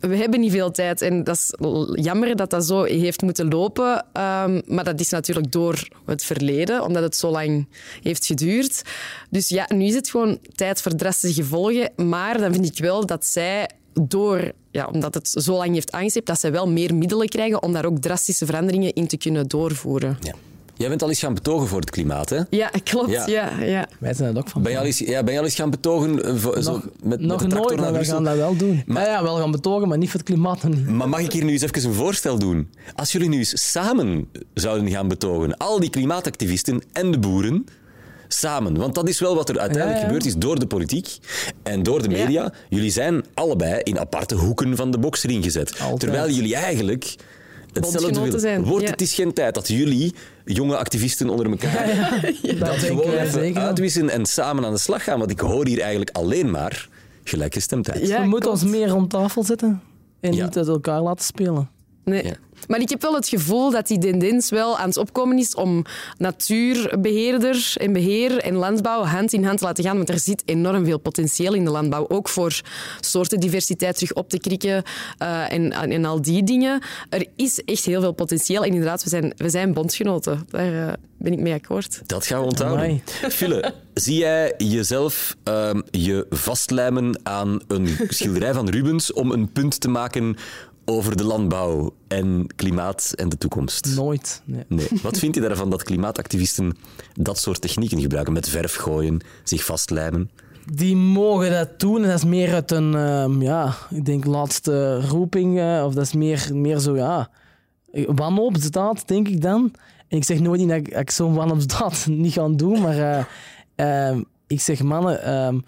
we 0.08 0.16
hebben 0.16 0.40
niet 0.40 0.52
veel 0.52 0.70
tijd 0.70 1.00
en 1.00 1.24
dat 1.24 1.36
is 1.36 1.54
jammer 1.94 2.36
dat 2.36 2.50
dat 2.50 2.64
zo 2.64 2.82
heeft 2.82 3.22
moeten 3.22 3.48
lopen. 3.48 4.04
Ehm, 4.12 4.60
maar 4.66 4.84
dat 4.84 5.00
is 5.00 5.08
natuurlijk 5.08 5.52
door 5.52 5.88
het 6.06 6.24
verleden, 6.24 6.84
omdat 6.84 7.02
het 7.02 7.16
zo 7.16 7.30
lang 7.30 7.66
heeft 8.02 8.26
geduurd. 8.26 8.82
Dus 9.30 9.48
ja, 9.48 9.68
nu 9.74 9.84
is 9.84 9.94
het 9.94 10.10
gewoon 10.10 10.38
tijd 10.54 10.82
voor 10.82 10.94
drastische 10.94 11.42
gevolgen. 11.42 11.90
Maar 11.96 12.38
dan 12.38 12.52
vind 12.52 12.66
ik 12.66 12.78
wel 12.78 13.06
dat 13.06 13.24
zij 13.24 13.70
door, 13.92 14.52
ja, 14.70 14.86
omdat 14.86 15.14
het 15.14 15.28
zo 15.28 15.56
lang 15.56 15.74
heeft 15.74 15.92
aangestipt, 15.92 16.26
dat 16.26 16.40
zij 16.40 16.52
wel 16.52 16.68
meer 16.68 16.94
middelen 16.94 17.28
krijgen 17.28 17.62
om 17.62 17.72
daar 17.72 17.84
ook 17.84 17.98
drastische 17.98 18.46
veranderingen 18.46 18.92
in 18.92 19.06
te 19.06 19.16
kunnen 19.16 19.48
doorvoeren. 19.48 20.18
Ja. 20.20 20.34
Jij 20.82 20.90
bent 20.90 21.02
al 21.02 21.08
eens 21.08 21.18
gaan 21.20 21.34
betogen 21.34 21.68
voor 21.68 21.80
het 21.80 21.90
klimaat, 21.90 22.28
hè? 22.28 22.40
Ja, 22.50 22.70
klopt. 22.84 23.10
Ja. 23.10 23.26
Ja. 23.26 23.60
Ja, 23.60 23.88
Wij 23.98 24.14
zijn 24.14 24.28
het 24.28 24.38
ook 24.38 24.48
van. 24.48 24.62
Ben 24.62 24.72
je 24.72 24.78
al 24.78 24.84
eens, 24.84 24.98
ja, 24.98 25.22
ben 25.22 25.32
je 25.32 25.38
al 25.38 25.44
eens 25.44 25.54
gaan 25.54 25.70
betogen 25.70 26.24
eh, 26.24 26.34
voor- 26.36 26.62
zo, 26.62 26.72
nog 26.72 26.88
met, 27.02 27.20
nog 27.20 27.30
met 27.30 27.38
de 27.38 27.46
tractor 27.46 27.54
nooit, 27.56 27.68
naar 27.68 27.78
maar 27.80 27.92
Brussel? 27.92 28.14
gaan 28.14 28.24
dat 28.24 28.36
wel 28.36 28.56
doen. 28.56 28.82
Maar- 28.86 29.02
ja, 29.04 29.10
ja, 29.10 29.22
wel 29.22 29.36
gaan 29.36 29.50
betogen, 29.50 29.88
maar 29.88 29.98
niet 29.98 30.10
voor 30.10 30.20
het 30.20 30.28
klimaat 30.28 30.62
nog 30.62 30.74
niet. 30.74 30.88
Maar 30.88 31.08
mag 31.08 31.20
ik 31.20 31.32
hier 31.32 31.44
nu 31.44 31.52
eens 31.52 31.62
even 31.62 31.84
een 31.84 31.94
voorstel 31.94 32.38
doen? 32.38 32.70
Als 32.94 33.12
jullie 33.12 33.28
nu 33.28 33.38
eens 33.38 33.70
samen 33.70 34.28
zouden 34.54 34.90
gaan 34.90 35.08
betogen, 35.08 35.56
al 35.56 35.80
die 35.80 35.90
klimaatactivisten 35.90 36.82
en 36.92 37.10
de 37.10 37.18
boeren, 37.18 37.64
samen. 38.28 38.76
Want 38.78 38.94
dat 38.94 39.08
is 39.08 39.20
wel 39.20 39.34
wat 39.34 39.48
er 39.48 39.58
uiteindelijk 39.58 39.96
Ja, 40.00 40.06
ja. 40.06 40.12
gebeurd 40.12 40.26
is 40.34 40.40
door 40.40 40.58
de 40.58 40.66
politiek 40.66 41.18
en 41.62 41.82
door 41.82 42.02
de 42.02 42.10
Ja. 42.10 42.22
media. 42.22 42.52
Jullie 42.68 42.90
zijn 42.90 43.24
allebei 43.34 43.80
in 43.82 43.98
aparte 43.98 44.34
hoeken 44.34 44.76
van 44.76 44.90
de 44.90 44.98
boksring 44.98 45.44
gezet. 45.44 45.78
Altijd. 45.80 46.00
Terwijl 46.00 46.30
jullie 46.30 46.54
eigenlijk 46.54 47.14
hetzelfde 47.72 48.38
zijn, 48.38 48.64
Wordt 48.64 48.84
ja. 48.84 48.90
het 48.90 49.00
is 49.00 49.14
geen 49.14 49.32
tijd 49.32 49.54
dat 49.54 49.68
jullie, 49.68 50.14
jonge 50.44 50.76
activisten 50.76 51.28
onder 51.28 51.50
elkaar, 51.50 51.86
Dat 52.42 52.58
dat 52.58 52.58
denken 52.60 52.80
gewoon 52.80 53.10
wij 53.10 53.20
even 53.20 53.32
zeker. 53.40 53.62
uitwisselen 53.62 54.10
en 54.10 54.26
samen 54.26 54.64
aan 54.64 54.72
de 54.72 54.78
slag 54.78 55.04
gaan? 55.04 55.18
Want 55.18 55.30
ik 55.30 55.40
hoor 55.40 55.66
hier 55.66 55.80
eigenlijk 55.80 56.10
alleen 56.16 56.50
maar 56.50 56.88
gelijkgestemdheid. 57.24 58.06
Ja, 58.08 58.20
we 58.22 58.28
moeten 58.28 58.50
ons 58.50 58.64
meer 58.64 58.88
rond 58.88 59.10
tafel 59.10 59.44
zetten 59.44 59.80
en 60.20 60.32
Ja. 60.32 60.44
niet 60.44 60.56
uit 60.56 60.68
elkaar 60.68 61.00
laten 61.02 61.24
spelen. 61.24 61.68
Nee. 62.04 62.24
Ja. 62.24 62.34
Maar 62.68 62.80
ik 62.80 62.88
heb 62.88 63.02
wel 63.02 63.14
het 63.14 63.28
gevoel 63.28 63.70
dat 63.70 63.86
die 63.86 63.98
tendens 63.98 64.50
wel 64.50 64.78
aan 64.78 64.88
het 64.88 64.96
opkomen 64.96 65.38
is 65.38 65.54
om 65.54 65.84
natuurbeheerder 66.18 67.72
en 67.76 67.92
beheer 67.92 68.38
en 68.38 68.54
landbouw 68.54 69.02
hand 69.02 69.32
in 69.32 69.44
hand 69.44 69.58
te 69.58 69.64
laten 69.64 69.84
gaan. 69.84 69.96
Want 69.96 70.08
er 70.08 70.18
zit 70.18 70.42
enorm 70.44 70.84
veel 70.84 70.98
potentieel 70.98 71.54
in 71.54 71.64
de 71.64 71.70
landbouw. 71.70 72.08
Ook 72.08 72.28
voor 72.28 72.60
soortendiversiteit 73.00 73.94
terug 73.94 74.12
op 74.12 74.28
te 74.28 74.38
krikken 74.38 74.82
eh, 75.18 75.52
en, 75.52 75.72
en 75.72 76.04
al 76.04 76.22
die 76.22 76.42
dingen. 76.42 76.80
Er 77.08 77.26
is 77.36 77.64
echt 77.64 77.84
heel 77.84 78.00
veel 78.00 78.12
potentieel. 78.12 78.62
En 78.64 78.70
inderdaad, 78.70 79.02
we 79.02 79.08
zijn, 79.08 79.32
we 79.36 79.48
zijn 79.48 79.72
bondgenoten. 79.72 80.46
Daar 80.50 80.88
eh, 80.88 80.92
ben 81.18 81.32
ik 81.32 81.40
mee 81.40 81.54
akkoord. 81.54 82.02
Dat 82.06 82.26
gaan 82.26 82.40
we 82.40 82.46
onthouden. 82.46 83.02
Fille, 83.30 83.74
zie 83.94 84.18
jij 84.18 84.54
jezelf 84.58 85.36
ehm, 85.44 85.80
je 85.90 86.26
vastlijmen 86.30 87.20
aan 87.22 87.60
een 87.68 87.96
schilderij 88.08 88.52
van 88.52 88.68
Rubens 88.68 89.12
om 89.12 89.30
een 89.30 89.52
punt 89.52 89.80
te 89.80 89.88
maken 89.88 90.36
over 90.84 91.16
de 91.16 91.24
landbouw 91.24 91.94
en 92.08 92.46
klimaat 92.56 93.12
en 93.16 93.28
de 93.28 93.38
toekomst? 93.38 93.94
Nooit. 93.96 94.42
Nee. 94.44 94.64
Nee. 94.68 94.88
Wat 95.02 95.18
vind 95.18 95.34
je 95.34 95.40
daarvan 95.40 95.70
dat 95.70 95.82
klimaatactivisten 95.82 96.76
dat 97.12 97.38
soort 97.38 97.60
technieken 97.60 98.00
gebruiken? 98.00 98.32
Met 98.32 98.48
verf 98.48 98.74
gooien, 98.74 99.20
zich 99.44 99.64
vastlijmen? 99.64 100.30
Die 100.72 100.96
mogen 100.96 101.50
dat 101.50 101.80
doen. 101.80 102.02
En 102.02 102.08
dat 102.08 102.18
is 102.18 102.24
meer 102.24 102.54
uit 102.54 102.70
een, 102.70 102.94
ehm, 102.94 103.42
ja, 103.42 103.74
ik 103.90 104.04
denk 104.04 104.24
laatste 104.24 105.00
roeping. 105.00 105.58
eh, 105.58 105.82
of 105.86 105.94
dat 105.94 106.04
is 106.04 106.12
meer, 106.12 106.48
meer 106.52 106.78
zo, 106.78 106.96
ja, 106.96 107.30
wanhoopsdaad, 108.06 109.08
denk 109.08 109.28
ik 109.28 109.40
dan. 109.40 109.72
En 110.08 110.16
ik 110.16 110.24
zeg 110.24 110.40
nooit 110.40 110.60
niet 110.60 110.68
dat 110.68 110.78
ik, 110.78 110.88
ik 110.88 111.10
zo'n 111.10 111.34
wanhoopsdaad 111.34 112.06
niet 112.10 112.32
ga 112.32 112.48
doen, 112.48 112.80
maar 112.80 112.98
eh, 112.98 113.24
ehm, 114.08 114.22
ik 114.46 114.60
zeg, 114.60 114.82
mannen, 114.82 115.22
ehm, 115.22 115.58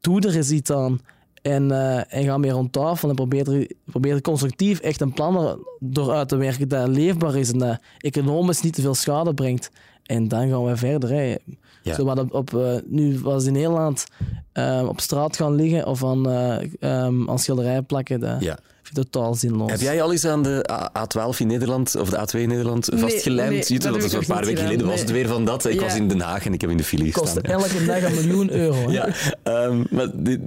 doe 0.00 0.20
er 0.20 0.36
eens 0.36 0.50
iets 0.50 0.70
aan. 0.70 1.00
En, 1.46 1.70
eh, 1.70 2.18
en 2.18 2.24
ga 2.24 2.38
meer 2.38 2.52
rond 2.52 2.72
tafel 2.72 3.08
en 3.08 3.14
probeer, 3.14 3.52
er, 3.52 3.70
probeer 3.84 4.20
constructief 4.20 4.80
echt 4.80 5.00
een 5.00 5.12
plan 5.12 5.64
door 5.80 6.12
uit 6.12 6.28
te 6.28 6.36
werken 6.36 6.68
dat 6.68 6.88
leefbaar 6.88 7.36
is 7.36 7.52
en 7.52 7.58
dat 7.58 7.78
economisch 7.98 8.62
niet 8.62 8.74
te 8.74 8.80
veel 8.80 8.94
schade 8.94 9.34
brengt. 9.34 9.70
En 10.02 10.28
dan 10.28 10.48
gaan 10.48 10.64
we 10.64 10.76
verder. 10.76 11.10
Hè. 11.10 11.36
Ja. 11.82 11.94
Zo 11.94 12.04
wat 12.04 12.18
op, 12.18 12.34
op, 12.34 12.54
eh, 12.54 12.76
nu 12.86 13.18
was 13.18 13.44
in 13.44 13.52
Nederland 13.52 14.06
eh, 14.52 14.84
op 14.88 15.00
straat 15.00 15.36
gaan 15.36 15.54
liggen 15.54 15.86
of 15.86 16.04
aan, 16.04 16.30
ehm, 16.30 17.30
aan 17.30 17.38
schilderijen 17.38 17.86
plakken, 17.86 18.20
dat 18.20 18.40
Ja. 18.40 18.58
Vind 18.94 19.10
totaal 19.10 19.34
zinloos. 19.34 19.70
Heb 19.70 19.80
jij 19.80 20.02
al 20.02 20.12
eens 20.12 20.24
aan 20.24 20.42
de 20.42 20.70
A- 20.70 20.90
A12 21.06 21.36
in 21.38 21.46
Nederland 21.46 21.96
of 21.96 22.10
de 22.10 22.16
A2 22.18 22.40
in 22.40 22.48
Nederland 22.48 22.90
Nee, 22.90 23.00
vastgelijmd? 23.00 23.68
nee, 23.68 23.78
dat 23.78 24.12
een 24.12 24.26
paar 24.26 24.44
weken 24.44 24.62
geleden 24.64 24.86
was 24.86 25.00
het 25.00 25.10
weer 25.10 25.28
van 25.28 25.44
dat. 25.44 25.64
Ik 25.64 25.74
Ja. 25.74 25.80
was 25.80 25.94
in 25.96 26.08
Den 26.08 26.20
Haag 26.20 26.46
en 26.46 26.52
ik 26.52 26.60
heb 26.60 26.70
in 26.70 26.76
de 26.76 26.84
file 26.84 27.10
kost 27.10 27.32
gestaan. 27.32 27.42
elke 27.42 27.84
dag 27.84 28.02
een 28.02 28.14
miljoen 28.14 28.50
euro. 28.52 28.74
hè. 28.74 28.92
Ja, 28.96 29.08
ehm, 29.42 29.82
maar 29.90 30.08
dit- 30.14 30.40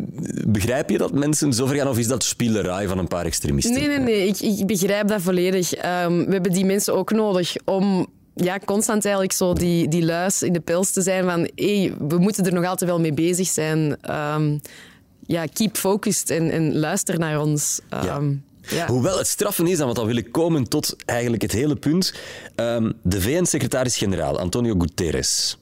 begrijp 0.52 0.90
je 0.90 0.98
dat 0.98 1.14
mensen 1.14 1.54
zo 1.54 1.66
ver 1.66 1.76
gaan 1.76 1.88
of 1.88 1.98
is 1.98 2.08
dat 2.08 2.24
spielerij 2.24 2.88
van 2.88 2.98
een 2.98 3.08
paar 3.08 3.26
extremisten? 3.26 3.74
Nee, 3.74 3.88
nee, 3.88 3.98
nee. 4.00 4.28
Ik, 4.28 4.40
ik 4.40 4.68
begrijp 4.68 5.08
dat 5.08 5.22
volledig. 5.22 5.74
Ehm, 5.74 6.26
we 6.26 6.32
hebben 6.32 6.52
die 6.52 6.66
mensen 6.66 6.94
ook 6.96 7.12
nodig 7.12 7.56
om 7.66 8.08
ja, 8.36 8.60
constant 8.66 9.04
eigenlijk 9.04 9.34
zo 9.34 9.54
die, 9.54 9.88
die 9.88 10.06
luis 10.06 10.44
in 10.44 10.54
de 10.54 10.60
pels 10.60 10.92
te 10.92 11.02
zijn 11.02 11.24
van 11.24 11.50
hey, 11.56 11.94
we 12.08 12.18
moeten 12.18 12.46
er 12.46 12.54
nog 12.54 12.66
altijd 12.66 12.90
wel 12.90 13.00
mee 13.00 13.14
bezig 13.14 13.48
zijn. 13.48 13.98
Ehm, 14.02 14.58
ja, 15.30 15.46
keep 15.54 15.78
focused 15.78 16.30
en, 16.30 16.52
en 16.52 16.80
luister 16.80 17.20
naar 17.20 17.42
ons. 17.42 17.80
Ehm, 17.90 18.34
ja. 18.62 18.88
Hoewel 18.88 19.18
het 19.18 19.28
straffen 19.28 19.68
is, 19.68 19.80
en 19.80 19.84
want 19.84 19.96
dan 19.96 20.06
wil 20.06 20.16
ik 20.16 20.32
komen 20.32 20.68
tot 20.68 20.96
eigenlijk 21.06 21.42
het 21.42 21.52
hele 21.52 21.76
punt. 21.76 22.14
Ehm, 22.56 22.92
de 23.02 23.22
VN-secretaris-generaal 23.22 24.40
Antonio 24.40 24.76
Guterres. 24.78 25.59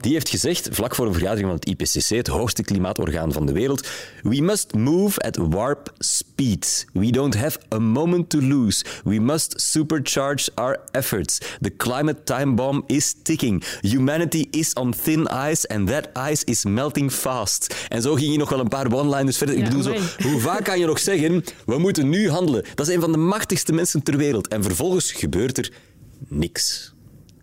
Die 0.00 0.12
heeft 0.12 0.28
gezegd, 0.28 0.68
vlak 0.70 0.94
voor 0.94 1.06
een 1.06 1.12
vergadering 1.12 1.46
van 1.46 1.56
het 1.56 1.66
IPCC, 1.66 2.08
het 2.08 2.26
hoogste 2.26 2.62
klimaatorgaan 2.62 3.32
van 3.32 3.46
de 3.46 3.52
wereld, 3.52 3.88
We 4.22 4.40
must 4.40 4.74
move 4.74 5.20
at 5.20 5.36
warp 5.36 5.92
speed. 5.98 6.86
We 6.92 7.10
don't 7.10 7.34
have 7.34 7.58
a 7.72 7.78
moment 7.78 8.30
to 8.30 8.40
lose. 8.40 8.84
We 9.04 9.20
must 9.20 9.60
supercharge 9.60 10.50
our 10.54 10.80
efforts. 10.90 11.38
The 11.60 11.76
climate 11.76 12.24
time 12.24 12.54
bomb 12.54 12.82
is 12.86 13.14
ticking. 13.22 13.64
Humanity 13.80 14.46
is 14.50 14.74
on 14.74 14.94
thin 15.02 15.28
ice 15.50 15.68
and 15.68 15.88
that 15.88 16.08
ice 16.30 16.44
is 16.44 16.64
melting 16.64 17.12
fast. 17.12 17.86
En 17.88 18.02
zo 18.02 18.14
ging 18.14 18.32
je 18.32 18.38
nog 18.38 18.48
wel 18.48 18.60
een 18.60 18.68
paar 18.68 18.92
one-liners 18.92 19.38
verder. 19.38 19.56
Ik 19.56 19.64
bedoel, 19.64 19.82
zo, 19.82 19.94
hoe 20.22 20.40
vaak 20.40 20.64
kan 20.64 20.78
je 20.78 20.86
nog 20.86 20.98
zeggen, 20.98 21.44
we 21.66 21.78
moeten 21.78 22.08
nu 22.08 22.30
handelen? 22.30 22.64
Dat 22.74 22.88
is 22.88 22.94
een 22.94 23.00
van 23.00 23.12
de 23.12 23.18
machtigste 23.18 23.72
mensen 23.72 24.02
ter 24.02 24.16
wereld. 24.16 24.48
En 24.48 24.62
vervolgens 24.62 25.12
gebeurt 25.12 25.58
er 25.58 25.72
niks. 26.28 26.92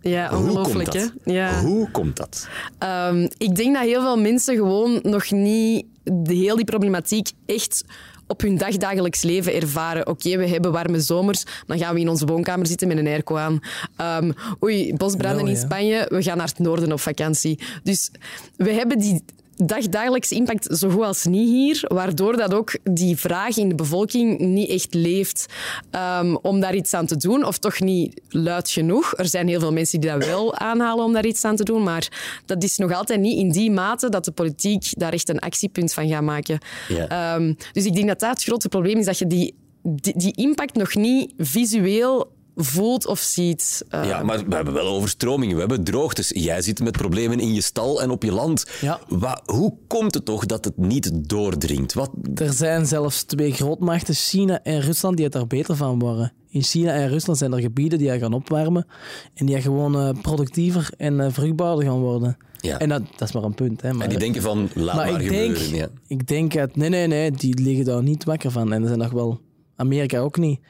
Ja, 0.08 0.28
Hoe 0.28 0.36
komt 0.36 0.48
ongelooflijk 0.48 0.92
hè. 0.92 1.00
dat? 1.00 1.12
Ja. 1.24 1.60
Hoe 1.62 1.90
komt 1.90 2.16
dat? 2.16 2.48
Ehm, 2.78 3.28
ik 3.36 3.56
denk 3.56 3.74
dat 3.74 3.84
heel 3.84 4.00
veel 4.00 4.18
mensen 4.18 4.54
gewoon 4.54 4.98
nog 5.02 5.30
niet 5.30 5.86
de 6.02 6.34
heel 6.34 6.56
die 6.56 6.64
problematiek 6.64 7.30
echt 7.46 7.84
op 8.26 8.40
hun 8.40 8.58
dagdagelijks 8.58 9.22
leven 9.22 9.54
ervaren. 9.54 10.06
Oké, 10.06 10.36
we 10.36 10.48
hebben 10.48 10.72
warme 10.72 11.00
zomers, 11.00 11.44
dan 11.66 11.78
gaan 11.78 11.94
we 11.94 12.00
in 12.00 12.08
onze 12.08 12.26
woonkamer 12.26 12.66
zitten 12.66 12.88
met 12.88 12.98
een 12.98 13.06
airco 13.06 13.36
aan. 13.36 13.60
Ehm, 13.96 14.32
oei, 14.62 14.94
bosbranden 14.94 15.44
Wel, 15.44 15.52
in 15.54 15.60
ja. 15.60 15.64
Spanje, 15.64 16.06
we 16.08 16.22
gaan 16.22 16.36
naar 16.36 16.46
het 16.46 16.58
noorden 16.58 16.92
op 16.92 17.00
vakantie. 17.00 17.58
Dus 17.82 18.10
we 18.56 18.72
hebben 18.72 18.98
die 18.98 19.24
dagdagelijkse 19.56 20.34
impact 20.34 20.78
zo 20.78 20.88
goed 20.88 21.02
als 21.02 21.24
niet 21.24 21.48
hier, 21.48 21.84
waardoor 21.88 22.36
dat 22.36 22.54
ook 22.54 22.78
die 22.82 23.16
vraag 23.16 23.56
in 23.56 23.68
de 23.68 23.74
bevolking 23.74 24.38
niet 24.38 24.68
echt 24.68 24.94
leeft 24.94 25.46
ehm, 25.90 26.34
om 26.42 26.60
daar 26.60 26.74
iets 26.74 26.94
aan 26.94 27.06
te 27.06 27.16
doen, 27.16 27.44
of 27.44 27.58
toch 27.58 27.80
niet 27.80 28.20
luid 28.28 28.70
genoeg. 28.70 29.14
Er 29.16 29.28
zijn 29.28 29.48
heel 29.48 29.60
veel 29.60 29.72
mensen 29.72 30.00
die 30.00 30.10
dat 30.10 30.24
wel 30.24 30.54
aanhalen 30.56 31.04
om 31.04 31.12
daar 31.12 31.26
iets 31.26 31.44
aan 31.44 31.56
te 31.56 31.64
doen, 31.64 31.82
maar 31.82 32.08
dat 32.46 32.62
is 32.62 32.76
nog 32.76 32.92
altijd 32.92 33.20
niet 33.20 33.38
in 33.38 33.50
die 33.50 33.70
mate 33.70 34.08
dat 34.08 34.24
de 34.24 34.32
politiek 34.32 34.92
daar 34.98 35.12
echt 35.12 35.28
een 35.28 35.38
actiepunt 35.38 35.92
van 35.92 36.08
gaat 36.08 36.22
maken. 36.22 36.58
Ja. 36.88 37.08
Ehm, 37.08 37.54
dus 37.72 37.84
ik 37.84 37.94
denk 37.94 38.08
dat 38.08 38.20
dat 38.20 38.30
het 38.30 38.42
grote 38.42 38.68
probleem 38.68 38.98
is, 38.98 39.04
dat 39.04 39.18
je 39.18 39.26
die, 39.26 39.54
die, 39.82 40.14
die 40.16 40.32
impact 40.36 40.74
nog 40.74 40.94
niet 40.94 41.32
visueel 41.38 42.34
voelt 42.56 43.06
of 43.06 43.18
ziet. 43.20 43.84
Eh, 43.88 44.04
Ja, 44.04 44.22
maar 44.22 44.48
we 44.48 44.54
hebben 44.54 44.74
wel 44.74 44.86
overstromingen, 44.86 45.54
we 45.54 45.60
hebben 45.60 45.84
droogtes. 45.84 46.28
Jij 46.34 46.62
zit 46.62 46.80
met 46.80 46.92
problemen 46.96 47.40
in 47.40 47.54
je 47.54 47.62
stal 47.62 48.02
en 48.02 48.10
op 48.10 48.22
je 48.22 48.32
land. 48.32 48.66
Ja. 48.80 49.00
Wa- 49.08 49.42
hoe 49.44 49.74
komt 49.86 50.14
het 50.14 50.24
toch 50.24 50.46
dat 50.46 50.64
het 50.64 50.76
niet 50.76 51.10
doordringt? 51.28 51.94
Wat, 51.94 52.10
Er 52.34 52.52
zijn 52.52 52.86
zelfs 52.86 53.22
twee 53.22 53.52
grootmachten, 53.52 54.14
China 54.14 54.62
en 54.62 54.80
Rusland, 54.80 55.14
die 55.16 55.24
het 55.24 55.34
daar 55.34 55.46
beter 55.46 55.76
van 55.76 55.98
worden. 55.98 56.32
In 56.48 56.62
China 56.62 56.92
en 56.92 57.08
Rusland 57.08 57.38
zijn 57.38 57.52
er 57.52 57.60
gebieden 57.60 57.98
die 57.98 58.18
gaan 58.18 58.32
opwarmen 58.32 58.86
en 59.34 59.46
die 59.46 59.60
gewoon 59.60 59.96
eh, 59.96 60.10
productiever 60.22 60.90
en 60.96 61.20
eh, 61.20 61.26
vruchtbaarder 61.32 61.84
gaan 61.84 62.00
worden. 62.00 62.36
Ja. 62.60 62.78
En 62.78 62.88
dat, 62.88 63.02
dat 63.16 63.28
is 63.28 63.34
maar 63.34 63.42
een 63.42 63.54
punt. 63.54 63.82
Hè, 63.82 63.92
maar, 63.92 64.02
en 64.02 64.08
die 64.08 64.18
denken 64.18 64.42
van, 64.42 64.68
laat 64.74 64.96
maar, 64.96 65.10
maar 65.12 65.20
ik 65.22 65.28
denk, 65.28 65.56
gebeuren. 65.56 65.76
Ja. 65.78 65.88
ik 66.06 66.26
denk 66.28 66.52
dat... 66.52 66.76
Nee, 66.76 66.88
nee, 66.88 67.06
nee, 67.06 67.30
die 67.30 67.60
liggen 67.60 67.84
daar 67.84 68.02
niet 68.02 68.24
wakker 68.24 68.50
van. 68.50 68.72
En 68.72 68.80
er 68.82 68.86
zijn 68.86 68.98
nog 69.00 69.10
wel... 69.12 69.40
Amerika 69.76 70.18
ook 70.18 70.38
niet. 70.38 70.60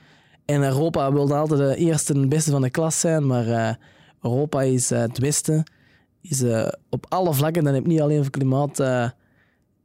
En 0.46 0.62
Europa 0.62 1.12
wilde 1.12 1.34
altijd 1.34 1.60
de 1.60 1.76
eerste 1.76 2.12
en 2.12 2.28
beste 2.28 2.50
van 2.50 2.62
de 2.62 2.70
klas 2.70 3.00
zijn, 3.00 3.26
maar 3.26 3.48
eh, 3.48 3.74
Europa 4.22 4.62
is 4.62 4.90
eh, 4.90 5.00
het 5.00 5.18
Westen. 5.18 5.64
Is 6.22 6.42
eh, 6.42 6.68
op 6.90 7.06
alle 7.08 7.34
vlakken, 7.34 7.64
dan 7.64 7.74
heb 7.74 7.82
ik 7.82 7.88
niet 7.88 8.00
alleen 8.00 8.18
over 8.18 8.30
klimaat, 8.30 8.80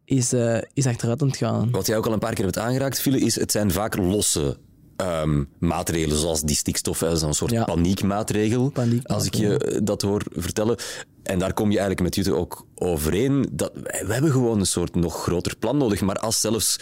is, 0.06 0.34
is 0.74 0.86
achteruit 0.86 1.21
aan 1.21 1.28
het 1.28 1.38
gaan. 1.38 1.71
Wat 1.71 1.86
jij 1.88 1.97
ook 1.97 2.06
al 2.06 2.13
een 2.13 2.19
paar 2.19 2.34
keer 2.34 2.43
hebt 2.45 2.58
aangeraakt, 2.58 3.02
File, 3.02 3.19
is 3.19 3.36
het 3.39 3.52
zijn 3.52 3.71
vaak 3.71 3.97
losse 3.97 4.58
ehm, 4.97 5.43
maatregelen, 5.60 6.17
zoals 6.17 6.41
die 6.41 6.56
stikstof, 6.56 7.02
is 7.02 7.21
een 7.21 7.34
soort 7.34 7.52
Ja. 7.52 7.63
paniekmaatregel, 7.63 8.69
Paniekmaatregel. 8.69 9.15
als 9.15 9.26
ik 9.26 9.34
je 9.34 9.82
dat 9.84 10.02
hoor 10.02 10.21
vertellen. 10.32 10.78
En 11.24 11.39
daar 11.39 11.54
kom 11.54 11.71
je 11.71 11.78
eigenlijk 11.80 12.02
met 12.02 12.15
Jutta 12.15 12.32
ook 12.39 12.65
overeen. 12.76 13.50
Dat, 13.52 13.71
wij- 13.84 14.04
we 14.06 14.13
hebben 14.13 14.32
gewoon 14.32 14.60
een 14.60 14.65
soort 14.65 14.95
nog 14.95 15.21
groter 15.24 15.56
plan 15.58 15.78
nodig, 15.78 16.02
maar 16.02 16.15
als 16.19 16.39
zelfs 16.39 16.80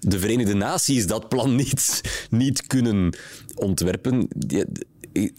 de 0.00 0.18
Verenigde 0.18 0.54
Naties 0.54 1.06
dat 1.06 1.28
plan 1.28 1.54
niet, 1.54 2.00
niet 2.30 2.66
kunnen 2.66 3.16
ontwerpen, 3.54 4.28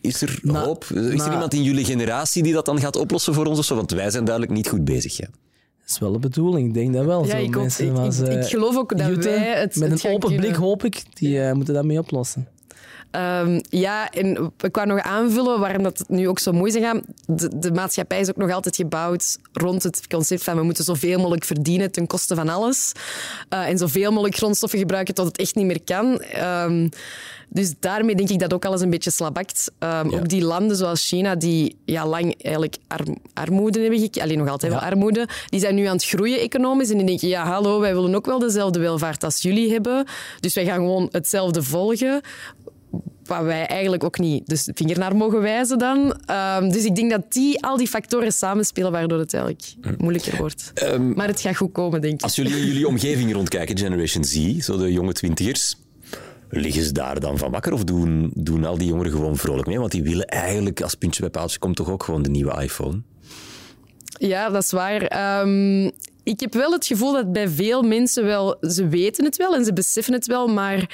is 0.02 0.22
er 0.22 0.40
hoop? 0.46 0.84
Is 0.84 1.22
er 1.26 1.32
iemand 1.32 1.54
in 1.54 1.64
jullie 1.64 1.86
generatie 1.86 2.44
die 2.44 2.54
dat 2.54 2.66
dan 2.66 2.80
gaat 2.80 2.96
oplossen 2.96 3.34
voor 3.34 3.46
ons 3.46 3.60
of 3.60 3.66
zo? 3.66 3.76
Want 3.76 3.92
wij 3.92 4.10
zijn 4.10 4.26
duidelijk 4.26 4.54
niet 4.56 4.70
goed 4.70 4.86
bezig. 4.86 5.18
Ja. 5.18 5.26
Dat 5.80 5.96
is 5.96 6.00
wel 6.00 6.12
de 6.12 6.20
bedoeling, 6.20 6.68
ik 6.68 6.74
denk 6.74 6.94
dat 6.94 7.06
wel. 7.06 7.26
Ja, 7.26 7.32
Zo 7.32 7.38
ik 7.38 7.56
ook. 7.56 7.62
mensen 7.62 7.86
Ik- 7.88 7.98
als, 7.98 8.20
ik- 8.20 8.28
eh, 8.28 8.36
ik 8.42 8.46
geloof 8.46 8.78
ook 8.78 8.98
dat 8.98 9.16
wij 9.24 9.38
het- 9.60 9.76
Met 9.76 9.92
het 9.92 10.04
een 10.04 10.12
open 10.12 10.36
blik, 10.36 10.56
hoop 10.56 10.84
ik, 10.84 11.04
die 11.14 11.42
eh, 11.42 11.54
moeten 11.54 11.74
dat 11.74 11.86
mee 11.86 12.00
oplossen. 12.00 12.48
Ehm, 13.12 13.60
ja, 13.70 14.10
en 14.10 14.52
ik 14.60 14.76
wou 14.76 14.88
nog 14.88 15.00
aanvullen 15.00 15.60
waarom 15.60 15.84
dat 15.84 15.98
het 15.98 16.10
nu 16.10 16.28
ook 16.28 16.40
zo 16.40 16.52
mooi 16.52 16.76
is 16.76 16.84
gaan. 16.84 17.02
De, 17.26 17.60
de 17.60 17.72
maatschappij 17.72 18.20
is 18.20 18.30
ook 18.30 18.36
nog 18.38 18.52
altijd 18.52 18.76
gebouwd 18.76 19.38
rond 19.54 19.84
het 19.84 20.08
concept 20.08 20.44
van 20.44 20.56
we 20.56 20.64
moeten 20.64 20.84
zoveel 20.84 21.18
mogelijk 21.18 21.44
verdienen 21.46 21.92
ten 21.92 22.08
koste 22.08 22.36
van 22.36 22.50
alles. 22.50 22.92
Eh, 23.50 23.68
en 23.68 23.78
zoveel 23.78 24.12
mogelijk 24.12 24.36
grondstoffen 24.36 24.80
gebruiken 24.80 25.14
tot 25.14 25.26
het 25.26 25.38
echt 25.38 25.56
niet 25.56 25.66
meer 25.66 25.82
kan. 25.84 26.20
Ehm, 26.22 26.88
dus 27.50 27.74
daarmee 27.80 28.16
denk 28.16 28.30
ik 28.30 28.40
dat 28.40 28.54
ook 28.54 28.66
alles 28.66 28.82
een 28.82 28.90
beetje 28.90 29.12
slabakt. 29.12 29.72
Ehm, 29.80 30.10
Ja. 30.10 30.18
Ook 30.18 30.30
die 30.30 30.44
landen 30.44 30.78
zoals 30.78 31.08
China, 31.08 31.36
die 31.36 31.78
ja, 31.86 32.08
lang 32.08 32.44
eigenlijk 32.44 32.78
arm- 32.88 33.18
armoede 33.34 33.80
hebben 33.80 34.00
gekend, 34.00 34.24
alleen 34.24 34.38
nog 34.38 34.50
altijd 34.50 34.72
wel 34.72 34.82
armoede, 34.82 35.28
die 35.50 35.60
zijn 35.60 35.76
nu 35.76 35.86
aan 35.86 35.96
het 35.96 36.06
groeien 36.06 36.40
economisch. 36.40 36.90
En 36.90 36.98
die 36.98 37.06
denken, 37.06 37.28
ja, 37.28 37.46
hallo, 37.46 37.80
wij 37.80 37.94
willen 37.94 38.16
ook 38.16 38.26
wel 38.26 38.40
dezelfde 38.40 38.80
welvaart 38.80 39.24
als 39.24 39.42
jullie 39.42 39.72
hebben. 39.72 40.06
Dus 40.40 40.54
wij 40.54 40.66
gaan 40.66 40.76
gewoon 40.76 41.10
hetzelfde 41.12 41.64
volgen 41.64 42.22
waar 43.28 43.46
wij 43.46 43.66
eigenlijk 43.66 44.04
ook 44.04 44.20
niet 44.20 44.48
de 44.48 44.72
vinger 44.74 45.00
naar 45.00 45.16
mogen 45.16 45.42
wijzen 45.42 45.78
dan. 45.78 46.20
Ehm, 46.26 46.70
dus 46.70 46.86
ik 46.86 46.96
denk 46.96 47.12
dat 47.12 47.34
die, 47.34 47.64
al 47.64 47.78
die 47.78 47.88
factoren 47.88 48.32
samenspelen 48.32 48.92
waardoor 48.92 49.20
het 49.20 49.34
eigenlijk 49.34 49.64
moeilijker 49.98 50.38
wordt. 50.38 50.74
maar 51.16 51.28
het 51.28 51.40
gaat 51.40 51.58
goed 51.58 51.72
komen, 51.72 52.02
denk 52.02 52.14
ik. 52.14 52.22
Als 52.22 52.36
jullie 52.36 52.58
in 52.58 52.66
jullie 52.66 52.88
omgeving 52.88 53.34
rondkijken, 53.34 53.78
Generation 53.78 54.24
Z, 54.24 54.58
zo 54.58 54.78
de 54.78 54.92
jonge 54.92 55.14
twintigers, 55.14 55.76
Liggen 56.50 56.84
ze 56.84 56.92
daar 56.92 57.20
dan 57.20 57.38
van 57.38 57.52
wakker 57.52 57.74
of 57.74 57.84
doen, 57.84 58.32
doen 58.34 58.66
al 58.66 58.78
die 58.78 58.88
jongeren 58.88 59.12
gewoon 59.12 59.38
vrolijk 59.38 59.68
mee? 59.68 59.80
Want 59.80 59.92
die 59.92 60.04
willen 60.04 60.26
eigenlijk, 60.26 60.82
als 60.82 60.96
puntje 60.96 61.22
bij 61.22 61.30
paaltje 61.30 61.60
komt, 61.60 61.76
toch 61.76 61.90
ook 61.90 62.04
gewoon 62.04 62.22
de 62.22 62.30
nieuwe 62.30 62.62
iPhone? 62.62 63.02
Ja, 64.20 64.50
dat 64.50 64.64
is 64.64 64.72
waar. 64.72 65.02
Ehm, 65.02 65.86
ik 66.24 66.40
heb 66.40 66.54
wel 66.54 66.72
het 66.72 66.86
gevoel 66.86 67.14
dat 67.14 67.32
bij 67.32 67.50
veel 67.50 67.82
mensen 67.82 68.26
wel... 68.26 68.58
Ze 68.62 68.88
weten 68.88 69.26
het 69.26 69.38
wel 69.38 69.56
en 69.56 69.66
ze 69.66 69.74
beseffen 69.74 70.14
het 70.14 70.26
wel, 70.26 70.48
maar 70.48 70.90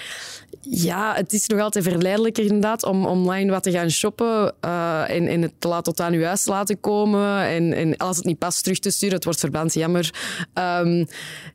ja, 0.70 1.14
het 1.16 1.34
is 1.34 1.48
nog 1.48 1.60
altijd 1.60 1.84
verleidelijker 1.84 2.44
inderdaad 2.44 2.84
om 2.84 3.06
online 3.06 3.52
wat 3.52 3.64
te 3.64 3.72
gaan 3.72 3.90
shoppen 3.92 4.54
uh, 4.66 5.10
en, 5.10 5.42
het 5.42 5.54
te 5.60 5.80
tot 5.82 6.00
aan 6.00 6.14
uw 6.14 6.24
huis 6.24 6.46
laten 6.46 6.80
komen. 6.80 7.42
En, 7.46 7.74
en 7.74 7.98
als 7.98 8.18
het 8.18 8.26
niet 8.26 8.38
past, 8.38 8.64
terug 8.64 8.80
te 8.80 8.92
sturen. 8.92 9.16
Het 9.16 9.24
wordt 9.24 9.40
verband 9.40 9.74
jammer. 9.74 10.14
Um, 10.54 11.08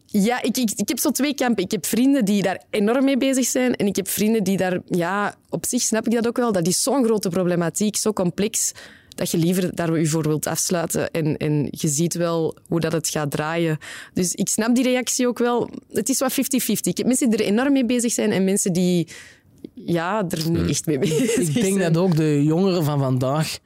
ja, 0.07 0.43
ik, 0.43 0.57
ik, 0.57 0.71
ik 0.77 0.89
heb 0.89 0.99
zo 0.99 1.11
twee 1.11 1.35
kampen. 1.35 1.65
Ik 1.65 1.71
heb 1.71 1.87
vrienden 1.87 2.25
die 2.25 2.43
daar 2.43 2.63
enorm 2.71 3.05
mee 3.05 3.17
bezig 3.17 3.47
zijn. 3.47 3.77
En 3.77 3.87
ik 3.87 3.97
heb 3.97 4.09
vrienden 4.09 4.45
die 4.45 4.57
daar... 4.57 4.81
Ja, 4.87 5.35
op 5.49 5.67
zich 5.67 5.83
snap 5.83 6.07
ik 6.07 6.13
dat 6.13 6.27
ook 6.27 6.37
wel. 6.37 6.53
Dat 6.53 6.67
is 6.67 6.83
zo'n 6.83 7.05
grote 7.05 7.29
problematiek, 7.29 7.97
zo 7.97 8.13
complex 8.13 8.73
dat 9.19 9.31
je 9.31 9.39
liever 9.39 9.75
daar 9.75 9.99
u 9.99 10.07
voor 10.07 10.23
wilt 10.23 10.47
afsluiten. 10.47 11.11
En, 11.11 11.37
en 11.37 11.69
je 11.71 11.89
ziet 11.89 12.15
wel 12.15 12.57
hoe 12.67 12.81
dat 12.81 12.93
het 12.93 13.09
gaat 13.09 13.31
draaien. 13.31 13.79
Dus 14.13 14.35
ik 14.35 14.49
snap 14.49 14.75
die 14.75 14.85
reactie 14.85 15.27
ook 15.27 15.39
wel. 15.39 15.71
Het 15.93 16.09
is 16.09 16.19
wat 16.19 16.33
50-50. 16.33 16.37
Ik 16.81 16.97
heb 16.97 17.07
mensen 17.07 17.31
die 17.31 17.39
er 17.39 17.45
enorm 17.45 17.73
mee 17.73 17.87
bezig 17.87 18.13
zijn 18.13 18.31
en 18.31 18.45
mensen 18.45 18.73
die 18.73 19.09
ja, 19.75 20.25
er 20.29 20.51
niet 20.51 20.69
echt 20.69 20.87
mee 20.87 20.99
bezig 20.99 21.31
zijn. 21.31 21.47
Ik 21.47 21.63
denk 21.63 21.79
dat 21.79 21.97
ook 21.97 22.17
de 22.17 22.45
jongeren 22.45 22.85
van 22.85 22.99
vandaag, 22.99 23.59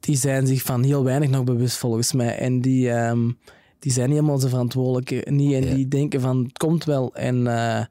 die 0.00 0.16
zijn 0.16 0.46
zich 0.46 0.62
van 0.62 0.82
heel 0.82 1.04
weinig 1.04 1.30
nog 1.30 1.44
bewust 1.44 1.76
volgens 1.76 2.12
mij. 2.12 2.38
En 2.38 2.60
die, 2.60 2.90
um, 2.90 3.38
die 3.78 3.92
zijn 3.92 4.08
niet 4.08 4.16
helemaal 4.16 4.38
zo 4.38 4.48
verantwoordelijk. 4.48 5.30
Niet, 5.30 5.52
en 5.52 5.74
die 5.74 5.88
denken 5.88 6.20
van, 6.20 6.42
het 6.42 6.58
komt 6.58 6.84
wel. 6.84 7.14
En, 7.14 7.36
uh, 7.36 7.84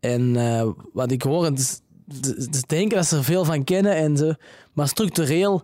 en 0.00 0.34
uh, 0.34 0.68
wat 0.92 1.10
ik 1.10 1.22
hoor, 1.22 1.52
is, 1.52 1.80
ze 2.50 2.62
denken 2.66 2.96
dat 2.96 3.06
ze 3.06 3.16
er 3.16 3.24
veel 3.24 3.44
van 3.44 3.64
kennen. 3.64 3.96
En 3.96 4.16
ze, 4.16 4.36
maar 4.72 4.88
structureel 4.88 5.62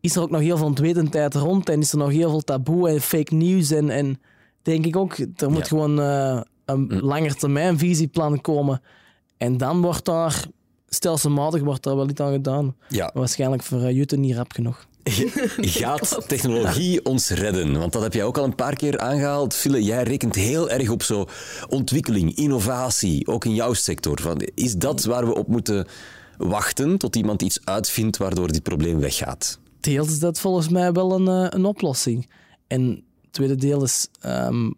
is 0.00 0.16
er 0.16 0.22
ook 0.22 0.30
nog 0.30 0.40
heel 0.40 0.56
veel 0.56 0.66
ontwetendheid 0.66 1.34
rond 1.34 1.68
en 1.68 1.80
is 1.80 1.92
er 1.92 1.98
nog 1.98 2.10
heel 2.10 2.30
veel 2.30 2.40
taboe 2.40 2.88
en 2.88 3.00
fake 3.00 3.34
news. 3.34 3.70
En, 3.70 3.90
en 3.90 4.20
denk 4.62 4.86
ik 4.86 4.96
ook, 4.96 5.16
er 5.36 5.50
moet 5.50 5.68
gewoon 5.68 6.00
uh, 6.00 6.40
een 6.64 6.80
mm. 6.80 7.00
langetermijnvisieplan 7.00 8.40
komen. 8.40 8.82
En 9.36 9.56
dan 9.56 9.80
wordt 9.80 10.04
daar 10.04 10.44
stelselmatig 10.88 11.62
wordt 11.62 11.82
daar 11.82 11.96
wel 11.96 12.08
iets 12.08 12.20
aan 12.20 12.32
gedaan. 12.32 12.76
Ja. 12.88 13.10
Waarschijnlijk 13.14 13.62
voor 13.62 13.80
uh, 13.80 13.90
Jutta 13.90 14.16
niet 14.16 14.36
rap 14.36 14.52
genoeg. 14.52 14.88
Gaat 15.60 16.18
technologie 16.28 17.04
ons 17.04 17.30
redden? 17.30 17.78
Want 17.78 17.92
dat 17.92 18.02
heb 18.02 18.12
jij 18.12 18.24
ook 18.24 18.38
al 18.38 18.44
een 18.44 18.54
paar 18.54 18.76
keer 18.76 18.98
aangehaald. 18.98 19.54
Phille, 19.54 19.82
jij 19.82 20.02
rekent 20.02 20.34
heel 20.34 20.70
erg 20.70 20.90
op 20.90 21.02
zo 21.02 21.26
ontwikkeling, 21.68 22.34
innovatie, 22.34 23.26
ook 23.26 23.44
in 23.44 23.54
jouw 23.54 23.72
sector. 23.72 24.20
Van, 24.20 24.40
is 24.54 24.74
dat 24.74 25.04
waar 25.04 25.26
we 25.26 25.34
op 25.34 25.48
moeten 25.48 25.86
wachten 26.36 26.98
tot 26.98 27.16
iemand 27.16 27.42
iets 27.42 27.60
uitvindt 27.64 28.16
waardoor 28.16 28.52
dit 28.52 28.62
probleem 28.62 29.00
weggaat? 29.00 29.58
Deels 29.80 30.08
is 30.08 30.18
dat 30.18 30.40
volgens 30.40 30.68
mij 30.68 30.92
wel 30.92 31.12
een, 31.12 31.28
eh, 31.28 31.46
een 31.48 31.64
oplossing. 31.64 32.30
En 32.66 33.04
het 33.22 33.32
tweede 33.32 33.54
deel 33.56 33.82
is 33.82 34.08
um, 34.26 34.74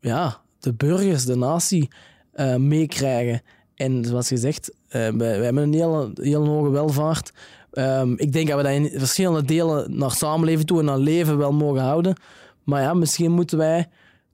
ja, 0.00 0.40
de 0.60 0.74
burgers, 0.74 1.24
de 1.24 1.36
natie 1.36 1.90
uh, 2.34 2.56
meekrijgen. 2.56 3.42
En 3.74 4.04
zoals 4.04 4.28
gezegd, 4.28 4.70
uh, 4.88 5.08
wij, 5.08 5.38
hebben 5.38 5.62
een 5.62 5.72
hele, 5.72 6.10
hele 6.14 6.48
hoge 6.48 6.70
welvaart. 6.70 7.32
Um, 7.72 8.18
ik 8.18 8.32
denk 8.32 8.48
dat 8.48 8.56
we 8.56 8.62
dat 8.62 8.72
in 8.72 8.98
verschillende 8.98 9.44
delen 9.44 9.98
naar 9.98 10.10
samenleven 10.10 10.66
toe 10.66 10.78
en 10.78 10.84
naar 10.84 10.98
leven 10.98 11.38
wel 11.38 11.52
mogen 11.52 11.82
houden. 11.82 12.16
Maar 12.64 12.82
ja, 12.82 12.94
misschien 12.94 13.32
moeten 13.32 13.58
wij 13.58 13.88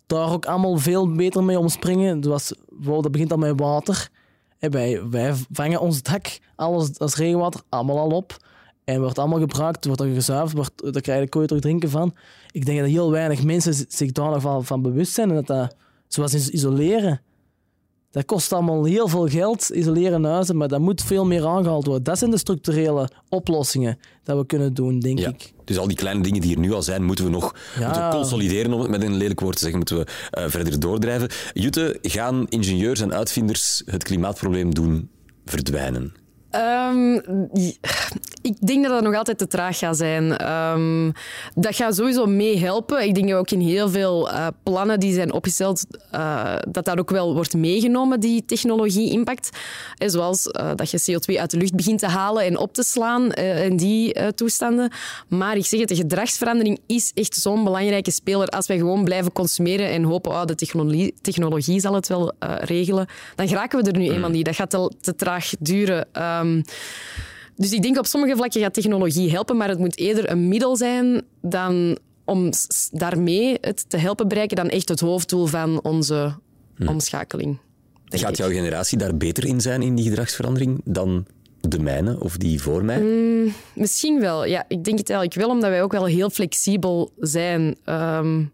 daar 0.06 0.32
ook 0.32 0.46
allemaal 0.46 0.76
veel 0.76 1.12
beter 1.12 1.44
mee 1.44 1.58
omspringen. 1.58 2.20
Dat 2.20 3.10
begint 3.10 3.32
al 3.32 3.38
met 3.38 3.60
water. 3.60 4.08
wij, 4.58 5.08
wij 5.10 5.34
vangen 5.52 5.80
ons 5.80 6.02
dak, 6.02 6.38
alles 6.56 6.98
als 6.98 7.16
regenwater, 7.16 7.60
allemaal 7.68 7.98
al 7.98 8.10
op. 8.10 8.36
En 8.88 9.00
wordt 9.00 9.18
allemaal 9.18 9.38
gebruikt, 9.38 9.84
wordt 9.84 10.00
er 10.00 10.14
gezuiverd, 10.14 10.52
wordt, 10.52 10.92
daar 10.92 11.02
krijg 11.02 11.20
je 11.20 11.28
kooit 11.28 11.48
toch 11.48 11.60
drinken 11.60 11.90
van. 11.90 12.14
Ik 12.50 12.66
denk 12.66 12.78
dat 12.78 12.88
heel 12.88 13.10
weinig 13.10 13.44
mensen 13.44 13.74
zich 13.88 14.12
daar 14.12 14.30
nog 14.30 14.40
van, 14.40 14.64
van 14.64 14.82
bewust 14.82 15.12
zijn. 15.12 15.28
En 15.28 15.34
dat 15.34 15.46
dat, 15.46 15.76
zoals 16.06 16.50
isoleren, 16.50 17.20
dat 18.10 18.24
kost 18.24 18.52
allemaal 18.52 18.84
heel 18.84 19.08
veel 19.08 19.28
geld, 19.28 19.68
isoleren 19.68 20.24
huizen, 20.24 20.56
maar 20.56 20.68
dat 20.68 20.80
moet 20.80 21.02
veel 21.02 21.26
meer 21.26 21.46
aangehaald 21.46 21.84
worden. 21.84 22.04
Dat 22.04 22.18
zijn 22.18 22.30
de 22.30 22.38
structurele 22.38 23.10
oplossingen 23.28 23.98
dat 24.22 24.38
we 24.38 24.46
kunnen 24.46 24.74
doen, 24.74 25.00
denk 25.00 25.20
ik. 25.20 25.52
Dus 25.64 25.78
al 25.78 25.88
die 25.88 25.96
kleine 25.96 26.22
dingen 26.22 26.40
die 26.40 26.54
er 26.54 26.60
nu 26.60 26.72
al 26.72 26.82
zijn, 26.82 27.04
moeten 27.04 27.24
we 27.24 27.30
nog 27.30 27.54
moeten 27.84 28.10
consolideren, 28.10 28.72
om 28.72 28.80
het 28.80 28.90
met 28.90 29.02
een 29.02 29.16
lelijk 29.16 29.40
woord 29.40 29.54
te 29.54 29.60
zeggen, 29.60 29.78
moeten 29.78 29.98
we 29.98 30.06
uh, 30.38 30.50
verder 30.50 30.80
doordrijven. 30.80 31.28
Jutte, 31.52 31.98
gaan 32.02 32.46
ingenieurs 32.48 33.00
en 33.00 33.14
uitvinders 33.14 33.82
het 33.86 34.02
klimaatprobleem 34.02 34.74
doen 34.74 35.10
verdwijnen? 35.44 36.26
Um, 36.58 37.22
ik 38.42 38.66
denk 38.66 38.82
dat 38.82 38.92
dat 38.92 39.02
nog 39.02 39.14
altijd 39.14 39.38
te 39.38 39.46
traag 39.46 39.78
gaat 39.78 39.96
zijn. 39.96 40.52
Um, 40.52 41.12
dat 41.54 41.76
gaat 41.76 41.94
sowieso 41.94 42.26
meehelpen. 42.26 43.04
Ik 43.04 43.14
denk 43.14 43.34
ook 43.34 43.50
in 43.50 43.60
heel 43.60 43.88
veel 43.88 44.28
uh, 44.28 44.46
plannen 44.62 45.00
die 45.00 45.14
zijn 45.14 45.32
opgesteld, 45.32 45.86
uh, 46.14 46.56
dat 46.68 46.84
dat 46.84 46.98
ook 46.98 47.10
wel 47.10 47.34
wordt 47.34 47.54
meegenomen, 47.54 48.20
die 48.20 48.44
technologie-impact. 48.44 49.50
Zoals 49.96 50.46
uh, 50.46 50.70
dat 50.74 50.90
je 50.90 51.00
CO2 51.00 51.40
uit 51.40 51.50
de 51.50 51.56
lucht 51.56 51.74
begint 51.74 51.98
te 51.98 52.06
halen 52.06 52.44
en 52.44 52.58
op 52.58 52.74
te 52.74 52.82
slaan 52.82 53.32
in 53.32 53.76
die 53.76 54.34
toestanden. 54.34 54.92
Maar 55.28 55.56
ik 55.56 55.66
zeg 55.66 55.80
het, 55.80 55.88
de 55.88 55.94
gedragsverandering 55.94 56.78
is 56.86 57.10
echt 57.14 57.34
zo'n 57.34 57.64
belangrijke 57.64 58.10
speler. 58.10 58.46
Als 58.46 58.66
wij 58.66 58.76
gewoon 58.76 59.04
blijven 59.04 59.32
consumeren 59.32 59.88
en 59.90 60.02
hopen, 60.02 60.30
oh, 60.30 60.44
de 60.44 60.54
technologie, 60.54 61.14
technologie 61.20 61.80
zal 61.80 61.94
het 61.94 62.08
wel 62.08 62.32
regelen, 62.60 63.06
dan 63.34 63.48
geraken 63.48 63.84
we 63.84 63.90
er 63.90 63.98
nu 63.98 64.10
eenmaal 64.10 64.28
mm. 64.28 64.34
niet. 64.34 64.44
Dat 64.44 64.54
gaat 64.54 64.70
te, 64.70 64.92
te 65.00 65.14
traag 65.14 65.50
duren. 65.58 66.08
Um, 66.12 66.47
dus 67.56 67.72
ik 67.72 67.82
denk 67.82 67.98
op 67.98 68.06
sommige 68.06 68.36
vlakken 68.36 68.60
gaat 68.60 68.74
technologie 68.74 69.30
helpen, 69.30 69.56
maar 69.56 69.68
het 69.68 69.78
moet 69.78 69.98
eerder 69.98 70.30
een 70.30 70.48
middel 70.48 70.76
zijn 70.76 71.22
dan 71.42 71.98
om 72.24 72.50
daarmee 72.90 73.56
het 73.60 73.90
te 73.90 73.96
helpen 73.96 74.28
bereiken 74.28 74.56
dan 74.56 74.68
echt 74.68 74.88
het 74.88 75.00
hoofddoel 75.00 75.46
van 75.46 75.82
onze 75.82 76.34
hm. 76.76 76.88
omschakeling. 76.88 77.58
Gaat 78.04 78.36
jouw 78.36 78.48
generatie 78.48 78.98
daar 78.98 79.16
beter 79.16 79.44
in 79.44 79.60
zijn 79.60 79.82
in 79.82 79.94
die 79.94 80.08
gedragsverandering 80.08 80.80
dan 80.84 81.26
de 81.60 81.78
mijne 81.78 82.20
of 82.20 82.36
die 82.36 82.62
voor 82.62 82.84
mij? 82.84 83.00
Mm, 83.00 83.54
misschien 83.74 84.20
wel. 84.20 84.44
Ja, 84.44 84.64
ik 84.68 84.84
denk 84.84 84.98
het 84.98 85.10
eigenlijk 85.10 85.40
wel, 85.40 85.54
omdat 85.54 85.70
wij 85.70 85.82
ook 85.82 85.92
wel 85.92 86.04
heel 86.04 86.30
flexibel 86.30 87.12
zijn. 87.18 87.76
Um, 87.84 88.52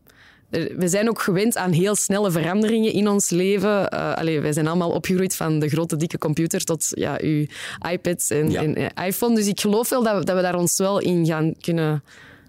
we 0.76 0.88
zijn 0.88 1.08
ook 1.08 1.20
gewend 1.20 1.56
aan 1.56 1.72
heel 1.72 1.94
snelle 1.94 2.30
veranderingen 2.30 2.92
in 2.92 3.08
ons 3.08 3.30
leven. 3.30 3.94
Uh, 3.94 4.40
wij 4.40 4.52
zijn 4.52 4.66
allemaal 4.66 4.90
opgegroeid 4.90 5.36
van 5.36 5.58
de 5.58 5.68
grote, 5.68 5.96
dikke 5.96 6.18
computer 6.18 6.64
tot 6.64 6.86
ja, 6.90 7.18
uw 7.20 7.46
iPads 7.90 8.30
en, 8.30 8.56
en 8.56 8.92
iPhone. 9.06 9.34
Dus 9.34 9.46
ik 9.46 9.60
geloof 9.60 9.88
wel 9.88 10.02
dat 10.02 10.18
we, 10.18 10.24
dat 10.24 10.36
we 10.36 10.42
daar 10.42 10.58
ons 10.58 10.78
wel 10.78 10.98
in 10.98 11.26
gaan 11.26 11.54
kunnen 11.60 12.02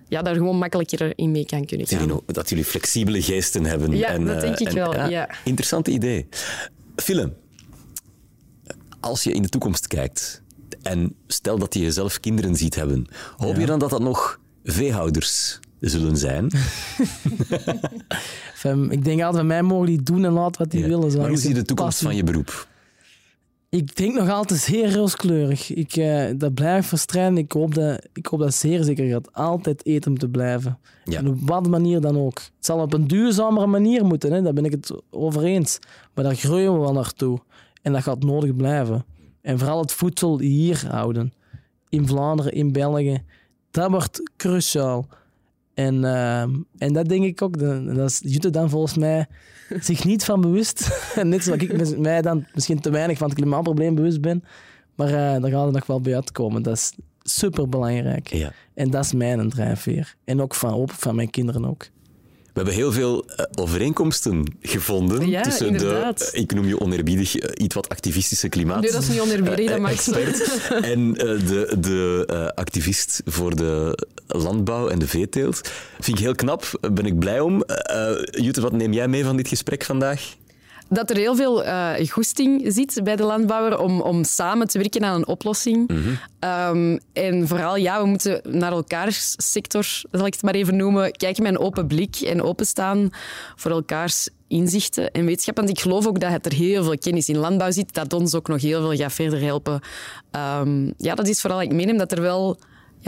ja, 0.08 0.22
daar 0.22 0.36
gewoon 0.36 0.58
makkelijker 0.58 1.14
in 1.16 1.32
mee 1.32 1.46
kan 1.46 1.66
kunnen 1.66 1.88
gaan. 1.88 2.22
Dat 2.26 2.50
jullie 2.50 2.66
flexibele 2.66 3.22
geesten 3.22 3.66
hebben. 3.66 3.98
Ja, 3.98 4.08
en, 4.08 4.26
dat 4.26 4.42
denk 4.42 4.60
ik 4.60 4.70
wel. 4.70 5.10
Ja, 5.10 5.30
Interessant 5.44 5.88
idee. 5.88 6.28
Film. 6.96 7.34
Als 9.00 9.24
je 9.24 9.32
in 9.32 9.42
de 9.42 9.50
toekomst 9.50 9.88
kijkt 9.88 10.42
en 10.82 11.16
stel 11.28 11.58
dat 11.58 11.74
je 11.74 11.80
jezelf 11.80 12.20
kinderen 12.20 12.56
ziet 12.56 12.76
hebben, 12.76 13.08
hoop 13.38 13.58
je 13.58 13.66
dan 13.66 13.80
dat 13.80 13.90
dat 13.90 14.02
nog 14.02 14.40
veehouders 14.64 15.60
zullen 15.80 16.18
zijn. 16.18 16.46
ik 18.90 19.04
denk 19.04 19.22
altijd, 19.22 19.36
van 19.36 19.48
mij 19.48 19.62
mogen 19.62 19.86
die 19.86 20.04
doen 20.04 20.26
en 20.26 20.32
laten 20.32 20.62
wat 20.62 20.72
die 20.72 20.86
willen. 20.86 21.28
Hoe 21.28 21.38
zie 21.38 21.50
je 21.50 21.56
de 21.56 21.64
toekomst 21.66 22.02
van 22.02 22.16
je 22.16 22.24
beroep? 22.24 22.68
Ik 23.76 23.96
denk 23.96 24.14
nog 24.14 24.30
altijd 24.30 24.60
zeer 24.60 24.94
rooskleurig. 24.94 25.74
Ik, 25.74 25.96
uh, 25.96 26.26
dat 26.38 26.54
blijft 26.54 26.88
verstrijden. 26.88 27.38
Ik 27.38 27.52
hoop 27.52 27.76
dat, 27.76 28.08
ik 28.14 28.26
hoop 28.26 28.40
dat 28.40 28.54
zeer 28.54 28.84
zeker 28.84 29.10
gaat 29.10 29.34
altijd 29.34 29.86
eten 29.86 30.18
te 30.18 30.30
blijven. 30.30 30.80
Ja. 31.04 31.18
En 31.18 31.28
op 31.28 31.38
wat 31.40 31.68
manier 31.68 32.02
dan 32.02 32.18
ook. 32.18 32.36
Het 32.38 32.66
zal 32.66 32.80
op 32.80 32.94
een 32.94 33.08
duurzamere 33.08 33.68
manier 33.68 34.06
moeten, 34.06 34.32
hè. 34.32 34.42
daar 34.42 34.54
ben 34.54 34.66
ik 34.66 34.72
het 34.72 35.02
over 35.10 35.44
eens. 35.44 35.80
Maar 36.14 36.24
daar 36.24 36.36
groeien 36.36 36.74
we 36.74 36.80
wel 36.80 36.94
naartoe. 36.94 37.40
En 37.82 37.94
dat 37.94 38.04
gaat 38.04 38.24
nodig 38.24 38.56
blijven. 38.56 39.06
En 39.42 39.60
vooral 39.60 39.82
het 39.82 39.92
voedsel 39.92 40.40
hier 40.40 40.86
houden. 40.90 41.34
In 41.90 42.08
Vlaanderen, 42.08 42.52
in 42.52 42.72
België. 42.72 43.24
Dat 43.72 43.90
wordt 43.90 44.32
cruciaal. 44.38 45.08
En, 45.76 45.96
uh, 45.96 46.42
en 46.78 46.94
dat 46.94 47.10
denk 47.10 47.24
ik 47.24 47.42
ook. 47.42 47.60
Dat 47.96 48.10
is 48.10 48.20
Jutta 48.24 48.50
dan 48.50 48.70
volgens 48.70 48.98
mij 48.98 49.28
zich 49.80 50.06
niet 50.06 50.26
van 50.26 50.42
bewust. 50.42 50.90
Net 51.24 51.44
zoals 51.44 51.62
ik 51.62 51.98
mij 51.98 52.22
dan 52.22 52.46
misschien 52.54 52.80
te 52.80 52.90
weinig 52.90 53.18
van 53.18 53.28
het 53.28 53.38
klimaatprobleem 53.38 53.96
bewust 53.96 54.22
ben. 54.22 54.44
Maar 54.96 55.08
uh, 55.08 55.14
daar 55.14 55.52
gaat 55.52 55.66
het 55.66 55.74
nog 55.74 55.86
wel 55.86 56.02
bij 56.02 56.16
uitkomen. 56.16 56.62
Dat 56.62 56.74
is 56.74 56.94
super 57.24 57.70
belangrijk. 57.70 58.28
Ja. 58.28 58.52
En 58.74 58.90
dat 58.90 59.06
is 59.06 59.14
mijn 59.14 59.50
drijfveer. 59.50 60.16
En 60.24 60.42
ook 60.42 60.56
van, 60.56 60.72
hoop 60.72 60.92
van 60.92 61.16
mijn 61.16 61.30
kinderen 61.30 61.66
ook. 61.66 61.88
We 62.56 62.62
hebben 62.62 62.80
heel 62.80 62.92
veel 62.92 63.26
uh, 63.30 63.46
overeenkomsten 63.56 64.58
gevonden 64.62 65.30
ja, 65.30 65.42
tussen 65.42 65.68
inderdaad. 65.68 66.18
de, 66.20 66.38
ik 66.38 66.54
noem 66.54 66.68
je 66.68 66.80
oneerbiedig, 66.80 67.42
uh, 67.42 67.50
iets 67.54 67.76
wat 67.76 67.90
activistische 67.90 68.50
klimaat. 68.50 68.82
Nee, 68.82 68.92
dat 68.92 69.02
is 69.02 69.10
niet 69.10 69.20
oneerbiedig, 69.20 69.70
dat 69.70 69.80
maakt 69.80 70.12
En 70.94 71.14
de, 71.14 71.76
de 71.80 72.52
activist 72.56 73.22
voor 73.26 73.56
de 73.56 73.98
landbouw 74.28 74.88
en 74.88 75.00
de 75.00 75.08
veeteelt. 75.08 75.62
Vind 76.00 76.18
ik 76.18 76.24
heel 76.24 76.36
knap, 76.36 76.90
ben 76.92 77.06
ik 77.06 77.20
blij 77.20 77.40
om. 77.40 77.64
Jutta, 78.32 78.62
wat 78.62 78.72
neem 78.72 78.94
jij 78.94 79.08
mee 79.08 79.24
van 79.24 79.38
dit 79.38 79.48
gesprek 79.48 79.84
vandaag? 79.84 80.36
Dat 80.90 81.10
er 81.10 81.18
heel 81.18 81.36
veel 81.36 81.66
uh, 81.66 81.94
goesting 82.10 82.64
zit 82.74 83.00
bij 83.04 83.16
de 83.16 83.24
landbouwer 83.24 83.80
om, 83.80 84.02
om 84.02 84.24
samen 84.24 84.68
te 84.68 84.78
werken 84.78 85.04
aan 85.04 85.16
een 85.16 85.28
oplossing. 85.28 85.90
Ehm, 86.40 86.98
en 87.14 87.48
vooral, 87.48 87.76
ja, 87.76 88.02
we 88.02 88.08
moeten 88.08 88.42
naar 88.44 88.72
elkaars 88.72 89.34
sector, 89.38 89.84
zal 90.12 90.26
ik 90.26 90.34
het 90.34 90.42
maar 90.42 90.54
even 90.54 90.76
noemen, 90.76 91.12
kijken 91.12 91.44
met 91.44 91.52
een 91.52 91.60
open 91.60 91.88
blik 91.88 92.16
en 92.16 92.42
openstaan 92.42 93.10
voor 93.56 93.72
elkaars 93.72 94.30
inzichten 94.48 95.12
en 95.12 95.26
wetenschap. 95.26 95.56
Want 95.56 95.70
ik 95.70 95.80
geloof 95.80 96.08
ook 96.08 96.20
dat 96.20 96.46
er 96.46 96.54
heel 96.54 96.84
veel 96.84 96.98
kennis 96.98 97.30
in 97.30 97.38
landbouw 97.38 97.72
zit, 97.72 97.94
dat 97.94 98.14
ons 98.14 98.36
ook 98.36 98.48
nog 98.48 98.62
heel 98.62 98.82
veel 98.82 98.98
gaat 98.98 99.14
verder 99.14 99.42
helpen. 99.42 99.80
Ehm, 100.32 100.92
ja, 100.98 101.16
dat 101.16 101.28
is 101.28 101.42
vooral, 101.42 101.62
ik 101.62 101.74
meen 101.74 101.98
dat 101.98 102.12
er 102.12 102.22
wel 102.22 102.58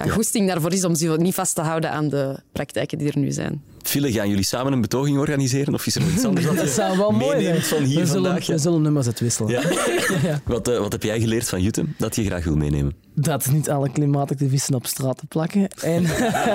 ja, 0.05 0.11
goesting 0.11 0.47
daarvoor 0.47 0.73
is 0.73 0.83
om 0.83 0.95
zich 0.95 1.17
niet 1.17 1.33
vast 1.33 1.55
te 1.55 1.61
houden 1.61 1.91
aan 1.91 2.09
de 2.09 2.39
praktijken 2.51 2.97
die 2.97 3.07
er 3.07 3.17
nu 3.17 3.31
zijn. 3.31 3.61
Fille, 3.81 4.11
gaan 4.11 4.29
jullie 4.29 4.43
samen 4.43 4.73
een 4.73 4.81
betoging 4.81 5.17
organiseren? 5.17 5.73
Of 5.73 5.85
is 5.85 5.95
er 5.95 6.01
nog 6.01 6.11
iets 6.11 6.25
anders 6.25 6.45
dat 6.55 6.69
zou 6.69 6.97
wel 6.97 7.11
mooi 7.11 7.43
zijn. 7.43 7.61
van 7.61 7.83
hier 7.83 7.99
we 7.99 8.05
zullen, 8.05 8.23
vandaag? 8.23 8.47
We 8.47 8.57
zullen 8.57 8.81
nummers 8.81 9.05
uitwisselen. 9.05 9.51
Ja. 9.51 9.61
ja. 10.29 10.41
Wat, 10.45 10.67
uh, 10.67 10.77
wat 10.77 10.91
heb 10.91 11.03
jij 11.03 11.19
geleerd 11.19 11.49
van 11.49 11.61
Jutta 11.61 11.83
dat 11.97 12.15
je 12.15 12.23
graag 12.23 12.43
wil 12.43 12.55
meenemen? 12.55 12.95
Dat 13.15 13.51
niet 13.51 13.69
alle 13.69 13.91
klimaatactivisten 13.91 14.75
op 14.75 14.85
straat 14.85 15.17
te 15.17 15.25
plakken. 15.25 15.67
En, 15.67 16.05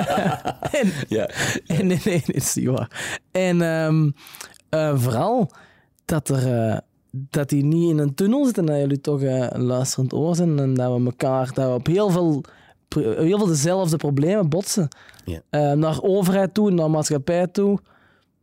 en, 0.80 0.92
ja. 1.08 1.30
en 1.66 1.86
nee, 1.86 2.00
nee, 2.04 2.22
dat 2.26 2.34
is 2.34 2.54
niet 2.54 2.66
waar. 2.66 3.20
En 3.30 3.60
um, 3.60 4.14
uh, 4.70 4.98
vooral 4.98 5.50
dat 6.04 6.28
er... 6.28 6.70
Uh, 6.70 6.76
dat 7.14 7.48
die 7.48 7.64
niet 7.64 7.90
in 7.90 7.98
een 7.98 8.14
tunnel 8.14 8.44
zitten, 8.44 8.66
dat 8.66 8.76
jullie 8.76 9.00
toch 9.00 9.22
uh, 9.22 9.46
een 9.48 9.62
luisterend 9.62 10.12
oor 10.12 10.34
zijn 10.36 10.58
en 10.58 10.74
dat 10.74 10.98
we 10.98 11.04
elkaar 11.04 11.50
dat 11.54 11.68
we 11.68 11.74
op 11.74 11.86
heel 11.86 12.10
veel 12.10 12.44
heel 12.94 13.38
veel 13.38 13.46
dezelfde 13.46 13.96
problemen 13.96 14.48
botsen. 14.48 14.88
Ja. 15.24 15.40
Uh, 15.50 15.72
naar 15.72 16.02
overheid 16.02 16.54
toe, 16.54 16.70
naar 16.70 16.90
maatschappij 16.90 17.46
toe. 17.46 17.78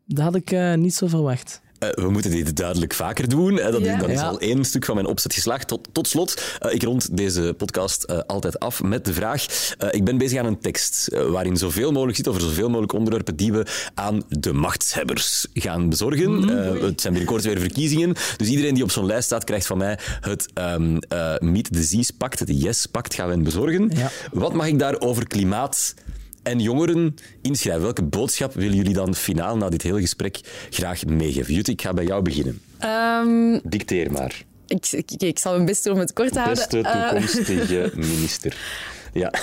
Dat 0.05 0.23
had 0.23 0.35
ik 0.35 0.51
uh, 0.51 0.73
niet 0.73 0.93
zo 0.93 1.07
verwacht. 1.07 1.61
Uh, 1.79 1.89
we 1.89 2.09
moeten 2.09 2.31
dit 2.31 2.55
duidelijk 2.55 2.93
vaker 2.93 3.29
doen. 3.29 3.55
Dat, 3.55 3.79
ja. 3.79 3.97
dat, 3.97 4.09
is 4.09 4.19
al 4.19 4.39
één 4.39 4.65
stuk 4.65 4.85
van 4.85 4.95
mijn 4.95 5.07
opzet 5.07 5.33
geslaagd. 5.33 5.67
Tot, 5.67 5.87
tot 5.91 6.07
slot, 6.07 6.41
uh, 6.65 6.73
ik 6.73 6.83
rond 6.83 7.17
deze 7.17 7.53
podcast 7.57 8.05
uh, 8.09 8.19
altijd 8.27 8.59
af 8.59 8.83
met 8.83 9.05
de 9.05 9.13
vraag. 9.13 9.45
ik 9.91 10.03
ben 10.03 10.17
bezig 10.17 10.39
aan 10.39 10.45
een 10.45 10.59
tekst 10.59 11.07
waarin 11.29 11.57
zoveel 11.57 11.91
mogelijk 11.91 12.17
zit 12.17 12.27
over 12.27 12.41
zoveel 12.41 12.67
mogelijk 12.67 12.93
onderwerpen 12.93 13.35
die 13.35 13.51
we 13.51 13.65
aan 13.93 14.23
de 14.29 14.53
machtshebbers 14.53 15.47
gaan 15.53 15.89
bezorgen. 15.89 16.31
Mm 16.31 16.47
-hmm. 16.47 16.83
het 16.83 17.01
zijn 17.01 17.13
binnenkort 17.13 17.43
weer 17.43 17.59
verkiezingen. 17.59 18.15
Dus 18.37 18.47
iedereen 18.47 18.73
die 18.73 18.83
op 18.83 18.91
zo'n 18.91 19.05
lijst 19.05 19.25
staat, 19.25 19.43
krijgt 19.43 19.65
van 19.65 19.77
mij 19.77 19.99
het 20.19 20.49
um, 20.53 20.99
Meet 21.39 21.73
the 21.73 21.83
Z's 21.83 22.11
pact, 22.11 22.39
het 22.39 22.49
Yes-pact 22.61 23.13
gaan 23.13 23.29
we 23.29 23.37
bezorgen. 23.37 23.91
Ja. 23.95 24.11
Wat 24.31 24.53
mag 24.53 24.67
ik 24.67 24.79
daar 24.79 24.99
over 24.99 25.27
klimaat 25.27 25.93
en 26.43 26.59
jongeren 26.59 27.15
inschrijven. 27.41 27.83
Welke 27.83 28.03
boodschap 28.03 28.53
willen 28.53 28.75
jullie 28.75 28.93
dan 28.93 29.15
finaal 29.15 29.57
na 29.57 29.69
dit 29.69 29.81
hele 29.81 30.01
gesprek 30.01 30.39
graag 30.69 31.05
meegeven? 31.05 31.53
Jut, 31.53 31.67
ik 31.67 31.81
ga 31.81 31.93
bij 31.93 32.05
jou 32.05 32.21
beginnen. 32.21 32.61
Um, 32.83 33.59
Dicteer 33.63 34.11
maar. 34.11 34.43
Ik, 34.67 34.91
ik, 34.91 35.11
ik, 35.11 35.39
zal 35.39 35.53
mijn 35.53 35.65
best 35.65 35.83
doen 35.83 35.93
om 35.93 35.99
het 35.99 36.13
kort 36.13 36.33
te 36.33 36.39
houden. 36.39 36.67
Beste 36.69 36.99
toekomstige 36.99 37.83
uh, 37.85 37.93
minister. 38.13 38.57
Ja. 39.13 39.33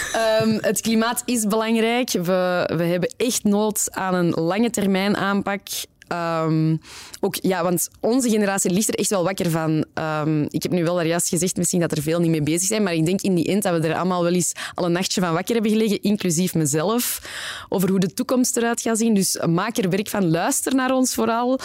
Um, 0.43 0.59
het 0.61 0.81
klimaat 0.81 1.23
is 1.25 1.47
belangrijk. 1.47 2.11
We, 2.11 2.71
we 2.77 2.85
hebben 2.85 3.15
echt 3.17 3.45
nood 3.45 3.89
aan 3.91 4.15
een 4.15 4.31
lange 4.31 4.71
termijn 4.71 5.17
aanpak. 5.17 5.61
Um, 6.09 6.81
ook, 7.21 7.37
ja, 7.41 7.63
want 7.63 7.89
onze 8.01 8.29
generatie 8.29 8.71
ligt 8.71 8.89
er 8.89 8.95
echt 8.95 9.11
wel 9.11 9.25
wakker 9.25 9.51
van. 9.51 9.85
Um, 9.95 10.47
ik 10.51 10.63
heb 10.63 10.73
nu 10.73 10.85
wel 10.85 10.95
daar 10.95 11.07
juist 11.07 11.29
gezegd 11.29 11.57
misschien 11.57 11.81
dat 11.81 11.93
er 11.93 12.03
veel 12.03 12.21
niet 12.21 12.31
mee 12.31 12.43
bezig 12.43 12.69
zijn, 12.69 12.83
maar 12.83 12.95
ik 12.95 13.07
denk 13.07 13.21
in 13.21 13.35
die 13.35 13.47
end 13.47 13.63
dat 13.63 13.81
we 13.81 13.89
er 13.89 13.95
allemaal 13.95 14.23
wel 14.23 14.33
eens 14.33 14.53
al 14.75 14.85
een 14.85 14.93
nachtje 14.93 15.21
van 15.21 15.33
wakker 15.33 15.55
hebben 15.55 15.73
gelegen, 15.73 16.03
inclusief 16.03 16.55
mezelf, 16.55 17.21
over 17.69 17.91
hoe 17.91 18.01
de 18.01 18.15
toekomst 18.15 18.57
eruit 18.57 18.81
gaat 18.81 18.99
zien. 18.99 19.15
Dus 19.15 19.41
maak 19.49 19.77
er 19.77 19.91
werk 19.91 20.09
van, 20.09 20.31
luister 20.31 20.75
naar 20.75 20.91
ons 20.91 21.15
vooral 21.15 21.59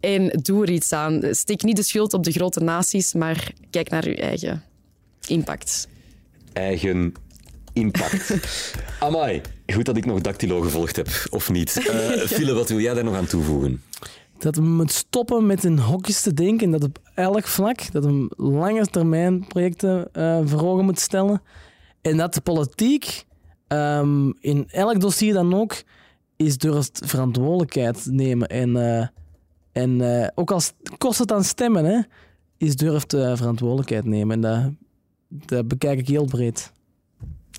en 0.00 0.38
doe 0.42 0.62
er 0.62 0.70
iets 0.70 0.92
aan. 0.92 1.22
Steek 1.30 1.62
niet 1.62 1.76
de 1.76 1.82
schuld 1.82 2.12
op 2.12 2.24
de 2.24 2.32
grote 2.32 2.60
naties, 2.60 3.12
maar 3.12 3.52
kijk 3.70 3.90
naar 3.90 4.04
uw 4.04 4.14
eigen 4.14 4.62
impact. 5.26 5.88
Eigen 6.52 7.14
impact. 7.72 8.34
Amai, 9.00 9.40
goed 9.72 9.84
dat 9.84 9.96
ik 9.96 10.06
nog 10.06 10.20
dactylo 10.20 10.60
gevolgd 10.60 10.96
heb, 10.96 11.08
of 11.30 11.50
niet. 11.50 11.86
Uh, 12.40 12.52
wat 12.52 12.68
wil 12.68 12.80
jij 12.80 12.94
daar 12.94 13.04
nog 13.04 13.14
aan 13.14 13.26
toevoegen? 13.26 13.82
Dat 14.38 14.56
we 14.56 14.62
moeten 14.62 14.96
stoppen 14.96 15.46
met 15.46 15.64
in 15.64 15.78
hokjes 15.78 16.20
te 16.20 16.34
denken. 16.34 16.70
Dat 16.70 16.84
op 16.84 16.98
elk 17.14 17.46
vlak, 17.46 17.92
dat 17.92 18.04
we 18.04 18.30
lange 18.36 18.86
termijn 18.86 19.46
projecten 19.46 20.08
uh, 20.12 20.40
voor 20.44 20.62
ogen 20.62 20.84
moeten 20.84 21.02
stellen. 21.02 21.42
En 22.02 22.16
dat 22.16 22.34
de 22.34 22.40
politiek 22.40 23.24
um, 23.68 24.34
in 24.40 24.64
elk 24.68 25.00
dossier 25.00 25.32
dan 25.32 25.54
ook 25.54 25.82
is 26.36 26.58
durft 26.58 27.00
verantwoordelijkheid 27.04 28.06
nemen. 28.06 28.48
En, 28.48 28.76
uh, 28.76 29.06
en 29.72 30.32
ook 30.34 30.50
als 30.50 30.72
kost 30.98 31.18
het 31.18 31.32
aan 31.32 31.44
stemmen, 31.44 31.84
hè, 31.84 32.00
is 32.56 32.76
durft 32.76 33.10
verantwoordelijkheid 33.10 34.04
nemen. 34.04 34.34
En 34.34 34.40
dat, 34.40 34.72
dat 35.28 35.68
bekijk 35.68 35.98
ik 35.98 36.08
heel 36.08 36.24
breed. 36.24 36.72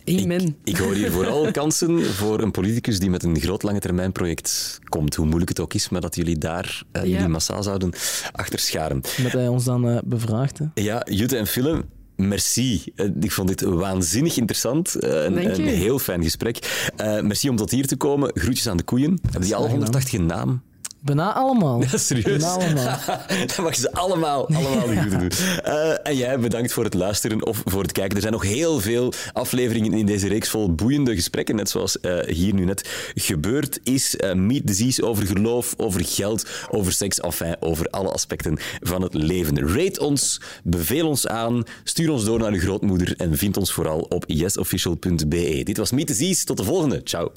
Amen. 0.05 0.45
Ik, 0.45 0.55
ik 0.63 0.77
hoor 0.77 0.93
hier 0.93 1.11
vooral 1.11 1.51
kansen 1.61 2.05
voor 2.05 2.41
een 2.41 2.51
politicus 2.51 2.99
die 2.99 3.09
met 3.09 3.23
een 3.23 3.39
groot 3.39 3.63
lange 3.63 3.79
termijn 3.79 4.11
project 4.11 4.79
komt. 4.89 5.15
Hoe 5.15 5.25
moeilijk 5.25 5.49
het 5.49 5.59
ook 5.59 5.73
is, 5.73 5.89
maar 5.89 6.01
dat 6.01 6.15
jullie 6.15 6.37
daar 6.37 6.83
uh, 6.93 7.01
ja. 7.03 7.09
jullie 7.09 7.27
massaal 7.27 7.63
zouden 7.63 7.93
achter 8.31 8.59
scharen. 8.59 9.01
Dat 9.23 9.31
hij 9.31 9.47
ons 9.47 9.63
dan 9.63 9.87
uh, 9.89 9.97
bevraagt. 10.05 10.57
Hè? 10.57 10.65
Ja, 10.73 11.01
Jutta 11.09 11.35
en 11.37 11.47
Philip, 11.47 11.85
Merci. 12.15 12.83
Uh, 12.95 13.09
ik 13.19 13.31
vond 13.31 13.47
dit 13.47 13.61
waanzinnig 13.61 14.37
interessant. 14.37 15.03
Een, 15.03 15.45
een, 15.45 15.67
heel 15.67 15.99
fijn 15.99 16.23
gesprek. 16.23 16.89
Uh, 17.01 17.21
merci 17.21 17.49
om 17.49 17.55
tot 17.55 17.71
hier 17.71 17.87
te 17.87 17.95
komen. 17.95 18.31
Groetjes 18.33 18.67
aan 18.67 18.77
de 18.77 18.83
koeien. 18.83 19.19
Hebben 19.21 19.41
die 19.41 19.55
alle 19.55 19.69
180 19.69 20.13
een 20.13 20.25
naam? 20.25 20.61
Bijna 21.05 21.33
allemaal. 21.33 21.81
Ja, 21.81 21.97
serieus? 21.97 22.25
Bijna 22.25 22.47
allemaal. 22.47 22.99
Dan 23.55 23.63
mag 23.63 23.75
je 23.75 23.81
ze 23.81 23.91
allemaal, 23.91 24.47
allemaal 24.47 24.87
de 24.87 24.95
groeten 24.95 25.19
doen. 25.19 25.31
Uh, 25.65 25.89
en 26.09 26.15
jij 26.15 26.39
bedankt 26.39 26.73
voor 26.73 26.83
het 26.83 26.93
luisteren 26.93 27.45
of 27.45 27.61
voor 27.65 27.81
het 27.81 27.91
kijken. 27.91 28.15
Er 28.15 28.21
zijn 28.21 28.33
nog 28.33 28.43
heel 28.43 28.79
veel 28.79 29.13
afleveringen 29.33 29.93
in 29.93 30.05
deze 30.05 30.27
reeks 30.27 30.49
vol 30.49 30.73
boeiende 30.73 31.15
gesprekken, 31.15 31.55
net 31.55 31.69
zoals 31.69 31.97
uh, 32.01 32.19
hier 32.19 32.53
nu 32.53 32.65
net 32.65 32.89
gebeurd 33.15 33.79
is. 33.83 34.15
Uh, 34.15 34.33
meet 34.33 34.67
disease 34.67 35.05
over 35.05 35.25
geloof, 35.25 35.73
over 35.77 36.05
geld, 36.05 36.49
over 36.69 36.91
seks, 36.91 37.19
enfin, 37.19 37.55
over 37.59 37.87
alle 37.87 38.09
aspecten 38.09 38.57
van 38.81 39.01
het 39.01 39.13
leven. 39.13 39.75
Rate 39.75 39.99
ons, 39.99 40.41
beveel 40.63 41.07
ons 41.07 41.27
aan, 41.27 41.63
stuur 41.83 42.11
ons 42.11 42.25
door 42.25 42.39
naar 42.39 42.51
uw 42.51 42.59
grootmoeder 42.59 43.13
en 43.17 43.37
vind 43.37 43.57
ons 43.57 43.73
vooral 43.73 43.99
op 43.99 44.23
yesofficial.be. 44.27 45.61
Dit 45.63 45.77
was 45.77 45.91
Meet 45.91 46.07
Disease. 46.07 46.43
Tot 46.43 46.57
de 46.57 46.63
volgende. 46.63 47.01
Ciao. 47.03 47.31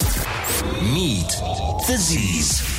Meet 0.93 1.41
Disease. 1.87 2.78